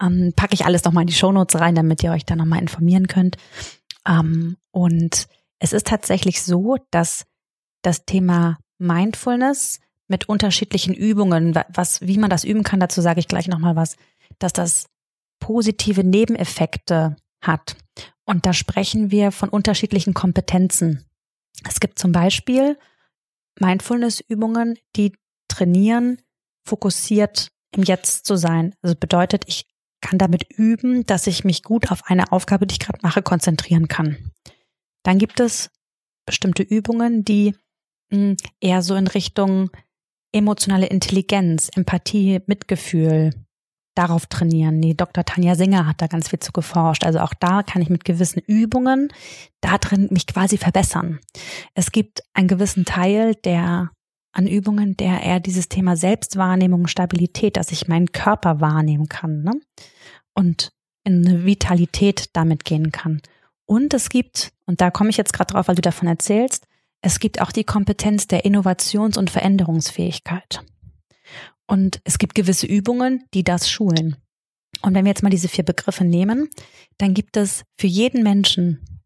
Ähm, 0.00 0.32
packe 0.36 0.54
ich 0.54 0.64
alles 0.64 0.84
nochmal 0.84 1.02
in 1.02 1.08
die 1.08 1.14
Shownotes 1.14 1.60
rein, 1.60 1.74
damit 1.74 2.02
ihr 2.02 2.12
euch 2.12 2.24
da 2.24 2.36
nochmal 2.36 2.60
informieren 2.60 3.08
könnt. 3.08 3.36
Ähm, 4.06 4.56
und 4.70 5.26
es 5.58 5.72
ist 5.72 5.86
tatsächlich 5.86 6.42
so, 6.42 6.76
dass 6.90 7.26
das 7.82 8.04
Thema 8.04 8.58
Mindfulness 8.78 9.80
mit 10.08 10.28
unterschiedlichen 10.28 10.94
Übungen, 10.94 11.54
was, 11.68 12.00
wie 12.02 12.18
man 12.18 12.30
das 12.30 12.44
üben 12.44 12.62
kann, 12.62 12.80
dazu 12.80 13.00
sage 13.00 13.20
ich 13.20 13.28
gleich 13.28 13.48
nochmal 13.48 13.76
was, 13.76 13.96
dass 14.38 14.52
das 14.52 14.86
positive 15.40 16.04
Nebeneffekte 16.04 17.16
hat. 17.40 17.76
Und 18.24 18.46
da 18.46 18.52
sprechen 18.52 19.10
wir 19.10 19.32
von 19.32 19.48
unterschiedlichen 19.48 20.14
Kompetenzen. 20.14 21.04
Es 21.68 21.80
gibt 21.80 21.98
zum 21.98 22.12
Beispiel 22.12 22.78
Mindfulness-Übungen, 23.60 24.78
die 24.96 25.12
trainieren, 25.48 26.18
fokussiert 26.64 27.48
im 27.72 27.82
Jetzt 27.82 28.26
zu 28.26 28.36
sein. 28.36 28.74
Also 28.82 28.96
bedeutet, 28.96 29.44
ich 29.46 29.66
kann 30.00 30.18
damit 30.18 30.44
üben, 30.56 31.04
dass 31.06 31.26
ich 31.26 31.44
mich 31.44 31.62
gut 31.62 31.90
auf 31.90 32.02
eine 32.06 32.30
Aufgabe, 32.32 32.66
die 32.66 32.74
ich 32.74 32.80
gerade 32.80 33.00
mache, 33.02 33.22
konzentrieren 33.22 33.88
kann. 33.88 34.32
Dann 35.02 35.18
gibt 35.18 35.40
es 35.40 35.70
bestimmte 36.26 36.62
Übungen, 36.62 37.24
die 37.24 37.54
eher 38.60 38.82
so 38.82 38.94
in 38.94 39.06
Richtung 39.06 39.70
emotionale 40.32 40.86
Intelligenz, 40.86 41.70
Empathie, 41.74 42.40
Mitgefühl 42.46 43.30
darauf 43.96 44.26
trainieren. 44.26 44.80
Nee, 44.80 44.94
Dr. 44.94 45.24
Tanja 45.24 45.54
Singer 45.54 45.86
hat 45.86 46.02
da 46.02 46.06
ganz 46.06 46.28
viel 46.28 46.40
zu 46.40 46.52
geforscht. 46.52 47.04
Also 47.04 47.20
auch 47.20 47.32
da 47.38 47.62
kann 47.62 47.80
ich 47.80 47.90
mit 47.90 48.04
gewissen 48.04 48.40
Übungen 48.40 49.12
da 49.60 49.78
drin 49.78 50.08
mich 50.10 50.26
quasi 50.26 50.58
verbessern. 50.58 51.20
Es 51.74 51.92
gibt 51.92 52.22
einen 52.34 52.48
gewissen 52.48 52.84
Teil 52.84 53.34
der 53.36 53.90
an 54.34 54.46
Übungen, 54.46 54.96
der 54.96 55.22
eher 55.22 55.40
dieses 55.40 55.68
Thema 55.68 55.96
Selbstwahrnehmung, 55.96 56.88
Stabilität, 56.88 57.56
dass 57.56 57.72
ich 57.72 57.88
meinen 57.88 58.12
Körper 58.12 58.60
wahrnehmen 58.60 59.08
kann 59.08 59.42
ne? 59.42 59.52
und 60.34 60.72
in 61.04 61.26
eine 61.26 61.44
Vitalität 61.44 62.30
damit 62.32 62.64
gehen 62.64 62.90
kann. 62.90 63.22
Und 63.64 63.94
es 63.94 64.08
gibt, 64.08 64.52
und 64.66 64.80
da 64.80 64.90
komme 64.90 65.10
ich 65.10 65.16
jetzt 65.16 65.32
gerade 65.32 65.52
drauf, 65.52 65.68
weil 65.68 65.76
du 65.76 65.82
davon 65.82 66.08
erzählst, 66.08 66.66
es 67.00 67.20
gibt 67.20 67.40
auch 67.40 67.52
die 67.52 67.64
Kompetenz 67.64 68.26
der 68.26 68.44
Innovations- 68.44 69.16
und 69.16 69.30
Veränderungsfähigkeit. 69.30 70.64
Und 71.66 72.00
es 72.04 72.18
gibt 72.18 72.34
gewisse 72.34 72.66
Übungen, 72.66 73.24
die 73.34 73.44
das 73.44 73.70
schulen. 73.70 74.16
Und 74.82 74.94
wenn 74.94 75.04
wir 75.04 75.10
jetzt 75.10 75.22
mal 75.22 75.30
diese 75.30 75.48
vier 75.48 75.64
Begriffe 75.64 76.04
nehmen, 76.04 76.48
dann 76.98 77.14
gibt 77.14 77.36
es 77.36 77.64
für 77.78 77.86
jeden 77.86 78.22
Menschen 78.22 79.03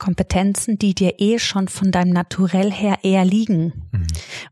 Kompetenzen, 0.00 0.78
die 0.78 0.94
dir 0.94 1.20
eh 1.20 1.38
schon 1.38 1.68
von 1.68 1.92
deinem 1.92 2.12
Naturell 2.12 2.72
her 2.72 2.98
eher 3.04 3.24
liegen. 3.24 3.88
Mhm. 3.92 4.06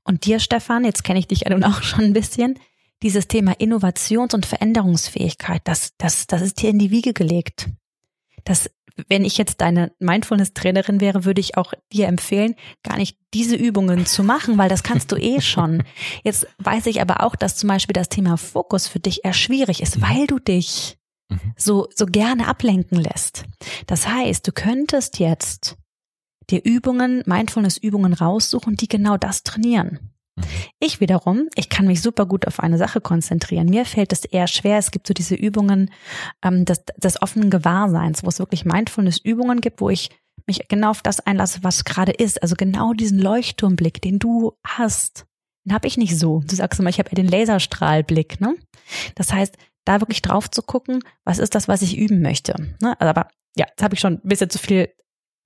Und 0.05 0.25
dir, 0.27 0.39
Stefan, 0.39 0.85
jetzt 0.85 1.03
kenne 1.03 1.19
ich 1.19 1.27
dich 1.27 1.41
ja 1.41 1.51
nun 1.51 1.65
auch 1.65 1.83
schon 1.83 2.05
ein 2.05 2.13
bisschen, 2.13 2.61
dieses 3.03 3.27
Thema 3.27 3.53
Innovations- 3.59 4.35
und 4.35 4.47
Veränderungsfähigkeit, 4.47 5.63
das, 5.65 5.97
das, 5.99 6.27
das 6.27 6.43
ist 6.43 6.63
dir 6.63 6.71
in 6.71 6.79
die 6.79 6.91
Wiege 6.91 7.13
gelegt. 7.13 7.69
Das 8.45 8.71
wenn 9.09 9.25
ich 9.25 9.39
jetzt 9.39 9.61
deine 9.61 9.93
Mindfulness-Trainerin 10.01 11.01
wäre, 11.01 11.25
würde 11.25 11.41
ich 11.41 11.57
auch 11.57 11.73
dir 11.93 12.09
empfehlen, 12.09 12.57
gar 12.83 12.97
nicht 12.97 13.17
diese 13.33 13.55
Übungen 13.55 14.07
zu 14.07 14.25
machen, 14.25 14.59
weil 14.59 14.69
das 14.69 14.83
kannst 14.83 15.13
du 15.13 15.17
eh 15.17 15.41
schon. 15.41 15.85
Jetzt 16.25 16.47
weiß 16.59 16.87
ich 16.87 17.01
aber 17.01 17.23
auch, 17.23 17.37
dass 17.37 17.57
zum 17.57 17.69
Beispiel 17.69 17.93
das 17.93 18.09
Thema 18.09 18.37
Fokus 18.37 18.89
für 18.89 19.01
dich 19.01 19.25
eher 19.25 19.35
schwierig 19.35 19.83
ist, 19.83 19.99
mhm. 19.99 20.03
weil 20.03 20.27
du 20.27 20.39
dich 20.39 20.98
mhm. 21.29 21.53
so, 21.57 21.89
so 21.95 22.07
gerne 22.07 22.47
ablenken 22.47 22.99
lässt. 22.99 23.45
Das 23.87 24.09
heißt, 24.09 24.47
du 24.47 24.53
könntest 24.53 25.19
jetzt 25.19 25.77
dir 26.51 26.65
Übungen, 26.65 27.23
Mindfulness-Übungen 27.27 28.15
raussuchen, 28.15 28.77
die 28.77 28.89
genau 28.89 29.17
das 29.17 29.43
trainieren. 29.43 29.99
Ich 30.79 31.01
wiederum, 31.01 31.49
ich 31.57 31.69
kann 31.69 31.87
mich 31.87 32.01
super 32.01 32.27
gut 32.27 32.47
auf 32.47 32.61
eine 32.61 32.79
Sache 32.79 33.01
konzentrieren. 33.01 33.69
Mir 33.69 33.85
fällt 33.85 34.13
es 34.13 34.25
eher 34.25 34.47
schwer. 34.47 34.79
Es 34.79 34.91
gibt 34.91 35.07
so 35.07 35.15
diese 35.15 35.35
Übungen 35.35 35.91
ähm, 36.43 36.65
des, 36.65 36.85
des 36.97 37.21
offenen 37.21 37.51
Gewahrseins, 37.51 38.23
wo 38.23 38.29
es 38.29 38.39
wirklich 38.39 38.65
Mindfulness-Übungen 38.65 39.61
gibt, 39.61 39.81
wo 39.81 39.91
ich 39.91 40.11
mich 40.47 40.69
genau 40.69 40.91
auf 40.91 41.03
das 41.03 41.21
einlasse, 41.21 41.61
was 41.63 41.85
gerade 41.85 42.13
ist. 42.13 42.43
Also 42.43 42.55
genau 42.57 42.93
diesen 42.93 43.19
Leuchtturmblick, 43.19 44.01
den 44.01 44.19
du 44.19 44.53
hast, 44.65 45.27
den 45.65 45.75
habe 45.75 45.87
ich 45.87 45.97
nicht 45.97 46.17
so. 46.17 46.41
Du 46.47 46.55
sagst 46.55 46.81
immer, 46.81 46.91
ich 46.91 46.99
habe 46.99 47.11
eher 47.11 47.17
den 47.17 47.29
Laserstrahlblick. 47.29 48.41
Ne? 48.41 48.57
Das 49.15 49.33
heißt, 49.33 49.57
da 49.89 50.01
wirklich 50.01 50.23
drauf 50.23 50.51
zu 50.51 50.63
gucken, 50.63 51.03
was 51.25 51.39
ist 51.39 51.55
das, 51.55 51.69
was 51.69 51.83
ich 51.83 51.97
üben 51.97 52.21
möchte. 52.21 52.55
Ne? 52.81 53.01
Aber 53.01 53.29
ja, 53.57 53.67
jetzt 53.69 53.83
habe 53.83 53.95
ich 53.95 54.01
schon 54.01 54.15
ein 54.15 54.29
bisschen 54.29 54.51
zu 54.51 54.59
viel 54.59 54.91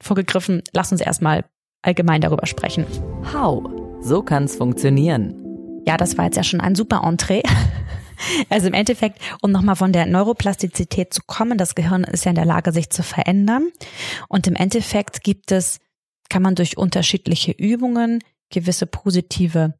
vorgegriffen. 0.03 0.63
Lass 0.73 0.93
uns 0.93 1.01
erstmal 1.01 1.45
allgemein 1.83 2.21
darüber 2.21 2.47
sprechen. 2.47 2.87
How 3.33 3.63
so 4.03 4.23
kann's 4.23 4.57
funktionieren. 4.57 5.39
Ja, 5.87 5.97
das 5.97 6.19
war 6.19 6.27
jetzt 6.27 6.37
ja 6.37 6.43
schon 6.43 6.61
ein 6.61 6.75
super 6.75 7.03
Entree. 7.05 7.43
Also 8.51 8.69
im 8.69 8.75
Endeffekt, 8.75 9.19
um 9.41 9.51
nochmal 9.51 9.75
von 9.75 9.93
der 9.93 10.07
Neuroplastizität 10.07 11.13
zu 11.13 11.23
kommen, 11.27 11.59
das 11.59 11.75
Gehirn 11.75 12.05
ist 12.05 12.25
ja 12.25 12.29
in 12.29 12.37
der 12.37 12.45
Lage, 12.45 12.71
sich 12.71 12.89
zu 12.89 13.03
verändern. 13.03 13.73
Und 14.29 14.47
im 14.47 14.55
Endeffekt 14.55 15.25
gibt 15.25 15.51
es, 15.51 15.81
kann 16.29 16.41
man 16.41 16.55
durch 16.55 16.77
unterschiedliche 16.77 17.51
Übungen 17.51 18.23
gewisse 18.49 18.87
positive 18.87 19.75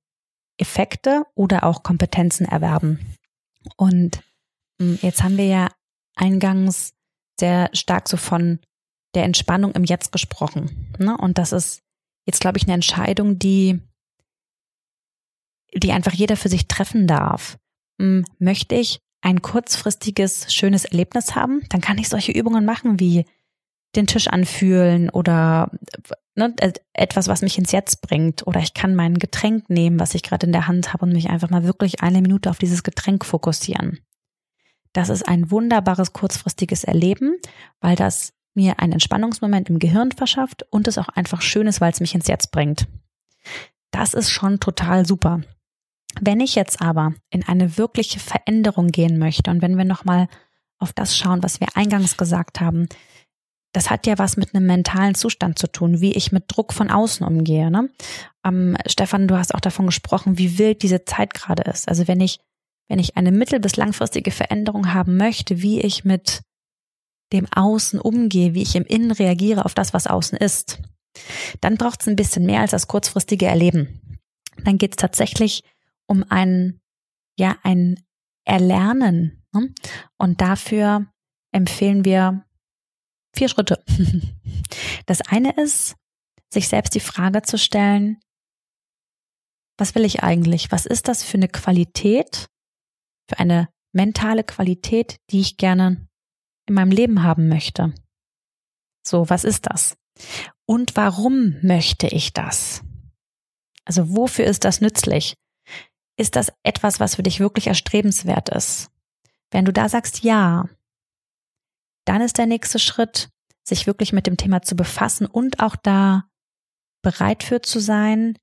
Effekte 0.59 1.23
oder 1.37 1.63
auch 1.63 1.85
Kompetenzen 1.85 2.45
erwerben. 2.45 2.99
Und 3.77 4.25
jetzt 4.79 5.23
haben 5.23 5.37
wir 5.37 5.47
ja 5.47 5.69
eingangs 6.17 6.95
sehr 7.39 7.71
stark 7.73 8.09
so 8.09 8.17
von 8.17 8.61
der 9.15 9.25
Entspannung 9.25 9.73
im 9.73 9.85
Jetzt 9.85 10.13
gesprochen. 10.13 10.95
Ne? 10.99 11.17
Und 11.17 11.39
das 11.39 11.53
ist 11.53 11.83
jetzt, 12.27 12.41
glaube 12.41 12.59
ich, 12.59 12.65
eine 12.65 12.75
Entscheidung, 12.75 13.39
die 13.39 13.81
die 15.75 15.93
einfach 15.93 16.13
jeder 16.13 16.37
für 16.37 16.49
sich 16.49 16.69
treffen 16.69 17.07
darf. 17.07 17.59
Hm, 17.99 18.25
möchte 18.39 18.75
ich 18.75 19.01
ein 19.23 19.41
kurzfristiges, 19.41 20.53
schönes 20.53 20.85
Erlebnis 20.85 21.35
haben, 21.35 21.63
dann 21.71 21.81
kann 21.81 21.99
ich 21.99 22.09
solche 22.09 22.33
Übungen 22.33 22.65
machen 22.65 23.01
wie 23.01 23.25
den 23.95 24.07
Tisch 24.07 24.29
anfühlen 24.29 25.11
oder 25.11 25.71
ne, 26.35 26.55
etwas, 26.93 27.29
was 27.29 27.43
mich 27.43 27.59
ins 27.59 27.73
Jetzt 27.73 28.01
bringt. 28.01 28.47
Oder 28.47 28.61
ich 28.61 28.75
kann 28.75 28.95
mein 28.95 29.19
Getränk 29.19 29.69
nehmen, 29.69 30.01
was 30.01 30.15
ich 30.15 30.23
gerade 30.23 30.47
in 30.47 30.53
der 30.53 30.67
Hand 30.67 30.93
habe 30.93 31.05
und 31.05 31.13
mich 31.13 31.29
einfach 31.29 31.51
mal 31.51 31.65
wirklich 31.65 32.01
eine 32.01 32.23
Minute 32.23 32.51
auf 32.51 32.59
dieses 32.59 32.83
Getränk 32.83 33.25
fokussieren. 33.25 34.01
Das 34.93 35.09
ist 35.09 35.27
ein 35.27 35.51
wunderbares 35.51 36.13
kurzfristiges 36.13 36.85
Erleben, 36.85 37.37
weil 37.81 37.97
das 37.97 38.33
mir 38.55 38.81
einen 38.81 38.93
Entspannungsmoment 38.93 39.71
im 39.71 39.79
Gehirn 39.79 40.13
verschafft 40.13 40.65
und 40.71 40.87
es 40.87 40.99
auch 40.99 41.09
einfach 41.09 41.41
schön 41.41 41.67
ist, 41.67 41.81
weil 41.81 41.93
es 41.93 42.01
mich 42.01 42.15
ins 42.15 42.29
Jetzt 42.29 42.51
bringt. 42.53 42.87
Das 43.91 44.15
ist 44.15 44.31
schon 44.31 44.61
total 44.61 45.07
super. 45.07 45.41
Wenn 46.21 46.41
ich 46.41 46.55
jetzt 46.55 46.83
aber 46.83 47.15
in 47.31 47.47
eine 47.47 47.79
wirkliche 47.79 48.21
Veränderung 48.21 48.89
gehen 48.89 49.19
möchte 49.19 49.51
und 49.51 49.63
wenn 49.63 49.79
wir 49.79 49.85
nochmal 49.85 50.29
auf 50.79 50.93
das 50.93 51.17
schauen, 51.17 51.43
was 51.43 51.61
wir 51.61 51.69
eingangs 51.75 52.17
gesagt 52.17 52.61
haben, 52.61 52.89
das 53.73 53.89
hat 53.89 54.07
ja 54.07 54.19
was 54.19 54.37
mit 54.37 54.55
einem 54.55 54.67
mentalen 54.67 55.15
Zustand 55.15 55.59
zu 55.59 55.67
tun, 55.67 56.01
wie 56.01 56.13
ich 56.13 56.31
mit 56.31 56.45
Druck 56.49 56.75
von 56.75 56.91
außen 56.91 57.27
umgehe. 57.27 57.71
Ne? 57.71 57.89
Ähm, 58.45 58.77
Stefan, 58.87 59.29
du 59.29 59.39
hast 59.39 59.55
auch 59.55 59.61
davon 59.61 59.87
gesprochen, 59.87 60.37
wie 60.37 60.59
wild 60.59 60.83
diese 60.83 61.05
Zeit 61.05 61.33
gerade 61.33 61.63
ist. 61.63 61.89
Also 61.89 62.07
wenn 62.07 62.21
ich, 62.21 62.41
wenn 62.93 62.99
ich 62.99 63.17
eine 63.17 63.33
mittel- 63.33 63.59
bis 63.59 63.77
langfristige 63.77 64.31
Veränderung 64.31 64.93
haben 64.93 65.17
möchte, 65.17 65.63
wie 65.63 65.81
ich 65.81 66.05
mit 66.05 66.43
dem 67.33 67.51
Außen 67.51 67.99
umgehe, 67.99 68.53
wie 68.53 68.61
ich 68.61 68.77
im 68.77 68.85
Innen 68.85 69.13
reagiere 69.13 69.65
auf 69.65 69.73
das, 69.73 69.95
was 69.95 70.07
außen 70.07 70.37
ist, 70.37 70.79
dann 71.63 71.79
braucht 71.79 72.03
es 72.03 72.09
ein 72.09 72.17
bisschen 72.17 72.45
mehr 72.45 72.61
als 72.61 72.73
das 72.73 72.89
kurzfristige 72.89 73.47
Erleben. 73.47 74.21
Dann 74.63 74.77
geht 74.77 74.93
es 74.93 74.97
tatsächlich 74.97 75.65
um 76.07 76.23
ein, 76.29 76.83
ja, 77.39 77.57
ein 77.63 77.99
Erlernen. 78.45 79.43
Ne? 79.55 79.73
Und 80.19 80.43
dafür 80.43 81.07
empfehlen 81.51 82.05
wir 82.05 82.45
vier 83.35 83.49
Schritte. 83.49 83.83
Das 85.07 85.21
eine 85.23 85.53
ist, 85.57 85.97
sich 86.53 86.69
selbst 86.69 86.95
die 86.95 87.01
Frage 87.01 87.43
zu 87.43 87.59
stellen, 87.59 88.21
was 89.79 89.95
will 89.95 90.05
ich 90.05 90.23
eigentlich? 90.23 90.71
Was 90.71 90.87
ist 90.87 91.09
das 91.09 91.25
für 91.25 91.37
eine 91.37 91.49
Qualität, 91.49 92.49
für 93.33 93.39
eine 93.39 93.69
mentale 93.93 94.45
Qualität, 94.45 95.17
die 95.31 95.41
ich 95.41 95.57
gerne 95.57 96.07
in 96.67 96.75
meinem 96.75 96.91
Leben 96.91 97.23
haben 97.23 97.49
möchte? 97.49 97.95
So, 99.07 99.29
was 99.29 99.45
ist 99.45 99.67
das? 99.67 99.97
Und 100.67 100.97
warum 100.97 101.57
möchte 101.63 102.07
ich 102.07 102.33
das? 102.33 102.83
Also 103.85 104.15
wofür 104.15 104.45
ist 104.45 104.65
das 104.65 104.81
nützlich? 104.81 105.35
Ist 106.17 106.37
das 106.37 106.53
etwas, 106.63 107.01
was 107.01 107.17
für 107.17 107.23
dich 107.23 107.41
wirklich 107.41 107.67
erstrebenswert 107.67 108.51
ist? 108.51 108.91
Wenn 109.51 109.65
du 109.65 109.73
da 109.73 109.89
sagst 109.89 110.23
ja, 110.23 110.69
dann 112.05 112.21
ist 112.21 112.39
der 112.39 112.47
nächste 112.47 112.79
Schritt, 112.79 113.31
sich 113.65 113.87
wirklich 113.87 114.13
mit 114.13 114.27
dem 114.27 114.37
Thema 114.37 114.63
zu 114.63 114.77
befassen 114.77 115.27
und 115.27 115.61
auch 115.61 115.77
da 115.77 116.29
bereit 117.03 117.43
für 117.43 117.63
zu 117.63 117.81
sein, 117.81 118.37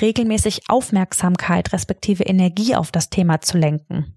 regelmäßig 0.00 0.68
Aufmerksamkeit 0.68 1.72
respektive 1.72 2.24
Energie 2.24 2.74
auf 2.74 2.90
das 2.90 3.10
Thema 3.10 3.40
zu 3.40 3.58
lenken. 3.58 4.16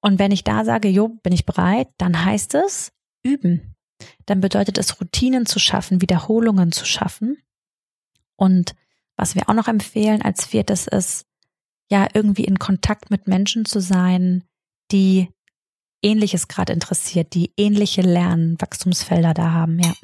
Und 0.00 0.18
wenn 0.18 0.32
ich 0.32 0.44
da 0.44 0.64
sage, 0.64 0.88
jo, 0.88 1.08
bin 1.22 1.32
ich 1.32 1.46
bereit, 1.46 1.88
dann 1.98 2.24
heißt 2.24 2.54
es 2.54 2.92
üben. 3.24 3.74
Dann 4.26 4.40
bedeutet 4.40 4.78
es 4.78 5.00
Routinen 5.00 5.46
zu 5.46 5.58
schaffen, 5.58 6.02
Wiederholungen 6.02 6.72
zu 6.72 6.84
schaffen. 6.84 7.38
Und 8.36 8.74
was 9.16 9.34
wir 9.34 9.48
auch 9.48 9.54
noch 9.54 9.68
empfehlen 9.68 10.22
als 10.22 10.44
viertes 10.46 10.86
ist, 10.86 11.26
ja, 11.90 12.06
irgendwie 12.12 12.44
in 12.44 12.58
Kontakt 12.58 13.10
mit 13.10 13.26
Menschen 13.26 13.64
zu 13.64 13.80
sein, 13.80 14.44
die 14.90 15.28
Ähnliches 16.02 16.48
gerade 16.48 16.72
interessiert, 16.72 17.34
die 17.34 17.52
ähnliche 17.56 18.02
Lernen, 18.02 18.60
Wachstumsfelder 18.60 19.34
da 19.34 19.52
haben, 19.52 19.78
ja. 19.78 19.94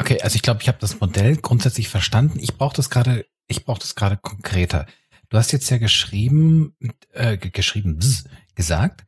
Okay, 0.00 0.20
also 0.20 0.34
ich 0.34 0.42
glaube, 0.42 0.60
ich 0.62 0.68
habe 0.68 0.78
das 0.80 1.00
Modell 1.00 1.36
grundsätzlich 1.36 1.88
verstanden. 1.88 2.40
Ich 2.40 2.56
brauche 2.56 2.74
das 2.74 2.90
gerade, 2.90 3.24
ich 3.52 3.64
brauche 3.64 3.80
das 3.80 3.94
gerade 3.94 4.16
konkreter. 4.16 4.86
Du 5.28 5.38
hast 5.38 5.52
jetzt 5.52 5.70
ja 5.70 5.78
geschrieben, 5.78 6.74
äh, 7.12 7.38
geschrieben, 7.38 7.98
bzz, 7.98 8.24
gesagt, 8.54 9.06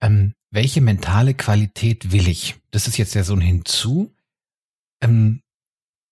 ähm, 0.00 0.34
welche 0.50 0.80
mentale 0.80 1.34
Qualität 1.34 2.12
will 2.12 2.28
ich? 2.28 2.56
Das 2.70 2.86
ist 2.86 2.96
jetzt 2.98 3.14
ja 3.14 3.24
so 3.24 3.34
ein 3.34 3.40
Hinzu. 3.40 4.14
Ähm, 5.02 5.42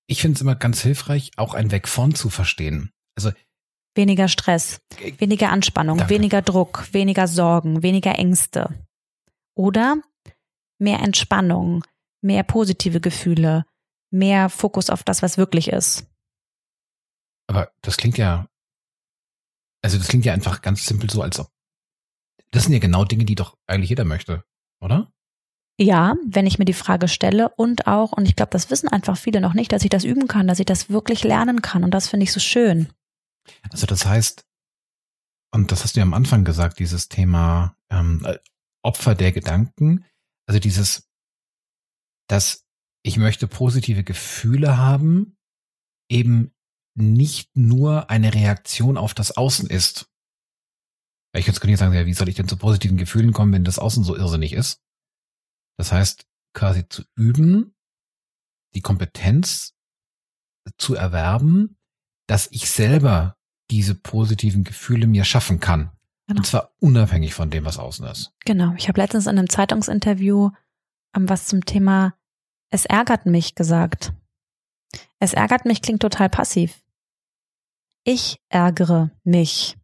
ich 0.07 0.21
finde 0.21 0.37
es 0.37 0.41
immer 0.41 0.57
ganz 0.57 0.83
hilfreich, 0.83 1.31
auch 1.37 1.55
ein 1.55 1.71
Weg 1.71 1.89
von 1.89 2.15
zu 2.15 2.31
verstehen. 2.31 2.91
Also 3.15 3.31
weniger 3.95 4.29
Stress, 4.29 4.81
weniger 5.19 5.51
Anspannung, 5.51 5.99
Danke. 5.99 6.15
weniger 6.15 6.43
Druck, 6.43 6.89
weniger 6.93 7.29
Sorgen, 7.29 7.83
weniger 7.83 8.19
Ängste. 8.19 8.75
Oder 9.55 9.97
mehr 10.79 11.01
Entspannung, 11.01 11.85
mehr 12.21 12.43
positive 12.43 13.01
Gefühle, 13.01 13.65
mehr 14.11 14.49
Fokus 14.49 14.91
auf 14.91 15.03
das, 15.03 15.23
was 15.23 15.39
wirklich 15.39 15.69
ist. 15.69 16.10
Aber 17.51 17.73
das 17.83 17.97
klingt 17.97 18.17
ja, 18.17 18.49
also 19.83 19.99
das 19.99 20.07
klingt 20.07 20.25
ja 20.25 20.33
einfach 20.33 20.63
ganz 20.63 20.87
simpel 20.87 21.11
so, 21.11 21.21
als 21.21 21.41
ob, 21.41 21.51
das 22.53 22.63
sind 22.63 22.73
ja 22.75 22.79
genau 22.79 23.05
Dinge, 23.05 23.25
die 23.25 23.35
doch 23.35 23.59
eigentlich 23.67 23.91
jeder 23.91 24.05
möchte, 24.05 24.45
oder? 24.81 25.13
Ja, 25.77 26.15
wenn 26.25 26.47
ich 26.47 26.61
mir 26.61 26.65
die 26.65 26.75
Frage 26.75 27.09
stelle 27.09 27.49
und 27.49 27.89
auch, 27.89 28.13
und 28.13 28.29
ich 28.29 28.37
glaube, 28.37 28.53
das 28.53 28.71
wissen 28.71 28.87
einfach 28.87 29.17
viele 29.17 29.41
noch 29.41 29.53
nicht, 29.53 29.73
dass 29.73 29.83
ich 29.83 29.91
das 29.91 30.05
üben 30.05 30.29
kann, 30.29 30.47
dass 30.47 30.61
ich 30.61 30.67
das 30.67 30.91
wirklich 30.91 31.25
lernen 31.25 31.61
kann 31.61 31.83
und 31.83 31.91
das 31.91 32.07
finde 32.07 32.23
ich 32.23 32.33
so 32.33 32.39
schön. 32.39 32.93
Also 33.73 33.85
das 33.85 34.07
heißt, 34.07 34.47
und 35.53 35.73
das 35.73 35.83
hast 35.83 35.97
du 35.97 36.01
ja 36.01 36.07
am 36.07 36.15
Anfang 36.15 36.45
gesagt, 36.45 36.79
dieses 36.79 37.09
Thema 37.09 37.77
ähm, 37.91 38.25
äh, 38.27 38.39
Opfer 38.85 39.17
der 39.17 39.33
Gedanken, 39.33 40.05
also 40.47 40.61
dieses, 40.61 41.11
dass 42.29 42.65
ich 43.03 43.17
möchte 43.17 43.49
positive 43.49 44.05
Gefühle 44.05 44.77
haben, 44.77 45.37
eben 46.09 46.53
nicht 47.01 47.57
nur 47.57 48.11
eine 48.11 48.35
Reaktion 48.35 48.97
auf 48.97 49.15
das 49.15 49.37
Außen 49.37 49.69
ist. 49.69 50.09
Ich 51.37 51.47
jetzt 51.47 51.61
könnte 51.61 51.75
ich 51.75 51.79
sagen, 51.79 51.95
ja, 51.95 52.07
wie 52.07 52.15
soll 52.15 52.29
ich 52.29 52.35
denn 52.35 52.49
zu 52.49 52.57
positiven 52.57 52.97
Gefühlen 52.97 53.33
kommen, 53.33 53.53
wenn 53.53 53.65
das 53.65 53.79
Außen 53.79 54.03
so 54.05 54.17
irrsinnig 54.17 54.53
ist? 54.53 54.81
Das 55.77 55.93
heißt, 55.93 56.27
quasi 56.55 56.89
zu 56.89 57.05
üben, 57.15 57.75
die 58.75 58.81
Kompetenz 58.81 59.75
zu 60.77 60.95
erwerben, 60.95 61.77
dass 62.27 62.49
ich 62.51 62.69
selber 62.69 63.37
diese 63.71 63.95
positiven 63.95 64.65
Gefühle 64.65 65.07
mir 65.07 65.25
schaffen 65.25 65.61
kann. 65.61 65.93
Genau. 66.27 66.41
Und 66.41 66.45
zwar 66.45 66.73
unabhängig 66.81 67.35
von 67.35 67.51
dem, 67.51 67.65
was 67.65 67.79
außen 67.79 68.07
ist. 68.07 68.33
Genau. 68.45 68.75
Ich 68.77 68.89
habe 68.89 69.01
letztens 69.01 69.27
in 69.27 69.39
einem 69.39 69.49
Zeitungsinterview 69.49 70.51
um, 71.17 71.29
was 71.29 71.47
zum 71.47 71.65
Thema 71.65 72.15
es 72.71 72.87
ärgert 72.87 73.27
mich 73.27 73.57
gesagt. 73.57 74.13
Es 75.19 75.35
ärgert 75.35 75.65
mich 75.65 75.83
klingt 75.83 76.03
total 76.03 76.29
passiv. 76.29 76.81
Ich 78.13 78.41
ärgere 78.49 79.13
mich. 79.23 79.77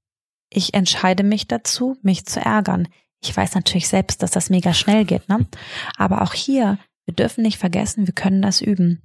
Ich 0.51 0.75
entscheide 0.75 1.23
mich 1.23 1.47
dazu, 1.47 1.97
mich 2.03 2.27
zu 2.27 2.41
ärgern. 2.41 2.89
Ich 3.23 3.37
weiß 3.37 3.55
natürlich 3.55 3.87
selbst, 3.87 4.21
dass 4.21 4.33
das 4.33 4.51
mega 4.51 4.75
schnell 4.75 5.05
geht, 5.05 5.29
ne? 5.29 5.47
Aber 5.97 6.23
auch 6.23 6.35
hier, 6.35 6.77
wir 7.05 7.15
dürfen 7.15 7.43
nicht 7.43 7.57
vergessen, 7.57 8.09
wir 8.09 8.15
können 8.15 8.43
das 8.43 8.61
üben. 8.61 9.05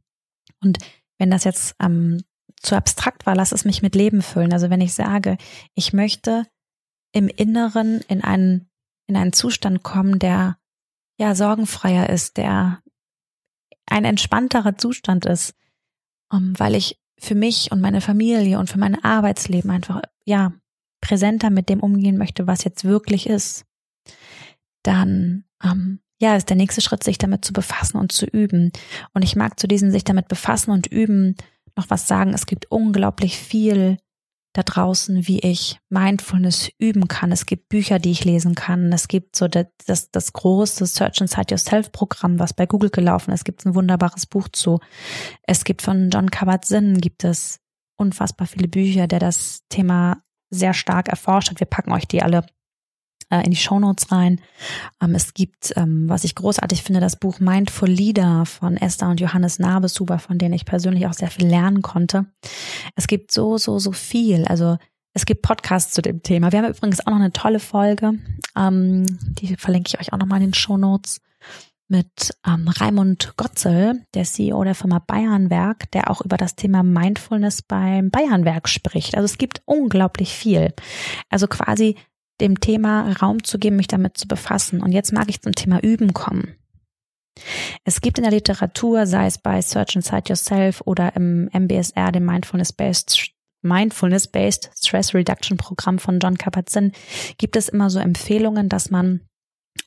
Und 0.60 0.80
wenn 1.20 1.30
das 1.30 1.44
jetzt 1.44 1.76
ähm, 1.80 2.24
zu 2.56 2.76
abstrakt 2.76 3.28
war, 3.28 3.36
lass 3.36 3.52
es 3.52 3.64
mich 3.64 3.84
mit 3.84 3.94
Leben 3.94 4.24
füllen. 4.24 4.54
Also 4.54 4.72
wenn 4.72 4.82
ich 4.82 4.96
sage, 4.96 5.38
ich 5.76 5.94
möchte 5.94 6.48
im 7.12 7.28
Inneren 7.28 8.02
in 8.08 8.24
einen, 8.24 8.72
in 9.06 9.16
einen 9.16 9.34
Zustand 9.34 9.84
kommen, 9.84 10.18
der 10.18 10.58
ja 11.20 11.36
sorgenfreier 11.36 12.10
ist, 12.10 12.38
der 12.38 12.82
ein 13.86 14.04
entspannterer 14.04 14.80
Zustand 14.80 15.28
ist, 15.28 15.54
um, 16.32 16.58
weil 16.58 16.74
ich 16.74 17.01
für 17.22 17.36
mich 17.36 17.72
und 17.72 17.82
meine 17.82 18.02
Familie 18.02 18.58
und 18.58 18.70
für 18.70 18.80
mein 18.80 19.02
Arbeitsleben 19.04 19.70
einfach 19.70 20.02
ja 20.26 20.54
präsenter 21.02 21.52
mit 21.52 21.70
dem 21.70 21.80
umgehen 21.80 22.18
möchte, 22.18 22.48
was 22.48 22.64
jetzt 22.64 22.84
wirklich 22.84 23.28
ist, 23.28 23.66
dann 24.84 25.46
ähm, 25.64 26.00
ja 26.20 26.36
ist 26.36 26.50
der 26.50 26.58
nächste 26.58 26.82
Schritt, 26.82 27.04
sich 27.04 27.20
damit 27.20 27.46
zu 27.46 27.54
befassen 27.54 27.98
und 27.98 28.12
zu 28.12 28.26
üben. 28.26 28.72
Und 29.14 29.24
ich 29.24 29.36
mag 29.36 29.60
zu 29.60 29.68
diesem 29.68 29.92
sich 29.92 30.04
damit 30.04 30.28
befassen 30.30 30.72
und 30.72 30.88
üben 30.88 31.36
noch 31.76 31.90
was 31.90 32.08
sagen. 32.08 32.34
Es 32.34 32.48
gibt 32.48 32.72
unglaublich 32.72 33.38
viel 33.38 33.98
da 34.54 34.64
draußen, 34.64 35.28
wie 35.28 35.40
ich 35.40 35.80
Mindfulness 35.90 36.70
üben 36.78 37.08
kann. 37.08 37.32
Es 37.32 37.46
gibt 37.46 37.70
Bücher, 37.70 38.00
die 38.00 38.12
ich 38.12 38.26
lesen 38.26 38.56
kann. 38.56 38.92
Es 38.92 39.08
gibt 39.08 39.36
so 39.36 39.48
das, 39.48 39.68
das, 39.86 40.12
das 40.12 40.34
große 40.34 40.86
Search 40.86 41.22
Inside 41.22 41.52
Yourself 41.52 41.92
Programm, 41.92 42.38
was 42.38 42.54
bei 42.54 42.66
Google 42.66 42.90
gelaufen 42.90 43.32
ist. 43.32 43.42
Es 43.42 43.44
gibt 43.46 43.66
ein 43.66 43.76
wunderbares 43.76 44.26
Buch 44.26 44.50
zu. 44.50 44.80
Es 45.44 45.64
gibt 45.64 45.82
von 45.82 46.10
John 46.10 46.32
Kabat-Zinn 46.32 47.00
gibt 47.00 47.24
es 47.24 47.60
unfassbar 47.96 48.48
viele 48.48 48.68
Bücher, 48.68 49.08
der 49.08 49.20
das 49.20 49.62
Thema 49.70 50.24
sehr 50.50 50.74
stark 50.74 51.08
erforscht 51.08 51.52
hat. 51.52 51.60
Wir 51.60 51.68
packen 51.68 51.94
euch 51.94 52.08
die 52.08 52.22
alle 52.22 52.46
äh, 53.32 53.44
in 53.44 53.52
die 53.52 53.58
Shownotes 53.58 54.12
rein. 54.12 54.40
Ähm, 55.02 55.16
es 55.16 55.34
gibt, 55.34 55.74
ähm, 55.76 56.08
was 56.08 56.24
ich 56.24 56.36
großartig 56.36 56.84
finde, 56.84 57.00
das 57.00 57.16
Buch 57.16 57.40
Mindful 57.40 57.90
Leader 57.90 58.46
von 58.46 58.78
Esther 58.78 59.10
und 59.10 59.20
Johannes 59.20 59.58
Nabesuber, 59.58 60.20
von 60.20 60.38
denen 60.38 60.54
ich 60.54 60.66
persönlich 60.66 61.08
auch 61.08 61.14
sehr 61.14 61.32
viel 61.32 61.48
lernen 61.48 61.82
konnte. 61.82 62.26
Es 62.96 63.08
gibt 63.08 63.32
so, 63.32 63.58
so, 63.58 63.80
so 63.80 63.92
viel. 63.92 64.46
Also 64.46 64.78
es 65.14 65.26
gibt 65.26 65.42
Podcasts 65.42 65.94
zu 65.94 66.02
dem 66.02 66.22
Thema. 66.22 66.52
Wir 66.52 66.62
haben 66.62 66.74
übrigens 66.74 67.00
auch 67.00 67.12
noch 67.12 67.20
eine 67.20 67.34
tolle 67.34 67.60
Folge. 67.60 68.14
Ähm, 68.56 69.06
die 69.40 69.56
verlinke 69.56 69.90
ich 69.90 70.00
euch 70.00 70.14
auch 70.14 70.18
nochmal 70.18 70.42
in 70.42 70.50
den 70.50 70.54
Shownotes 70.54 71.22
mit 71.92 72.32
ähm, 72.48 72.70
Raimund 72.70 73.34
Gotzel, 73.36 74.06
der 74.14 74.24
CEO 74.24 74.64
der 74.64 74.76
Firma 74.76 75.00
Bayernwerk, 75.00 75.92
der 75.92 76.10
auch 76.10 76.22
über 76.22 76.38
das 76.38 76.56
Thema 76.56 76.84
Mindfulness 76.84 77.64
beim 77.64 78.10
Bayernwerk 78.10 78.70
spricht. 78.70 79.16
Also 79.16 79.26
es 79.26 79.38
gibt 79.38 79.62
unglaublich 79.66 80.34
viel. 80.34 80.74
Also 81.30 81.48
quasi 81.48 81.98
dem 82.42 82.60
Thema 82.60 83.12
Raum 83.14 83.44
zu 83.44 83.60
geben, 83.60 83.78
mich 83.78 83.88
damit 83.88 84.18
zu 84.18 84.28
befassen. 84.28 84.82
Und 84.82 84.92
jetzt 84.92 85.14
mag 85.14 85.30
ich 85.30 85.42
zum 85.42 85.54
Thema 85.54 85.82
Üben 85.82 86.14
kommen. 86.14 86.56
Es 87.86 88.02
gibt 88.02 88.18
in 88.18 88.24
der 88.24 88.34
Literatur, 88.34 89.06
sei 89.08 89.26
es 89.26 89.38
bei 89.38 89.62
Search 89.62 89.96
Inside 89.96 90.24
Yourself 90.28 90.82
oder 90.86 91.16
im 91.16 91.50
MBSR, 91.54 92.12
dem 92.12 92.26
Mindfulness-Based 92.26 93.32
Mindfulness-Based 93.64 94.72
Stress 94.76 95.14
Reduction 95.14 95.56
Programm 95.58 96.00
von 96.00 96.20
John 96.20 96.38
Kabat-Zinn, 96.38 96.94
gibt 97.38 97.56
es 97.56 97.70
immer 97.70 97.90
so 97.90 98.00
Empfehlungen, 98.00 98.70
dass 98.70 98.90
man 98.90 99.22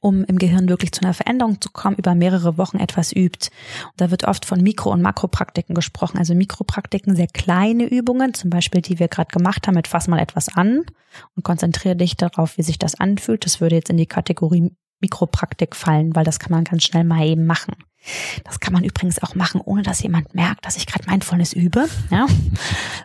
um 0.05 0.22
im 0.24 0.36
Gehirn 0.36 0.68
wirklich 0.68 0.92
zu 0.92 1.00
einer 1.00 1.14
Veränderung 1.14 1.62
zu 1.62 1.70
kommen, 1.70 1.96
über 1.96 2.14
mehrere 2.14 2.59
Wochen 2.59 2.76
etwas 2.76 3.11
übt. 3.11 3.48
Und 3.86 4.00
da 4.00 4.11
wird 4.11 4.24
oft 4.24 4.44
von 4.44 4.61
Mikro- 4.61 4.92
und 4.92 5.00
Makropraktiken 5.00 5.74
gesprochen. 5.74 6.18
Also 6.18 6.34
Mikropraktiken, 6.34 7.16
sehr 7.16 7.26
kleine 7.26 7.86
Übungen, 7.86 8.34
zum 8.34 8.50
Beispiel 8.50 8.82
die 8.82 8.98
wir 8.98 9.09
gerade 9.09 9.32
gemacht 9.32 9.66
haben 9.66 9.76
mit 9.76 9.88
fass 9.88 10.07
mal 10.07 10.18
etwas 10.18 10.55
an 10.55 10.82
und 11.34 11.42
konzentriere 11.42 11.96
dich 11.96 12.18
darauf, 12.18 12.59
wie 12.59 12.62
sich 12.62 12.78
das 12.78 13.00
anfühlt. 13.00 13.46
Das 13.46 13.62
würde 13.62 13.76
jetzt 13.76 13.88
in 13.88 13.96
die 13.96 14.05
Kategorie 14.05 14.72
Mikropraktik 15.00 15.74
fallen, 15.74 16.14
weil 16.14 16.24
das 16.24 16.38
kann 16.38 16.52
man 16.52 16.64
ganz 16.64 16.84
schnell 16.84 17.05
mal 17.05 17.26
eben 17.26 17.46
machen. 17.46 17.74
Das 18.44 18.61
kann 18.61 18.74
man 18.74 18.84
übrigens 18.84 19.22
auch 19.22 19.34
machen, 19.34 19.62
ohne 19.64 19.82
dass 19.82 20.02
jemand 20.02 20.34
merkt, 20.34 20.66
dass 20.66 20.76
ich 20.76 20.86
gerade 20.86 21.09
Mindfulness 21.09 21.55
übe. 21.55 21.88
Ja, 22.11 22.26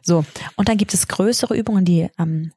so. 0.04 0.26
Und 0.58 0.68
dann 0.68 0.76
gibt 0.76 0.93
es 0.93 1.08
größere 1.08 1.56
Übungen, 1.56 1.86
die 1.86 2.10
ähm, 2.20 2.52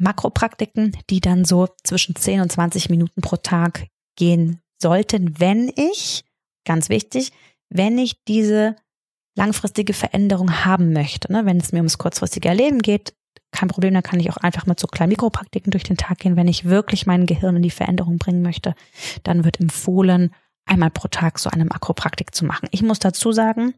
Makropraktiken, 0.00 0.96
die 1.10 1.20
dann 1.20 1.44
so 1.44 1.68
zwischen 1.84 2.16
10 2.16 2.40
und 2.40 2.52
20 2.52 2.90
Minuten 2.90 3.20
pro 3.20 3.36
Tag 3.36 3.86
gehen 4.16 4.60
sollten, 4.80 5.38
wenn 5.38 5.72
ich, 5.76 6.24
ganz 6.64 6.88
wichtig, 6.88 7.32
wenn 7.68 7.98
ich 7.98 8.24
diese 8.24 8.76
langfristige 9.36 9.92
Veränderung 9.92 10.64
haben 10.64 10.92
möchte. 10.92 11.32
Ne? 11.32 11.46
Wenn 11.46 11.58
es 11.58 11.72
mir 11.72 11.78
ums 11.78 11.98
kurzfristige 11.98 12.48
Erleben 12.48 12.80
geht, 12.80 13.14
kein 13.52 13.68
Problem, 13.68 13.94
dann 13.94 14.02
kann 14.02 14.20
ich 14.20 14.30
auch 14.30 14.36
einfach 14.36 14.66
mit 14.66 14.78
so 14.78 14.86
kleinen 14.86 15.10
Mikropraktiken 15.10 15.70
durch 15.70 15.84
den 15.84 15.96
Tag 15.96 16.18
gehen. 16.18 16.36
Wenn 16.36 16.48
ich 16.48 16.64
wirklich 16.64 17.06
mein 17.06 17.26
Gehirn 17.26 17.56
in 17.56 17.62
die 17.62 17.70
Veränderung 17.70 18.18
bringen 18.18 18.42
möchte, 18.42 18.74
dann 19.22 19.44
wird 19.44 19.60
empfohlen, 19.60 20.32
einmal 20.66 20.90
pro 20.90 21.08
Tag 21.08 21.38
so 21.38 21.50
eine 21.50 21.64
Makropraktik 21.64 22.34
zu 22.34 22.44
machen. 22.44 22.68
Ich 22.70 22.82
muss 22.82 23.00
dazu 23.00 23.32
sagen, 23.32 23.74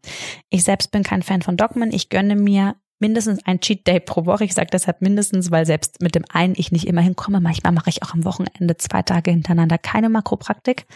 ich 0.50 0.62
selbst 0.62 0.90
bin 0.90 1.02
kein 1.02 1.22
Fan 1.22 1.42
von 1.42 1.56
Dogmen. 1.56 1.90
Ich 1.92 2.10
gönne 2.10 2.36
mir 2.36 2.76
mindestens 3.02 3.44
ein 3.44 3.60
Cheat 3.60 3.86
Day 3.86 4.00
pro 4.00 4.24
Woche. 4.24 4.44
Ich 4.44 4.54
sage 4.54 4.70
deshalb 4.72 5.02
mindestens, 5.02 5.50
weil 5.50 5.66
selbst 5.66 6.00
mit 6.00 6.14
dem 6.14 6.24
einen 6.32 6.54
ich 6.56 6.72
nicht 6.72 6.86
immer 6.86 7.02
hinkomme. 7.02 7.40
Manchmal 7.40 7.72
mache 7.72 7.90
ich 7.90 8.02
auch 8.02 8.14
am 8.14 8.24
Wochenende 8.24 8.76
zwei 8.78 9.02
Tage 9.02 9.32
hintereinander 9.32 9.76
keine 9.76 10.08
Makropraktik. 10.08 10.86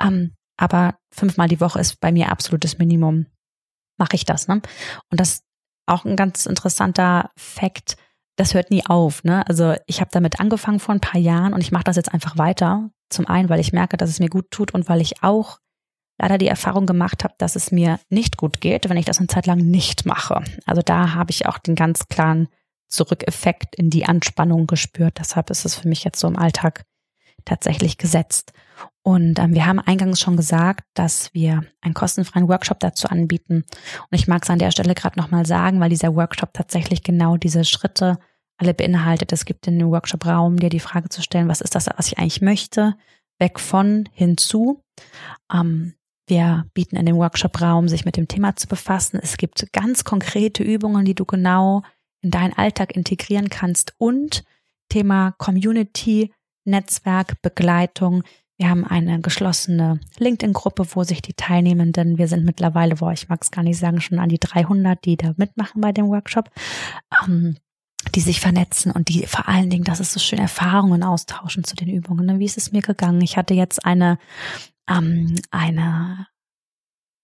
Ähm, 0.00 0.34
aber 0.58 0.98
fünfmal 1.10 1.48
die 1.48 1.60
Woche 1.60 1.80
ist 1.80 1.98
bei 1.98 2.12
mir 2.12 2.30
absolutes 2.30 2.78
Minimum. 2.78 3.26
Mache 3.98 4.14
ich 4.14 4.26
das, 4.26 4.48
ne? 4.48 4.60
Und 5.10 5.18
das 5.18 5.42
auch 5.86 6.04
ein 6.04 6.16
ganz 6.16 6.46
interessanter 6.46 7.30
Fakt. 7.36 7.96
Das 8.36 8.52
hört 8.52 8.70
nie 8.70 8.84
auf, 8.84 9.24
ne? 9.24 9.46
Also 9.48 9.74
ich 9.86 10.00
habe 10.00 10.10
damit 10.12 10.38
angefangen 10.38 10.78
vor 10.78 10.94
ein 10.94 11.00
paar 11.00 11.20
Jahren 11.20 11.54
und 11.54 11.62
ich 11.62 11.72
mache 11.72 11.84
das 11.84 11.96
jetzt 11.96 12.12
einfach 12.12 12.36
weiter. 12.36 12.90
Zum 13.08 13.26
einen, 13.26 13.48
weil 13.48 13.60
ich 13.60 13.72
merke, 13.72 13.96
dass 13.96 14.10
es 14.10 14.20
mir 14.20 14.28
gut 14.28 14.50
tut 14.50 14.74
und 14.74 14.90
weil 14.90 15.00
ich 15.00 15.22
auch 15.22 15.58
leider 16.18 16.38
die 16.38 16.48
Erfahrung 16.48 16.86
gemacht 16.86 17.24
habe, 17.24 17.34
dass 17.38 17.56
es 17.56 17.70
mir 17.70 17.98
nicht 18.08 18.36
gut 18.36 18.60
geht, 18.60 18.88
wenn 18.88 18.96
ich 18.96 19.04
das 19.04 19.18
eine 19.18 19.28
Zeit 19.28 19.46
lang 19.46 19.58
nicht 19.58 20.06
mache. 20.06 20.42
Also 20.64 20.82
da 20.82 21.14
habe 21.14 21.30
ich 21.30 21.46
auch 21.46 21.58
den 21.58 21.74
ganz 21.74 22.08
klaren 22.08 22.48
Zurückeffekt 22.88 23.74
in 23.76 23.90
die 23.90 24.06
Anspannung 24.06 24.66
gespürt. 24.66 25.18
Deshalb 25.18 25.50
ist 25.50 25.64
es 25.64 25.74
für 25.74 25.88
mich 25.88 26.04
jetzt 26.04 26.20
so 26.20 26.28
im 26.28 26.38
Alltag 26.38 26.84
tatsächlich 27.44 27.98
gesetzt. 27.98 28.52
Und 29.02 29.38
ähm, 29.38 29.54
wir 29.54 29.66
haben 29.66 29.78
eingangs 29.78 30.20
schon 30.20 30.36
gesagt, 30.36 30.84
dass 30.94 31.32
wir 31.32 31.64
einen 31.80 31.94
kostenfreien 31.94 32.48
Workshop 32.48 32.80
dazu 32.80 33.08
anbieten. 33.08 33.64
Und 34.10 34.18
ich 34.18 34.26
mag 34.26 34.42
es 34.42 34.50
an 34.50 34.58
der 34.58 34.72
Stelle 34.72 34.94
gerade 34.94 35.18
nochmal 35.18 35.46
sagen, 35.46 35.80
weil 35.80 35.90
dieser 35.90 36.14
Workshop 36.14 36.52
tatsächlich 36.52 37.02
genau 37.02 37.36
diese 37.36 37.64
Schritte 37.64 38.18
alle 38.58 38.74
beinhaltet. 38.74 39.32
Es 39.32 39.44
gibt 39.44 39.66
in 39.66 39.78
dem 39.78 39.90
Workshop 39.90 40.26
Raum, 40.26 40.58
dir 40.58 40.70
die 40.70 40.80
Frage 40.80 41.08
zu 41.08 41.22
stellen, 41.22 41.48
was 41.48 41.60
ist 41.60 41.74
das, 41.74 41.88
was 41.96 42.08
ich 42.08 42.18
eigentlich 42.18 42.42
möchte? 42.42 42.96
Weg 43.38 43.60
von, 43.60 44.08
hinzu. 44.12 44.82
Ähm, 45.52 45.94
wir 46.26 46.66
bieten 46.74 46.96
in 46.96 47.06
dem 47.06 47.16
Workshop 47.16 47.60
Raum, 47.60 47.88
sich 47.88 48.04
mit 48.04 48.16
dem 48.16 48.28
Thema 48.28 48.56
zu 48.56 48.66
befassen. 48.66 49.18
Es 49.22 49.36
gibt 49.36 49.72
ganz 49.72 50.04
konkrete 50.04 50.62
Übungen, 50.62 51.04
die 51.04 51.14
du 51.14 51.24
genau 51.24 51.82
in 52.22 52.30
deinen 52.30 52.52
Alltag 52.52 52.96
integrieren 52.96 53.48
kannst 53.48 53.94
und 53.98 54.44
Thema 54.88 55.32
Community, 55.38 56.32
Netzwerk, 56.64 57.40
Begleitung. 57.42 58.22
Wir 58.58 58.70
haben 58.70 58.84
eine 58.84 59.20
geschlossene 59.20 60.00
LinkedIn-Gruppe, 60.18 60.86
wo 60.94 61.04
sich 61.04 61.22
die 61.22 61.34
Teilnehmenden, 61.34 62.18
wir 62.18 62.26
sind 62.26 62.44
mittlerweile, 62.44 63.00
wo 63.00 63.10
ich 63.10 63.28
mag 63.28 63.42
es 63.42 63.50
gar 63.50 63.62
nicht 63.62 63.78
sagen, 63.78 64.00
schon 64.00 64.18
an 64.18 64.28
die 64.28 64.40
300, 64.40 65.04
die 65.04 65.16
da 65.16 65.34
mitmachen 65.36 65.80
bei 65.80 65.92
dem 65.92 66.08
Workshop, 66.08 66.50
ähm, 67.22 67.56
die 68.14 68.20
sich 68.20 68.40
vernetzen 68.40 68.92
und 68.92 69.08
die 69.08 69.26
vor 69.26 69.48
allen 69.48 69.68
Dingen, 69.68 69.84
das 69.84 70.00
ist 70.00 70.12
so 70.12 70.20
schön, 70.20 70.38
Erfahrungen 70.38 71.02
austauschen 71.02 71.64
zu 71.64 71.76
den 71.76 71.88
Übungen. 71.88 72.26
Ne? 72.26 72.38
Wie 72.38 72.44
ist 72.44 72.56
es 72.56 72.72
mir 72.72 72.82
gegangen? 72.82 73.20
Ich 73.20 73.36
hatte 73.36 73.54
jetzt 73.54 73.84
eine 73.84 74.18
ähm, 74.88 75.36
eine 75.50 76.26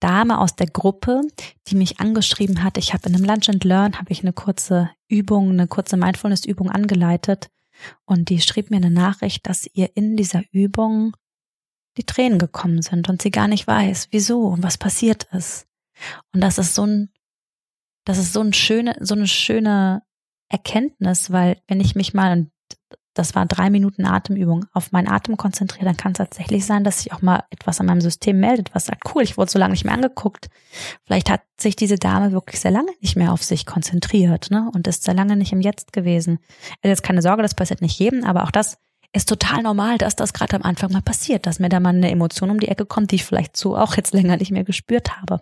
Dame 0.01 0.39
aus 0.39 0.57
der 0.57 0.67
Gruppe, 0.67 1.23
die 1.69 1.77
mich 1.77 2.01
angeschrieben 2.01 2.65
hat. 2.65 2.77
Ich 2.77 2.93
habe 2.93 3.09
in 3.09 3.15
einem 3.15 3.25
Lunch 3.25 3.49
and 3.49 3.63
Learn 3.63 3.99
habe 3.99 4.11
ich 4.11 4.23
eine 4.23 4.33
kurze 4.33 4.91
Übung, 5.09 5.51
eine 5.51 5.69
kurze 5.69 5.97
Mindfulness-Übung 5.97 6.71
angeleitet 6.71 7.51
und 8.05 8.29
die 8.29 8.41
schrieb 8.41 8.71
mir 8.71 8.79
eine 8.79 8.91
Nachricht, 8.91 9.49
dass 9.49 9.69
ihr 9.73 9.97
in 9.97 10.17
dieser 10.17 10.43
Übung 10.51 11.17
die 11.97 12.05
Tränen 12.05 12.39
gekommen 12.39 12.83
sind 12.83 13.09
und 13.09 13.23
sie 13.23 13.31
gar 13.31 13.49
nicht 13.49 13.67
weiß, 13.67 14.09
wieso 14.11 14.47
und 14.47 14.63
was 14.63 14.79
passiert 14.79 15.25
ist. 15.33 15.67
Und 16.33 16.41
das 16.41 16.59
ist 16.59 16.75
so 16.75 16.85
ein, 16.85 17.11
das 18.05 18.19
ist 18.19 18.33
so 18.33 18.41
ein 18.41 18.53
schöne, 18.53 18.97
so 19.01 19.15
eine 19.15 19.29
schöne 19.29 20.03
Erkenntnis, 20.49 21.31
weil 21.31 21.63
wenn 21.69 21.81
ich 21.81 21.95
mich 21.95 22.15
mal, 22.15 22.33
und 22.33 22.51
das 23.15 23.35
war 23.35 23.47
drei 23.47 23.71
Minuten 23.71 24.07
Atemübung, 24.07 24.67
auf 24.73 24.93
meinen 24.93 25.09
Atem 25.09 25.37
konzentriere, 25.37 25.85
dann 25.85 25.97
kann 25.97 26.13
es 26.13 26.19
tatsächlich 26.19 26.65
sein, 26.65 26.85
dass 26.85 27.03
sich 27.03 27.13
auch 27.13 27.23
mal 27.23 27.45
etwas 27.51 27.81
an 27.81 27.87
meinem 27.87 28.01
System 28.01 28.41
meldet, 28.41 28.75
was 28.75 28.87
sagt, 28.87 29.15
cool, 29.15 29.23
ich 29.23 29.37
wurde 29.37 29.51
so 29.51 29.59
lange 29.59 29.73
nicht 29.73 29.85
mehr 29.85 29.95
angeguckt. 29.95 30.49
Vielleicht 31.05 31.31
hat 31.31 31.43
sich 31.61 31.77
diese 31.77 31.97
Dame 31.97 32.33
wirklich 32.33 32.61
sehr 32.61 32.71
lange 32.71 32.93
nicht 33.01 33.17
mehr 33.17 33.33
auf 33.33 33.43
sich 33.43 33.67
konzentriert, 33.67 34.51
ne? 34.51 34.71
Und 34.75 34.87
ist 34.87 35.05
sehr 35.05 35.15
lange 35.15 35.37
nicht 35.37 35.53
im 35.53 35.61
Jetzt 35.61 35.93
gewesen. 35.93 36.39
Also 36.83 36.89
jetzt 36.89 37.03
keine 37.03 37.23
Sorge, 37.23 37.43
das 37.43 37.55
passiert 37.55 37.83
nicht 37.83 37.99
jedem, 37.99 38.25
aber 38.25 38.45
auch 38.45 38.51
das 38.51 38.79
ist 39.13 39.29
total 39.29 39.63
normal, 39.63 39.99
dass 39.99 40.17
das 40.17 40.33
gerade 40.33 40.57
am 40.57 40.63
Anfang 40.63 40.91
mal 40.93 41.03
passiert, 41.03 41.47
dass 41.47 41.59
mir 41.59 41.69
da 41.69 41.81
mal 41.81 41.91
eine 41.91 42.11
Emotion 42.11 42.51
um 42.51 42.59
die 42.59 42.69
Ecke 42.69 42.87
kommt, 42.87 43.11
die 43.11 43.17
ich 43.17 43.25
vielleicht 43.25 43.57
so 43.57 43.77
auch 43.77 43.95
jetzt 43.97 44.15
länger 44.15 44.39
nicht 44.39 44.51
mehr 44.51 44.65
gespürt 44.65 45.21
habe. 45.21 45.41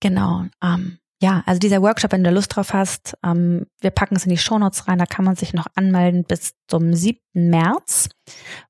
Genau. 0.00 0.46
Ähm, 0.62 0.98
ja, 1.20 1.42
also 1.46 1.58
dieser 1.58 1.82
Workshop, 1.82 2.12
wenn 2.12 2.22
du 2.22 2.30
Lust 2.30 2.54
drauf 2.54 2.72
hast, 2.72 3.16
ähm, 3.24 3.66
wir 3.80 3.90
packen 3.90 4.16
es 4.16 4.24
in 4.24 4.30
die 4.30 4.38
Shownotes 4.38 4.86
rein, 4.86 4.98
da 4.98 5.06
kann 5.06 5.24
man 5.24 5.34
sich 5.34 5.52
noch 5.52 5.66
anmelden 5.74 6.24
bis 6.24 6.54
zum 6.68 6.94
7. 6.94 7.18
März, 7.32 8.08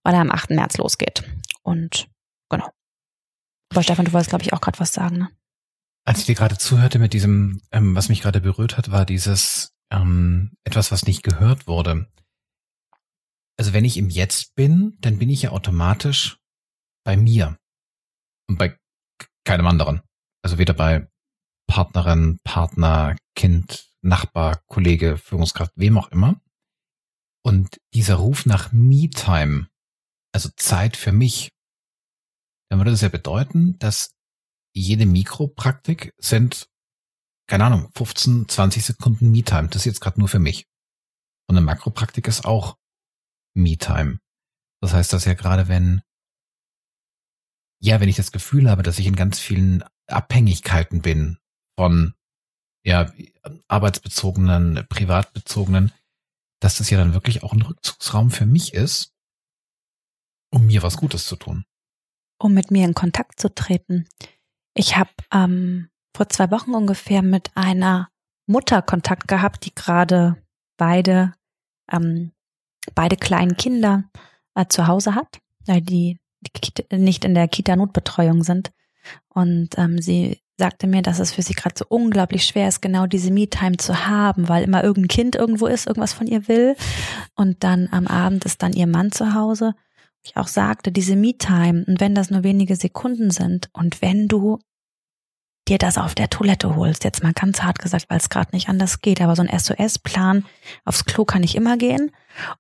weil 0.03 0.15
er 0.15 0.21
am 0.21 0.31
8. 0.31 0.51
März 0.51 0.79
losgeht. 0.79 1.25
Und 1.63 2.09
genau. 2.49 2.71
Aber 3.71 3.83
Stefan, 3.83 4.07
du 4.07 4.13
wolltest, 4.13 4.31
glaube 4.31 4.45
ich, 4.45 4.53
auch 4.55 4.63
gerade 4.63 4.79
was 4.79 4.93
sagen, 4.93 5.19
ne? 5.19 5.31
Als 6.07 6.21
ich 6.21 6.27
dir 6.27 6.35
gerade 6.35 6.57
zuhörte 6.57 6.99
mit 6.99 7.13
diesem, 7.13 7.61
ähm, 7.71 7.95
was 7.95 8.09
mich 8.09 8.23
gerade 8.23 8.41
berührt 8.41 8.79
hat, 8.79 8.91
war 8.91 9.05
dieses 9.05 9.75
ähm, 9.93 10.53
etwas, 10.65 10.91
was 10.91 11.07
nicht 11.07 11.23
gehört 11.23 11.67
wurde. 11.67 12.09
Also 13.59 13.75
wenn 13.75 13.85
ich 13.85 13.99
im 13.99 14.09
Jetzt 14.09 14.55
bin, 14.55 14.97
dann 15.01 15.19
bin 15.19 15.29
ich 15.29 15.43
ja 15.43 15.51
automatisch 15.51 16.39
bei 17.05 17.19
mir 17.19 17.59
und 18.49 18.57
bei 18.57 18.79
keinem 19.45 19.67
anderen. 19.67 20.01
Also 20.43 20.57
weder 20.57 20.73
bei 20.73 21.09
Partnerin, 21.69 22.41
Partner, 22.43 23.17
Kind, 23.37 23.93
Nachbar, 24.01 24.63
Kollege, 24.67 25.19
Führungskraft, 25.19 25.73
wem 25.77 25.97
auch 25.99 26.09
immer. 26.09 26.41
Und 27.45 27.81
dieser 27.95 28.17
Ruf 28.17 28.47
nach 28.47 28.73
Me-Time, 28.73 29.69
also 30.33 30.49
Zeit 30.57 30.97
für 30.97 31.13
mich, 31.13 31.53
dann 32.69 32.81
würde 32.81 32.91
das 32.91 33.03
ja 33.03 33.09
bedeuten, 33.09 33.79
dass 33.79 34.15
jede 34.75 35.07
Mikropraktik 35.07 36.13
sind, 36.19 36.69
keine 37.47 37.65
Ahnung, 37.65 37.91
15, 37.95 38.49
20 38.49 38.85
Sekunden 38.85 39.31
Me-Time. 39.31 39.69
Das 39.69 39.83
ist 39.83 39.87
jetzt 39.87 40.01
gerade 40.01 40.19
nur 40.19 40.29
für 40.29 40.39
mich. 40.39 40.67
Und 41.49 41.57
eine 41.57 41.65
Makropraktik 41.65 42.29
ist 42.29 42.45
auch 42.45 42.77
Me-Time. 43.55 44.19
Das 44.81 44.93
heißt, 44.93 45.13
dass 45.13 45.25
ja 45.25 45.35
gerade 45.35 45.69
wenn, 45.69 46.03
ja, 47.81 48.01
wenn 48.01 48.09
ich 48.09 48.17
das 48.17 48.33
Gefühl 48.33 48.71
habe, 48.71 48.83
dass 48.83 48.99
ich 48.99 49.07
in 49.07 49.17
ganz 49.17 49.39
vielen 49.39 49.83
Abhängigkeiten 50.07 51.03
bin, 51.03 51.39
von 51.79 52.13
ja, 52.85 53.13
arbeitsbezogenen, 53.69 54.85
privatbezogenen, 54.89 55.93
dass 56.59 56.79
das 56.79 56.91
ja 56.91 56.99
dann 56.99 57.15
wirklich 57.15 57.45
auch 57.45 57.53
ein 57.53 57.63
Rückzugsraum 57.63 58.33
für 58.33 58.47
mich 58.47 58.75
ist, 58.75 59.15
um 60.51 60.67
mir 60.67 60.83
was 60.83 60.97
Gutes 60.97 61.27
zu 61.27 61.37
tun. 61.37 61.65
Um 62.41 62.53
mit 62.53 62.73
mir 62.73 62.85
in 62.85 62.95
Kontakt 62.95 63.39
zu 63.39 63.55
treten. 63.55 64.09
Ich 64.75 64.97
habe 64.97 65.11
ähm, 65.33 65.89
vor 66.17 66.29
zwei 66.29 66.51
Wochen 66.51 66.75
ungefähr 66.75 67.23
mit 67.23 67.57
einer 67.57 68.11
Mutter 68.47 68.83
Kontakt 68.83 69.29
gehabt, 69.29 69.65
die 69.65 69.75
gerade 69.75 70.37
beide, 70.77 71.33
ähm, 71.93 72.33
beide 72.97 73.17
kleinen 73.17 73.57
Kinder 73.57 74.03
äh, 74.57 74.67
zu 74.67 74.89
Hause 74.89 75.15
hat, 75.15 75.39
weil 75.67 75.81
die, 75.81 76.19
die 76.41 76.99
nicht 76.99 77.25
in 77.25 77.35
der 77.35 77.47
Kita-Notbetreuung 77.47 78.43
sind. 78.43 78.73
Und 79.29 79.79
ähm, 79.79 80.03
sie 80.03 80.43
sagte 80.59 80.89
mir, 80.89 81.03
dass 81.03 81.21
es 81.21 81.33
für 81.33 81.43
sie 81.43 81.55
gerade 81.55 81.77
so 81.79 81.85
unglaublich 81.89 82.45
schwer 82.45 82.69
ist, 82.69 82.83
genau 82.83 83.07
diese 83.07 83.31
Me-Time 83.31 83.77
zu 83.77 84.07
haben, 84.07 84.49
weil 84.49 84.65
immer 84.65 84.83
irgendein 84.83 85.09
Kind 85.09 85.37
irgendwo 85.37 85.67
ist, 85.67 85.87
irgendwas 85.87 86.13
von 86.13 86.27
ihr 86.27 86.49
will. 86.49 86.75
Und 87.37 87.63
dann 87.63 87.89
am 87.93 88.09
Abend 88.09 88.45
ist 88.45 88.63
dann 88.63 88.73
ihr 88.73 88.89
Mann 88.89 89.13
zu 89.13 89.35
Hause. 89.35 89.75
Ich 90.25 90.37
auch 90.37 90.49
sagte, 90.49 90.91
diese 90.91 91.15
Me-Time, 91.15 91.85
und 91.87 92.01
wenn 92.01 92.15
das 92.15 92.31
nur 92.31 92.43
wenige 92.43 92.75
Sekunden 92.75 93.31
sind, 93.31 93.71
und 93.73 94.03
wenn 94.03 94.27
du 94.27 94.59
dir 95.69 95.79
das 95.79 95.99
auf 95.99 96.15
der 96.15 96.31
Toilette 96.31 96.77
holst. 96.77 97.05
Jetzt 97.05 97.23
mal 97.23 97.33
ganz 97.33 97.63
hart 97.63 97.79
gesagt, 97.79 98.07
weil 98.09 98.19
es 98.19 98.31
gerade 98.31 98.51
nicht 98.53 98.69
anders 98.69 99.01
geht. 99.01 99.21
Aber 99.21 99.37
so 99.37 99.43
ein 99.43 99.59
SOS-Plan 99.59 100.45
aufs 100.85 101.05
Klo 101.05 101.25
kann 101.25 101.43
ich 101.43 101.55
immer 101.55 101.77
gehen. 101.77 102.11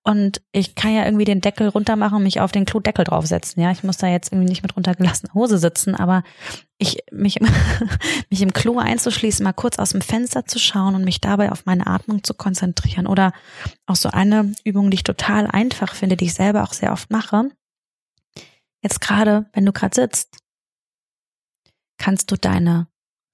Und 0.03 0.43
ich 0.53 0.75
kann 0.75 0.95
ja 0.95 1.05
irgendwie 1.05 1.25
den 1.25 1.41
Deckel 1.41 1.69
runter 1.69 1.97
machen 1.97 2.17
und 2.17 2.23
mich 2.25 2.41
auf 2.41 2.53
den 2.53 2.65
Klodeckel 2.65 3.05
draufsetzen. 3.05 3.63
Ja, 3.63 3.71
ich 3.71 3.85
muss 3.85 3.97
da 3.97 4.09
jetzt 4.09 4.33
irgendwie 4.33 4.49
nicht 4.49 4.63
mit 4.63 4.77
runtergelassener 4.77 5.35
Hose 5.35 5.59
sitzen, 5.59 5.95
aber 5.95 6.23
ich, 6.79 6.99
mich, 7.13 7.39
mich 8.31 8.43
im 8.43 8.53
Klo 8.53 8.79
einzuschließen, 8.79 9.45
mal 9.45 9.53
kurz 9.53 9.79
aus 9.79 9.91
dem 9.91 10.01
Fenster 10.01 10.47
zu 10.47 10.59
schauen 10.59 10.95
und 10.95 11.05
mich 11.05 11.21
dabei 11.21 11.53
auf 11.53 11.67
meine 11.67 11.87
Atmung 11.87 12.25
zu 12.25 12.35
konzentrieren. 12.35 13.07
Oder 13.07 13.33
auch 13.87 13.97
so 13.97 14.11
eine 14.11 14.53
Übung, 14.65 14.91
die 14.91 14.97
ich 14.97 15.05
total 15.05 15.47
einfach 15.47 15.95
finde, 15.95 16.17
die 16.17 16.27
ich 16.27 16.35
selber 16.35 16.63
auch 16.65 16.73
sehr 16.73 16.93
oft 16.93 17.11
mache. 17.11 17.51
Jetzt 18.83 19.01
gerade, 19.01 19.47
wenn 19.53 19.67
du 19.67 19.73
gerade 19.73 19.95
sitzt, 19.95 20.39
kannst 21.99 22.31
du 22.31 22.37
deine 22.37 22.87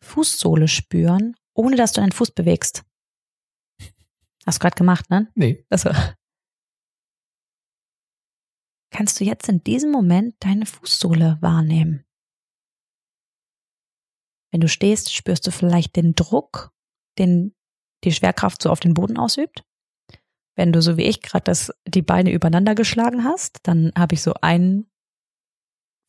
Fußsohle 0.04 0.68
spüren, 0.68 1.34
ohne 1.54 1.76
dass 1.76 1.92
du 1.92 2.00
deinen 2.00 2.12
Fuß 2.12 2.30
bewegst. 2.30 2.84
Hast 4.46 4.58
du 4.58 4.60
gerade 4.60 4.76
gemacht, 4.76 5.10
ne? 5.10 5.30
Nee. 5.34 5.64
Also, 5.70 5.90
kannst 8.90 9.18
du 9.18 9.24
jetzt 9.24 9.48
in 9.48 9.64
diesem 9.64 9.90
Moment 9.90 10.36
deine 10.40 10.66
Fußsohle 10.66 11.38
wahrnehmen. 11.40 12.04
Wenn 14.52 14.60
du 14.60 14.68
stehst, 14.68 15.12
spürst 15.12 15.46
du 15.46 15.50
vielleicht 15.50 15.96
den 15.96 16.14
Druck, 16.14 16.72
den 17.18 17.56
die 18.04 18.12
Schwerkraft 18.12 18.62
so 18.62 18.70
auf 18.70 18.80
den 18.80 18.94
Boden 18.94 19.18
ausübt. 19.18 19.64
Wenn 20.56 20.72
du 20.72 20.80
so 20.80 20.96
wie 20.96 21.04
ich 21.04 21.22
gerade 21.22 21.52
die 21.88 22.02
Beine 22.02 22.30
übereinander 22.30 22.74
geschlagen 22.74 23.24
hast, 23.24 23.58
dann 23.64 23.92
habe 23.96 24.14
ich 24.14 24.22
so 24.22 24.34
einen 24.42 24.88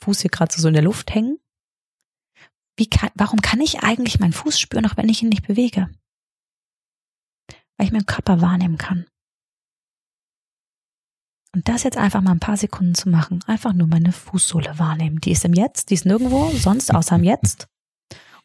Fuß 0.04 0.22
hier 0.22 0.30
gerade 0.30 0.54
so 0.54 0.68
in 0.68 0.74
der 0.76 0.84
Luft 0.84 1.16
hängen 1.16 1.40
wie 2.78 2.88
kann, 2.88 3.10
warum 3.16 3.42
kann 3.42 3.62
ich 3.62 3.84
eigentlich 3.84 4.20
meinen 4.20 4.34
Fuß 4.34 4.60
spüren, 4.60 4.86
auch 4.86 4.98
wenn 4.98 5.10
ich 5.10 5.22
ihn 5.22 5.30
nicht 5.30 5.48
bewege? 5.48 5.90
weil 7.78 7.88
ich 7.88 7.94
meinen 7.94 8.06
Körper 8.06 8.42
wahrnehmen 8.42 8.78
kann. 8.78 9.06
Und 11.54 11.70
das 11.70 11.84
jetzt 11.84 11.98
einfach 11.98 12.22
mal 12.22 12.32
ein 12.32 12.40
paar 12.40 12.58
Sekunden 12.58 12.96
zu 12.96 13.10
machen, 13.10 13.42
einfach 13.48 13.74
nur 13.74 13.88
meine 13.88 14.12
Fußsohle 14.12 14.78
wahrnehmen. 14.78 15.22
Die 15.22 15.32
ist 15.32 15.46
im 15.46 15.54
Jetzt, 15.54 15.90
die 15.90 15.94
ist 15.94 16.06
nirgendwo 16.06 16.50
sonst 16.52 16.94
außer 16.94 17.16
im 17.16 17.24
Jetzt. 17.24 17.68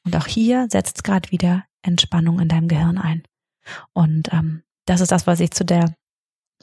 Und 0.05 0.15
auch 0.17 0.27
hier 0.27 0.69
setzt 0.71 1.03
gerade 1.03 1.31
wieder 1.33 1.65
Entspannung 1.83 2.39
in 2.39 2.49
deinem 2.49 2.69
Gehirn 2.69 2.99
ein. 2.99 3.25
Und 3.93 4.33
ähm, 4.33 4.63
das 4.87 5.01
ist 5.01 5.11
das, 5.11 5.27
was 5.27 5.41
ich 5.41 5.51
zu 5.51 5.65
der 5.65 5.95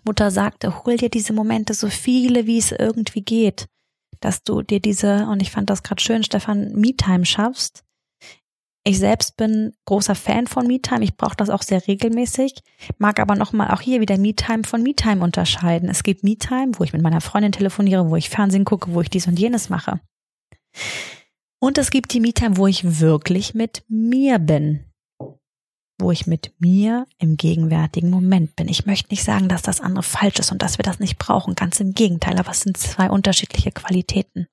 Mutter 0.05 0.31
sagte. 0.31 0.85
Hol 0.85 0.95
dir 0.95 1.09
diese 1.09 1.33
Momente 1.33 1.73
so 1.73 1.89
viele, 1.89 2.45
wie 2.47 2.57
es 2.57 2.71
irgendwie 2.71 3.21
geht, 3.21 3.67
dass 4.19 4.43
du 4.43 4.61
dir 4.61 4.79
diese, 4.79 5.27
und 5.27 5.41
ich 5.41 5.51
fand 5.51 5.69
das 5.69 5.83
gerade 5.83 6.01
schön, 6.01 6.23
Stefan, 6.23 6.73
Me-Time 6.73 7.25
schaffst, 7.25 7.83
ich 8.87 8.99
selbst 8.99 9.35
bin 9.35 9.73
großer 9.83 10.15
Fan 10.15 10.47
von 10.47 10.65
MeTime. 10.65 11.03
Ich 11.03 11.17
brauche 11.17 11.35
das 11.35 11.49
auch 11.49 11.61
sehr 11.61 11.85
regelmäßig. 11.85 12.53
Mag 12.97 13.19
aber 13.19 13.35
nochmal 13.35 13.71
auch 13.71 13.81
hier 13.81 13.99
wieder 13.99 14.17
MeTime 14.17 14.63
von 14.63 14.81
MeTime 14.81 15.21
unterscheiden. 15.21 15.89
Es 15.89 16.03
gibt 16.03 16.23
MeTime, 16.23 16.71
wo 16.77 16.85
ich 16.85 16.93
mit 16.93 17.01
meiner 17.01 17.19
Freundin 17.19 17.51
telefoniere, 17.51 18.09
wo 18.09 18.15
ich 18.15 18.29
Fernsehen 18.29 18.63
gucke, 18.63 18.93
wo 18.93 19.01
ich 19.01 19.09
dies 19.09 19.27
und 19.27 19.37
jenes 19.37 19.67
mache. 19.67 19.99
Und 21.59 21.77
es 21.77 21.91
gibt 21.91 22.13
die 22.13 22.21
MeTime, 22.21 22.55
wo 22.55 22.65
ich 22.65 23.01
wirklich 23.01 23.53
mit 23.53 23.83
mir 23.89 24.39
bin. 24.39 24.85
Wo 25.99 26.11
ich 26.11 26.27
mit 26.27 26.53
mir 26.59 27.07
im 27.17 27.37
gegenwärtigen 27.37 28.09
Moment 28.09 28.55
bin. 28.55 28.67
Ich 28.67 28.85
möchte 28.85 29.09
nicht 29.09 29.23
sagen, 29.23 29.49
dass 29.49 29.63
das 29.63 29.81
andere 29.81 30.03
falsch 30.03 30.39
ist 30.39 30.51
und 30.51 30.61
dass 30.61 30.77
wir 30.77 30.83
das 30.83 30.99
nicht 30.99 31.17
brauchen. 31.17 31.55
Ganz 31.55 31.79
im 31.79 31.93
Gegenteil. 31.93 32.37
Aber 32.37 32.51
es 32.51 32.61
sind 32.61 32.77
zwei 32.77 33.09
unterschiedliche 33.09 33.71
Qualitäten. 33.71 34.47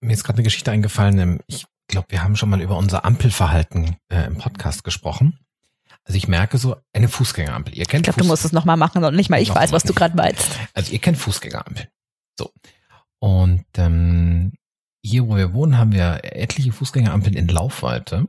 Mir 0.00 0.14
ist 0.14 0.24
gerade 0.24 0.38
eine 0.38 0.44
Geschichte 0.44 0.70
eingefallen. 0.70 1.40
Ich 1.46 1.66
glaube, 1.88 2.06
wir 2.10 2.22
haben 2.22 2.36
schon 2.36 2.48
mal 2.48 2.62
über 2.62 2.78
unser 2.78 3.04
Ampelverhalten 3.04 3.96
äh, 4.08 4.24
im 4.26 4.38
Podcast 4.38 4.84
gesprochen. 4.84 5.38
Also 6.04 6.16
ich 6.16 6.28
merke 6.28 6.56
so 6.58 6.76
eine 6.92 7.08
Fußgängerampel. 7.08 7.76
Ihr 7.76 7.84
kennt 7.84 8.06
ich 8.06 8.14
glaube, 8.14 8.22
du 8.22 8.26
musst 8.26 8.44
es 8.44 8.52
nochmal 8.52 8.76
machen 8.76 9.04
und 9.04 9.14
nicht 9.14 9.28
mal 9.30 9.40
ich 9.40 9.54
weiß, 9.54 9.72
was 9.72 9.82
du 9.82 9.92
gerade 9.92 10.16
meinst. 10.16 10.58
Also 10.72 10.92
ihr 10.92 10.98
kennt 10.98 11.18
Fußgängerampel. 11.18 11.88
So. 12.38 12.50
Und 13.18 13.66
ähm, 13.76 14.52
hier, 15.02 15.28
wo 15.28 15.36
wir 15.36 15.52
wohnen, 15.52 15.78
haben 15.78 15.92
wir 15.92 16.20
etliche 16.24 16.72
Fußgängerampeln 16.72 17.34
in 17.36 17.48
Laufweite. 17.48 18.26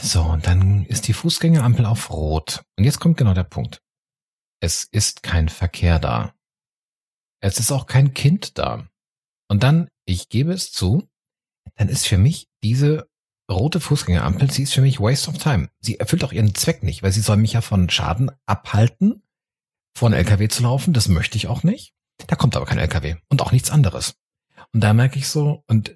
So, 0.00 0.22
und 0.22 0.46
dann 0.46 0.84
ist 0.86 1.06
die 1.06 1.12
Fußgängerampel 1.12 1.86
auf 1.86 2.10
Rot. 2.10 2.64
Und 2.76 2.84
jetzt 2.84 2.98
kommt 2.98 3.16
genau 3.16 3.34
der 3.34 3.44
Punkt. 3.44 3.80
Es 4.60 4.84
ist 4.84 5.22
kein 5.22 5.48
Verkehr 5.48 5.98
da. 5.98 6.34
Es 7.40 7.58
ist 7.58 7.70
auch 7.70 7.86
kein 7.86 8.12
Kind 8.12 8.58
da. 8.58 8.88
Und 9.48 9.62
dann 9.62 9.88
ich 10.04 10.28
gebe 10.28 10.52
es 10.52 10.72
zu, 10.72 11.08
dann 11.76 11.88
ist 11.88 12.06
für 12.06 12.18
mich 12.18 12.48
diese 12.62 13.08
rote 13.50 13.80
Fußgängerampel, 13.80 14.50
sie 14.50 14.62
ist 14.62 14.74
für 14.74 14.80
mich 14.80 15.00
waste 15.00 15.30
of 15.30 15.38
time. 15.38 15.68
Sie 15.80 15.98
erfüllt 15.98 16.24
auch 16.24 16.32
ihren 16.32 16.54
Zweck 16.54 16.82
nicht, 16.82 17.02
weil 17.02 17.12
sie 17.12 17.20
soll 17.20 17.36
mich 17.36 17.52
ja 17.52 17.60
von 17.60 17.90
Schaden 17.90 18.30
abhalten, 18.46 19.22
einen 20.00 20.14
LKW 20.14 20.48
zu 20.48 20.62
laufen. 20.64 20.92
Das 20.94 21.08
möchte 21.08 21.36
ich 21.36 21.46
auch 21.46 21.62
nicht. 21.62 21.94
Da 22.26 22.34
kommt 22.34 22.56
aber 22.56 22.66
kein 22.66 22.78
LKW 22.78 23.16
und 23.28 23.42
auch 23.42 23.52
nichts 23.52 23.70
anderes. 23.70 24.16
Und 24.72 24.80
da 24.80 24.94
merke 24.94 25.18
ich 25.18 25.28
so, 25.28 25.62
und 25.68 25.94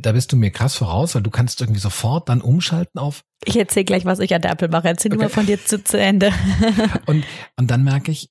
da 0.00 0.12
bist 0.12 0.32
du 0.32 0.36
mir 0.36 0.50
krass 0.50 0.74
voraus, 0.74 1.14
weil 1.14 1.22
du 1.22 1.30
kannst 1.30 1.60
irgendwie 1.60 1.80
sofort 1.80 2.28
dann 2.28 2.40
umschalten 2.40 2.98
auf. 2.98 3.22
Ich 3.44 3.56
erzähle 3.56 3.84
gleich, 3.84 4.04
was 4.04 4.18
ich 4.18 4.34
an 4.34 4.42
der 4.42 4.50
Ampel 4.50 4.68
mache. 4.68 4.88
Erzähl 4.88 5.12
okay. 5.12 5.22
nur 5.22 5.30
von 5.30 5.46
dir 5.46 5.64
zu, 5.64 5.82
zu 5.82 5.98
Ende. 5.98 6.32
und, 7.06 7.24
und 7.56 7.70
dann 7.70 7.84
merke 7.84 8.10
ich, 8.10 8.30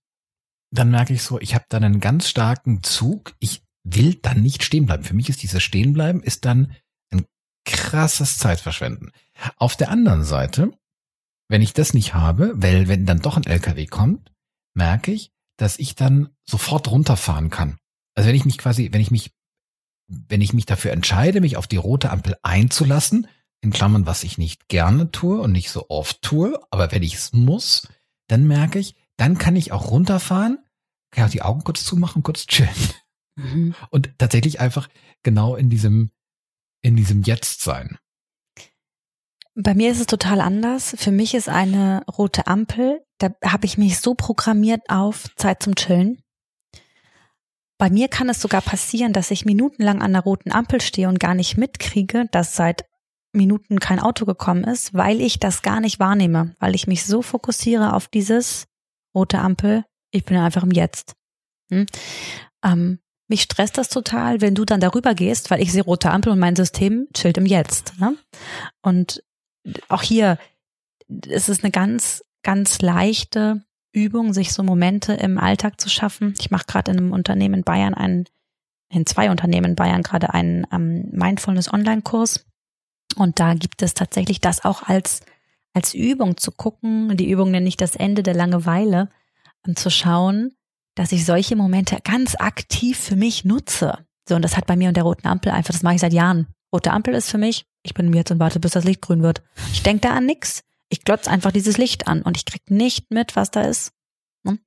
dann 0.71 0.91
merke 0.91 1.13
ich 1.13 1.23
so, 1.23 1.39
ich 1.39 1.55
habe 1.55 1.65
dann 1.69 1.83
einen 1.83 1.99
ganz 1.99 2.27
starken 2.27 2.83
Zug. 2.83 3.35
Ich 3.39 3.61
will 3.83 4.15
dann 4.15 4.41
nicht 4.41 4.63
stehen 4.63 4.85
bleiben. 4.85 5.03
Für 5.03 5.13
mich 5.13 5.29
ist 5.29 5.41
dieses 5.43 5.63
Stehenbleiben 5.63 6.21
ist 6.21 6.45
dann 6.45 6.73
ein 7.11 7.25
krasses 7.65 8.37
Zeitverschwenden. 8.37 9.11
Auf 9.55 9.77
der 9.77 9.89
anderen 9.89 10.23
Seite, 10.23 10.71
wenn 11.47 11.61
ich 11.61 11.73
das 11.73 11.93
nicht 11.93 12.13
habe, 12.13 12.51
weil 12.55 12.87
wenn 12.89 13.05
dann 13.05 13.21
doch 13.21 13.37
ein 13.37 13.45
LKW 13.45 13.85
kommt, 13.85 14.31
merke 14.73 15.11
ich, 15.11 15.31
dass 15.57 15.79
ich 15.79 15.95
dann 15.95 16.29
sofort 16.45 16.91
runterfahren 16.91 17.49
kann. 17.49 17.77
Also 18.15 18.27
wenn 18.27 18.35
ich 18.35 18.45
mich 18.45 18.57
quasi, 18.57 18.89
wenn 18.91 19.01
ich 19.01 19.11
mich, 19.11 19.31
wenn 20.07 20.41
ich 20.41 20.53
mich 20.53 20.65
dafür 20.65 20.91
entscheide, 20.91 21.41
mich 21.41 21.57
auf 21.57 21.67
die 21.67 21.77
rote 21.77 22.09
Ampel 22.09 22.37
einzulassen, 22.43 23.27
in 23.61 23.71
Klammern, 23.71 24.05
was 24.05 24.23
ich 24.23 24.37
nicht 24.37 24.67
gerne 24.67 25.11
tue 25.11 25.41
und 25.41 25.51
nicht 25.51 25.71
so 25.71 25.89
oft 25.89 26.21
tue, 26.21 26.59
aber 26.69 26.91
wenn 26.91 27.03
ich 27.03 27.15
es 27.15 27.33
muss, 27.33 27.87
dann 28.27 28.47
merke 28.47 28.79
ich, 28.79 28.95
dann 29.17 29.37
kann 29.37 29.55
ich 29.55 29.71
auch 29.71 29.89
runterfahren, 29.89 30.59
kann 31.11 31.25
auch 31.25 31.31
die 31.31 31.41
Augen 31.41 31.63
kurz 31.63 31.83
zumachen, 31.83 32.23
kurz 32.23 32.45
chillen. 32.45 32.69
Mhm. 33.35 33.75
Und 33.89 34.17
tatsächlich 34.17 34.59
einfach 34.59 34.89
genau 35.23 35.55
in 35.55 35.69
diesem, 35.69 36.11
in 36.81 36.95
diesem 36.95 37.23
Jetzt 37.23 37.61
sein. 37.61 37.97
Bei 39.55 39.73
mir 39.73 39.91
ist 39.91 39.99
es 39.99 40.05
total 40.05 40.41
anders. 40.41 40.95
Für 40.97 41.11
mich 41.11 41.33
ist 41.33 41.49
eine 41.49 42.03
rote 42.05 42.45
Ampel, 42.45 43.03
da 43.17 43.29
habe 43.43 43.65
ich 43.65 43.77
mich 43.77 43.99
so 43.99 44.13
programmiert 44.13 44.81
auf 44.89 45.33
Zeit 45.35 45.63
zum 45.63 45.75
Chillen. 45.75 46.21
Bei 47.77 47.89
mir 47.89 48.07
kann 48.07 48.29
es 48.29 48.41
sogar 48.41 48.61
passieren, 48.61 49.13
dass 49.13 49.31
ich 49.31 49.45
minutenlang 49.45 50.01
an 50.01 50.13
der 50.13 50.23
roten 50.23 50.51
Ampel 50.51 50.81
stehe 50.81 51.07
und 51.07 51.19
gar 51.19 51.35
nicht 51.35 51.57
mitkriege, 51.57 52.25
dass 52.31 52.55
seit 52.55 52.85
Minuten 53.33 53.79
kein 53.79 53.99
Auto 53.99 54.25
gekommen 54.25 54.63
ist, 54.63 54.93
weil 54.93 55.21
ich 55.21 55.39
das 55.39 55.61
gar 55.61 55.79
nicht 55.79 55.99
wahrnehme, 55.99 56.55
weil 56.59 56.75
ich 56.75 56.87
mich 56.87 57.05
so 57.05 57.21
fokussiere 57.21 57.93
auf 57.93 58.07
dieses 58.07 58.65
rote 59.13 59.39
Ampel. 59.39 59.85
Ich 60.11 60.25
bin 60.25 60.37
einfach 60.37 60.63
im 60.63 60.71
Jetzt. 60.71 61.13
Hm? 61.69 61.85
Ähm, 62.63 62.99
mich 63.27 63.43
stresst 63.43 63.77
das 63.77 63.89
total, 63.89 64.41
wenn 64.41 64.55
du 64.55 64.65
dann 64.65 64.79
darüber 64.79 65.13
gehst, 65.13 65.51
weil 65.51 65.61
ich 65.61 65.71
sehe 65.71 65.83
rote 65.83 66.09
Ampel 66.09 66.31
und 66.31 66.39
mein 66.39 66.55
System 66.55 67.07
chillt 67.13 67.37
im 67.37 67.45
Jetzt. 67.45 67.99
Ne? 67.99 68.17
Und 68.81 69.23
auch 69.89 70.01
hier 70.01 70.39
ist 71.07 71.49
es 71.49 71.63
eine 71.63 71.71
ganz, 71.71 72.23
ganz 72.41 72.81
leichte 72.81 73.65
Übung, 73.97 74.33
sich 74.33 74.53
so 74.53 74.63
Momente 74.63 75.13
im 75.13 75.37
Alltag 75.37 75.81
zu 75.81 75.89
schaffen. 75.89 76.33
Ich 76.39 76.51
mache 76.51 76.65
gerade 76.67 76.91
in 76.91 76.97
einem 76.97 77.11
Unternehmen 77.11 77.55
in 77.55 77.63
Bayern 77.63 77.93
einen, 77.93 78.25
in 78.89 79.05
zwei 79.05 79.31
Unternehmen 79.31 79.71
in 79.71 79.75
Bayern 79.75 80.03
gerade 80.03 80.33
einen 80.33 80.65
ähm, 80.71 81.09
Mindfulness 81.11 81.73
Online-Kurs. 81.73 82.45
Und 83.15 83.39
da 83.39 83.53
gibt 83.53 83.81
es 83.81 83.93
tatsächlich 83.93 84.39
das 84.41 84.63
auch 84.63 84.83
als, 84.83 85.21
als 85.73 85.93
Übung 85.93 86.37
zu 86.37 86.51
gucken. 86.51 87.17
Die 87.17 87.29
Übung 87.29 87.51
nenne 87.51 87.67
ich 87.67 87.77
das 87.77 87.95
Ende 87.95 88.21
der 88.21 88.35
Langeweile, 88.35 89.09
um 89.65 89.75
zu 89.75 89.89
schauen, 89.89 90.53
dass 90.95 91.11
ich 91.11 91.25
solche 91.25 91.55
Momente 91.55 91.97
ganz 92.03 92.35
aktiv 92.35 92.97
für 92.97 93.15
mich 93.15 93.45
nutze. 93.45 94.05
So, 94.27 94.35
und 94.35 94.41
das 94.43 94.57
hat 94.57 94.67
bei 94.67 94.75
mir 94.75 94.89
und 94.89 94.97
der 94.97 95.03
roten 95.03 95.27
Ampel 95.27 95.51
einfach, 95.51 95.73
das 95.73 95.83
mache 95.83 95.95
ich 95.95 96.01
seit 96.01 96.13
Jahren. 96.13 96.47
Rote 96.73 96.91
Ampel 96.91 97.13
ist 97.13 97.31
für 97.31 97.37
mich, 97.37 97.65
ich 97.83 97.93
bin 97.93 98.09
mir 98.09 98.17
jetzt 98.17 98.31
und 98.31 98.39
warte, 98.39 98.59
bis 98.59 98.71
das 98.71 98.83
Licht 98.83 99.01
grün 99.01 99.23
wird. 99.23 99.41
Ich 99.71 99.83
denke 99.83 100.01
da 100.01 100.15
an 100.15 100.25
nix. 100.25 100.63
Ich 100.89 101.03
glotze 101.03 101.29
einfach 101.29 101.51
dieses 101.51 101.77
Licht 101.77 102.07
an 102.07 102.21
und 102.21 102.37
ich 102.37 102.45
krieg 102.45 102.69
nicht 102.69 103.11
mit, 103.11 103.35
was 103.35 103.51
da 103.51 103.61
ist. 103.61 103.91
Hm? 104.45 104.59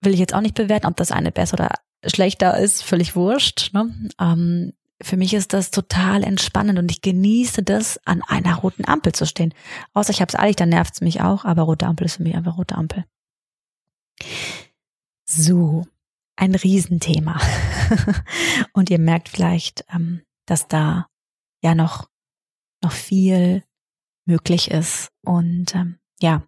Will 0.00 0.14
ich 0.14 0.20
jetzt 0.20 0.34
auch 0.34 0.40
nicht 0.40 0.54
bewerten, 0.54 0.86
ob 0.86 0.96
das 0.96 1.12
eine 1.12 1.30
besser 1.30 1.54
oder 1.54 1.70
schlechter 2.04 2.58
ist, 2.58 2.82
völlig 2.82 3.14
wurscht. 3.14 3.72
Ne? 3.72 4.10
Ähm, 4.20 4.72
für 5.00 5.16
mich 5.16 5.34
ist 5.34 5.52
das 5.52 5.70
total 5.70 6.22
entspannend 6.22 6.78
und 6.78 6.90
ich 6.90 7.02
genieße 7.02 7.62
das, 7.62 7.98
an 8.06 8.22
einer 8.22 8.56
roten 8.56 8.86
Ampel 8.86 9.12
zu 9.12 9.26
stehen. 9.26 9.54
Außer 9.94 10.10
ich 10.10 10.20
habe 10.20 10.28
es 10.28 10.38
eilig, 10.38 10.56
dann 10.56 10.68
nervt 10.68 10.94
es 10.94 11.00
mich 11.00 11.20
auch, 11.20 11.44
aber 11.44 11.62
rote 11.62 11.86
Ampel 11.86 12.06
ist 12.06 12.16
für 12.16 12.22
mich 12.22 12.34
einfach 12.34 12.56
rote 12.56 12.76
Ampel. 12.76 13.04
So, 15.24 15.86
ein 16.36 16.54
Riesenthema. 16.54 17.40
und 18.72 18.90
ihr 18.90 18.98
merkt 18.98 19.28
vielleicht, 19.28 19.84
ähm, 19.92 20.22
dass 20.46 20.68
da 20.68 21.08
ja 21.62 21.74
noch, 21.74 22.08
noch 22.82 22.92
viel 22.92 23.64
möglich 24.24 24.70
ist. 24.70 25.08
Und 25.22 25.74
ähm, 25.74 25.98
ja, 26.20 26.42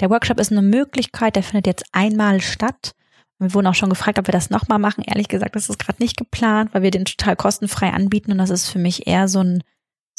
der 0.00 0.10
Workshop 0.10 0.40
ist 0.40 0.52
eine 0.52 0.62
Möglichkeit, 0.62 1.36
der 1.36 1.42
findet 1.42 1.66
jetzt 1.66 1.84
einmal 1.92 2.40
statt. 2.40 2.92
Wir 3.38 3.52
wurden 3.52 3.66
auch 3.66 3.74
schon 3.74 3.90
gefragt, 3.90 4.18
ob 4.18 4.28
wir 4.28 4.32
das 4.32 4.50
nochmal 4.50 4.78
machen. 4.78 5.04
Ehrlich 5.06 5.28
gesagt, 5.28 5.56
das 5.56 5.68
ist 5.68 5.78
gerade 5.78 6.02
nicht 6.02 6.16
geplant, 6.16 6.72
weil 6.72 6.82
wir 6.82 6.90
den 6.90 7.04
total 7.04 7.36
kostenfrei 7.36 7.90
anbieten 7.90 8.32
und 8.32 8.38
das 8.38 8.50
ist 8.50 8.68
für 8.68 8.78
mich 8.78 9.06
eher 9.06 9.28
so 9.28 9.40
ein, 9.40 9.62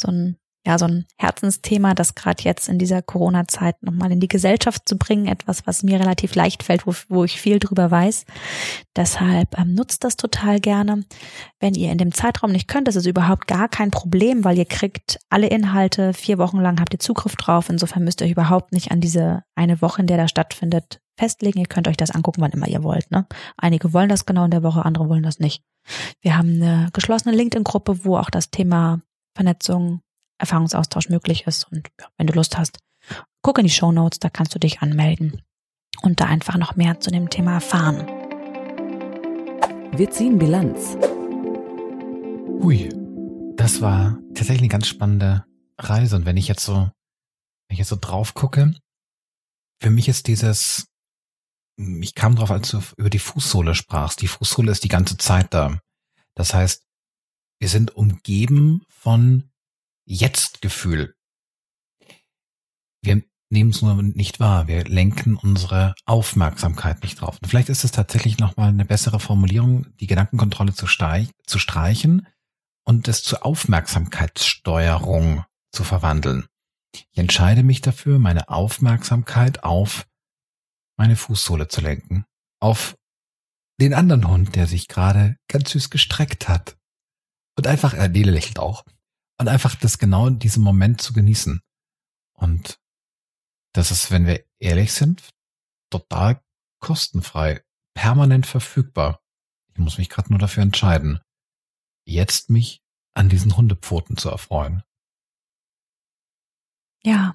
so 0.00 0.08
ein 0.08 0.36
ja 0.68 0.78
so 0.78 0.84
ein 0.84 1.06
Herzensthema, 1.16 1.94
das 1.94 2.14
gerade 2.14 2.44
jetzt 2.44 2.68
in 2.68 2.78
dieser 2.78 3.00
Corona-Zeit 3.00 3.82
nochmal 3.82 4.12
in 4.12 4.20
die 4.20 4.28
Gesellschaft 4.28 4.86
zu 4.86 4.98
bringen, 4.98 5.26
etwas, 5.26 5.66
was 5.66 5.82
mir 5.82 5.98
relativ 5.98 6.34
leicht 6.34 6.62
fällt, 6.62 6.86
wo, 6.86 6.92
wo 7.08 7.24
ich 7.24 7.40
viel 7.40 7.58
drüber 7.58 7.90
weiß. 7.90 8.26
Deshalb 8.94 9.58
ähm, 9.58 9.74
nutzt 9.74 10.04
das 10.04 10.16
total 10.16 10.60
gerne. 10.60 11.04
Wenn 11.58 11.74
ihr 11.74 11.90
in 11.90 11.96
dem 11.96 12.12
Zeitraum 12.12 12.52
nicht 12.52 12.68
könnt, 12.68 12.86
das 12.86 12.96
ist 12.96 13.06
überhaupt 13.06 13.46
gar 13.46 13.68
kein 13.68 13.90
Problem, 13.90 14.44
weil 14.44 14.58
ihr 14.58 14.66
kriegt 14.66 15.18
alle 15.30 15.46
Inhalte, 15.46 16.12
vier 16.12 16.36
Wochen 16.36 16.60
lang 16.60 16.78
habt 16.80 16.92
ihr 16.92 17.00
Zugriff 17.00 17.34
drauf. 17.36 17.70
Insofern 17.70 18.04
müsst 18.04 18.20
ihr 18.20 18.26
euch 18.26 18.32
überhaupt 18.32 18.72
nicht 18.72 18.90
an 18.90 19.00
diese 19.00 19.42
eine 19.54 19.80
Woche, 19.80 20.02
in 20.02 20.06
der 20.06 20.18
das 20.18 20.30
stattfindet, 20.30 21.00
festlegen. 21.16 21.60
Ihr 21.60 21.66
könnt 21.66 21.88
euch 21.88 21.96
das 21.96 22.10
angucken, 22.10 22.42
wann 22.42 22.52
immer 22.52 22.68
ihr 22.68 22.82
wollt. 22.82 23.10
Ne? 23.10 23.26
Einige 23.56 23.94
wollen 23.94 24.10
das 24.10 24.26
genau 24.26 24.44
in 24.44 24.50
der 24.50 24.62
Woche, 24.62 24.84
andere 24.84 25.08
wollen 25.08 25.22
das 25.22 25.38
nicht. 25.38 25.62
Wir 26.20 26.36
haben 26.36 26.62
eine 26.62 26.90
geschlossene 26.92 27.34
LinkedIn-Gruppe, 27.34 28.04
wo 28.04 28.18
auch 28.18 28.28
das 28.28 28.50
Thema 28.50 29.00
Vernetzung 29.34 30.02
Erfahrungsaustausch 30.38 31.08
möglich 31.08 31.46
ist. 31.46 31.70
Und 31.70 31.88
ja, 32.00 32.06
wenn 32.16 32.26
du 32.26 32.34
Lust 32.34 32.58
hast, 32.58 32.78
guck 33.42 33.58
in 33.58 33.64
die 33.64 33.70
Show 33.70 33.92
Notes, 33.92 34.18
da 34.18 34.30
kannst 34.30 34.54
du 34.54 34.58
dich 34.58 34.80
anmelden 34.80 35.42
und 36.02 36.20
da 36.20 36.26
einfach 36.26 36.56
noch 36.56 36.76
mehr 36.76 37.00
zu 37.00 37.10
dem 37.10 37.30
Thema 37.30 37.54
erfahren. 37.54 38.06
Wir 39.96 40.10
ziehen 40.10 40.38
Bilanz. 40.38 40.96
Hui, 42.62 42.88
das 43.56 43.80
war 43.80 44.18
tatsächlich 44.34 44.62
eine 44.62 44.68
ganz 44.68 44.88
spannende 44.88 45.44
Reise. 45.78 46.16
Und 46.16 46.26
wenn 46.26 46.36
ich 46.36 46.48
jetzt 46.48 46.64
so 46.64 46.90
wenn 47.68 47.74
ich 47.74 47.78
jetzt 47.78 47.90
so 47.90 47.98
drauf 48.00 48.34
gucke, 48.34 48.74
für 49.80 49.90
mich 49.90 50.08
ist 50.08 50.26
dieses, 50.26 50.88
ich 51.76 52.14
kam 52.14 52.34
drauf, 52.34 52.50
als 52.50 52.70
du 52.70 52.82
über 52.96 53.10
die 53.10 53.18
Fußsohle 53.18 53.74
sprachst. 53.74 54.22
Die 54.22 54.28
Fußsohle 54.28 54.72
ist 54.72 54.84
die 54.84 54.88
ganze 54.88 55.16
Zeit 55.18 55.52
da. 55.54 55.78
Das 56.34 56.54
heißt, 56.54 56.86
wir 57.60 57.68
sind 57.68 57.94
umgeben 57.94 58.82
von 58.88 59.50
Jetzt-Gefühl. 60.10 61.14
Wir 63.02 63.22
nehmen 63.50 63.70
es 63.70 63.82
nur 63.82 64.02
nicht 64.02 64.40
wahr. 64.40 64.66
Wir 64.66 64.84
lenken 64.84 65.36
unsere 65.36 65.94
Aufmerksamkeit 66.06 67.02
nicht 67.02 67.20
drauf. 67.20 67.36
Und 67.42 67.48
vielleicht 67.48 67.68
ist 67.68 67.84
es 67.84 67.92
tatsächlich 67.92 68.38
nochmal 68.38 68.70
eine 68.70 68.86
bessere 68.86 69.20
Formulierung, 69.20 69.94
die 69.98 70.06
Gedankenkontrolle 70.06 70.72
zu, 70.72 70.86
zu 70.86 71.58
streichen 71.58 72.26
und 72.84 73.06
es 73.06 73.22
zur 73.22 73.44
Aufmerksamkeitssteuerung 73.44 75.44
zu 75.72 75.84
verwandeln. 75.84 76.46
Ich 76.94 77.18
entscheide 77.18 77.62
mich 77.62 77.82
dafür, 77.82 78.18
meine 78.18 78.48
Aufmerksamkeit 78.48 79.62
auf 79.62 80.06
meine 80.96 81.16
Fußsohle 81.16 81.68
zu 81.68 81.82
lenken. 81.82 82.24
Auf 82.60 82.96
den 83.78 83.92
anderen 83.92 84.26
Hund, 84.26 84.56
der 84.56 84.66
sich 84.66 84.88
gerade 84.88 85.36
ganz 85.48 85.72
süß 85.72 85.90
gestreckt 85.90 86.48
hat. 86.48 86.78
Und 87.58 87.66
einfach, 87.66 87.92
äh, 87.92 88.06
lächelt 88.06 88.58
auch. 88.58 88.86
Und 89.38 89.48
einfach 89.48 89.76
das 89.76 89.98
genau 89.98 90.26
in 90.26 90.38
diesem 90.38 90.62
Moment 90.62 91.00
zu 91.00 91.12
genießen. 91.12 91.62
Und 92.34 92.80
das 93.72 93.90
ist, 93.90 94.10
wenn 94.10 94.26
wir 94.26 94.44
ehrlich 94.58 94.92
sind, 94.92 95.30
total 95.90 96.42
kostenfrei, 96.80 97.62
permanent 97.94 98.46
verfügbar. 98.46 99.20
Ich 99.72 99.78
muss 99.78 99.98
mich 99.98 100.08
gerade 100.08 100.30
nur 100.30 100.38
dafür 100.38 100.62
entscheiden, 100.62 101.20
jetzt 102.04 102.50
mich 102.50 102.82
an 103.14 103.28
diesen 103.28 103.56
Hundepfoten 103.56 104.16
zu 104.16 104.28
erfreuen. 104.28 104.82
Ja. 107.04 107.34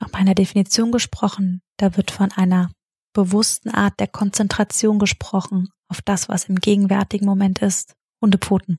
Nach 0.00 0.12
meiner 0.12 0.34
Definition 0.34 0.92
gesprochen, 0.92 1.62
da 1.78 1.96
wird 1.96 2.10
von 2.10 2.32
einer 2.32 2.70
bewussten 3.14 3.70
Art 3.70 3.98
der 4.00 4.08
Konzentration 4.08 4.98
gesprochen 4.98 5.70
auf 5.88 6.02
das, 6.02 6.28
was 6.28 6.44
im 6.44 6.56
gegenwärtigen 6.56 7.26
Moment 7.26 7.62
ist. 7.62 7.94
Hundepfoten. 8.20 8.78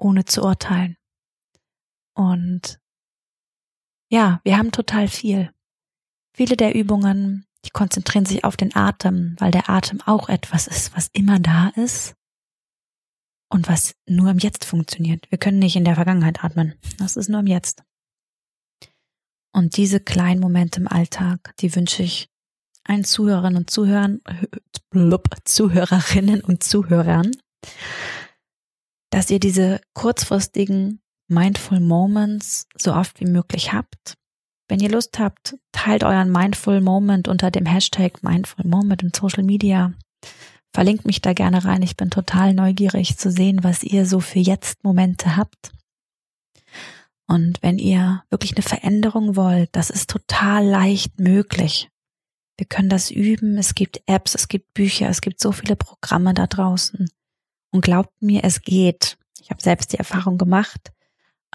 Ohne 0.00 0.24
zu 0.24 0.42
urteilen. 0.42 0.96
Und 2.14 2.80
ja, 4.10 4.40
wir 4.44 4.58
haben 4.58 4.72
total 4.72 5.08
viel. 5.08 5.52
Viele 6.34 6.56
der 6.56 6.74
Übungen, 6.74 7.46
die 7.64 7.70
konzentrieren 7.70 8.26
sich 8.26 8.44
auf 8.44 8.56
den 8.56 8.74
Atem, 8.74 9.36
weil 9.38 9.50
der 9.50 9.68
Atem 9.68 10.00
auch 10.02 10.28
etwas 10.28 10.66
ist, 10.66 10.96
was 10.96 11.08
immer 11.12 11.38
da 11.38 11.68
ist 11.76 12.14
und 13.50 13.68
was 13.68 13.94
nur 14.06 14.30
im 14.30 14.38
Jetzt 14.38 14.64
funktioniert. 14.64 15.30
Wir 15.30 15.38
können 15.38 15.58
nicht 15.58 15.76
in 15.76 15.84
der 15.84 15.96
Vergangenheit 15.96 16.42
atmen. 16.44 16.74
Das 16.98 17.16
ist 17.16 17.28
nur 17.28 17.40
im 17.40 17.46
Jetzt. 17.46 17.82
Und 19.52 19.76
diese 19.76 20.00
kleinen 20.00 20.40
Momente 20.40 20.80
im 20.80 20.88
Alltag, 20.88 21.54
die 21.58 21.74
wünsche 21.74 22.02
ich 22.02 22.28
allen 22.84 23.04
Zuhörerinnen 23.04 23.58
und 23.58 23.70
Zuhörern, 23.70 24.20
blub, 24.90 25.28
Zuhörerinnen 25.44 26.40
und 26.40 26.62
Zuhörern, 26.62 27.32
dass 29.10 29.30
ihr 29.30 29.40
diese 29.40 29.80
kurzfristigen 29.94 31.00
Mindful 31.28 31.80
Moments 31.80 32.66
so 32.76 32.94
oft 32.94 33.20
wie 33.20 33.26
möglich 33.26 33.72
habt. 33.72 34.16
Wenn 34.68 34.80
ihr 34.80 34.90
Lust 34.90 35.18
habt, 35.18 35.56
teilt 35.72 36.04
euren 36.04 36.30
Mindful 36.30 36.80
Moment 36.80 37.28
unter 37.28 37.50
dem 37.50 37.66
Hashtag 37.66 38.22
Mindful 38.22 38.66
Moment 38.66 39.02
in 39.02 39.12
Social 39.14 39.42
Media. 39.42 39.92
Verlinkt 40.72 41.06
mich 41.06 41.20
da 41.20 41.32
gerne 41.32 41.64
rein. 41.64 41.82
Ich 41.82 41.96
bin 41.96 42.10
total 42.10 42.54
neugierig 42.54 43.18
zu 43.18 43.30
sehen, 43.30 43.64
was 43.64 43.82
ihr 43.82 44.06
so 44.06 44.20
für 44.20 44.38
jetzt 44.38 44.84
Momente 44.84 45.36
habt. 45.36 45.72
Und 47.26 47.62
wenn 47.62 47.78
ihr 47.78 48.22
wirklich 48.30 48.56
eine 48.56 48.62
Veränderung 48.62 49.36
wollt, 49.36 49.70
das 49.72 49.90
ist 49.90 50.10
total 50.10 50.64
leicht 50.64 51.18
möglich. 51.18 51.88
Wir 52.56 52.66
können 52.66 52.88
das 52.88 53.10
üben. 53.10 53.56
Es 53.56 53.74
gibt 53.74 54.02
Apps, 54.06 54.34
es 54.34 54.48
gibt 54.48 54.74
Bücher, 54.74 55.08
es 55.08 55.20
gibt 55.20 55.40
so 55.40 55.50
viele 55.50 55.76
Programme 55.76 56.34
da 56.34 56.46
draußen. 56.46 57.08
Und 57.70 57.82
glaubt 57.82 58.20
mir, 58.20 58.44
es 58.44 58.62
geht. 58.62 59.18
Ich 59.40 59.50
habe 59.50 59.62
selbst 59.62 59.92
die 59.92 59.98
Erfahrung 59.98 60.38
gemacht. 60.38 60.92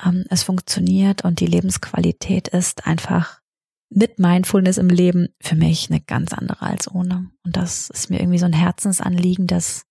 Ähm, 0.03 0.26
es 0.30 0.43
funktioniert 0.43 1.24
und 1.24 1.39
die 1.39 1.47
Lebensqualität 1.47 2.47
ist 2.47 2.88
einfach 2.88 3.41
mit 3.89 4.20
Mindfulness 4.20 4.78
im 4.78 4.89
Leben 4.89 5.30
für 5.41 5.55
mich 5.55 5.89
eine 5.89 6.01
ganz 6.01 6.34
andere 6.34 6.61
als 6.63 6.89
ohne. 6.91 7.32
Und 7.43 7.55
das 7.55 7.89
ist 7.89 8.09
mir 8.09 8.20
irgendwie 8.20 8.39
so 8.39 8.45
ein 8.45 8.53
Herzensanliegen, 8.53 9.47
dass 9.47 9.86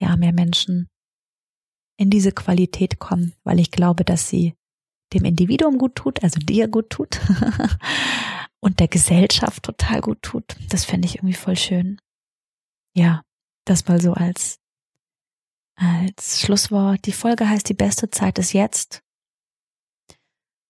ja 0.00 0.16
mehr 0.16 0.32
Menschen 0.32 0.88
in 1.96 2.10
diese 2.10 2.32
Qualität 2.32 2.98
kommen, 2.98 3.34
weil 3.44 3.60
ich 3.60 3.70
glaube, 3.70 4.04
dass 4.04 4.28
sie 4.28 4.54
dem 5.12 5.24
Individuum 5.24 5.76
gut 5.76 5.96
tut, 5.96 6.22
also 6.22 6.40
dir 6.40 6.68
gut 6.68 6.90
tut 6.90 7.20
und 8.60 8.80
der 8.80 8.88
Gesellschaft 8.88 9.62
total 9.62 10.00
gut 10.00 10.22
tut. 10.22 10.56
Das 10.70 10.84
fände 10.84 11.06
ich 11.06 11.16
irgendwie 11.16 11.34
voll 11.34 11.56
schön. 11.56 12.00
Ja, 12.94 13.22
das 13.64 13.86
mal 13.86 14.00
so 14.00 14.14
als 14.14 14.58
als 15.80 16.40
Schlusswort. 16.40 17.06
Die 17.06 17.12
Folge 17.12 17.48
heißt 17.48 17.68
Die 17.68 17.74
beste 17.74 18.10
Zeit 18.10 18.38
ist 18.38 18.52
jetzt. 18.52 19.02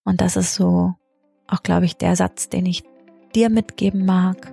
Und 0.04 0.20
das 0.20 0.36
ist 0.36 0.54
so 0.54 0.94
auch, 1.46 1.62
glaube 1.62 1.84
ich, 1.84 1.96
der 1.96 2.16
Satz, 2.16 2.48
den 2.48 2.64
ich 2.66 2.84
dir 3.34 3.50
mitgeben 3.50 4.06
mag. 4.06 4.52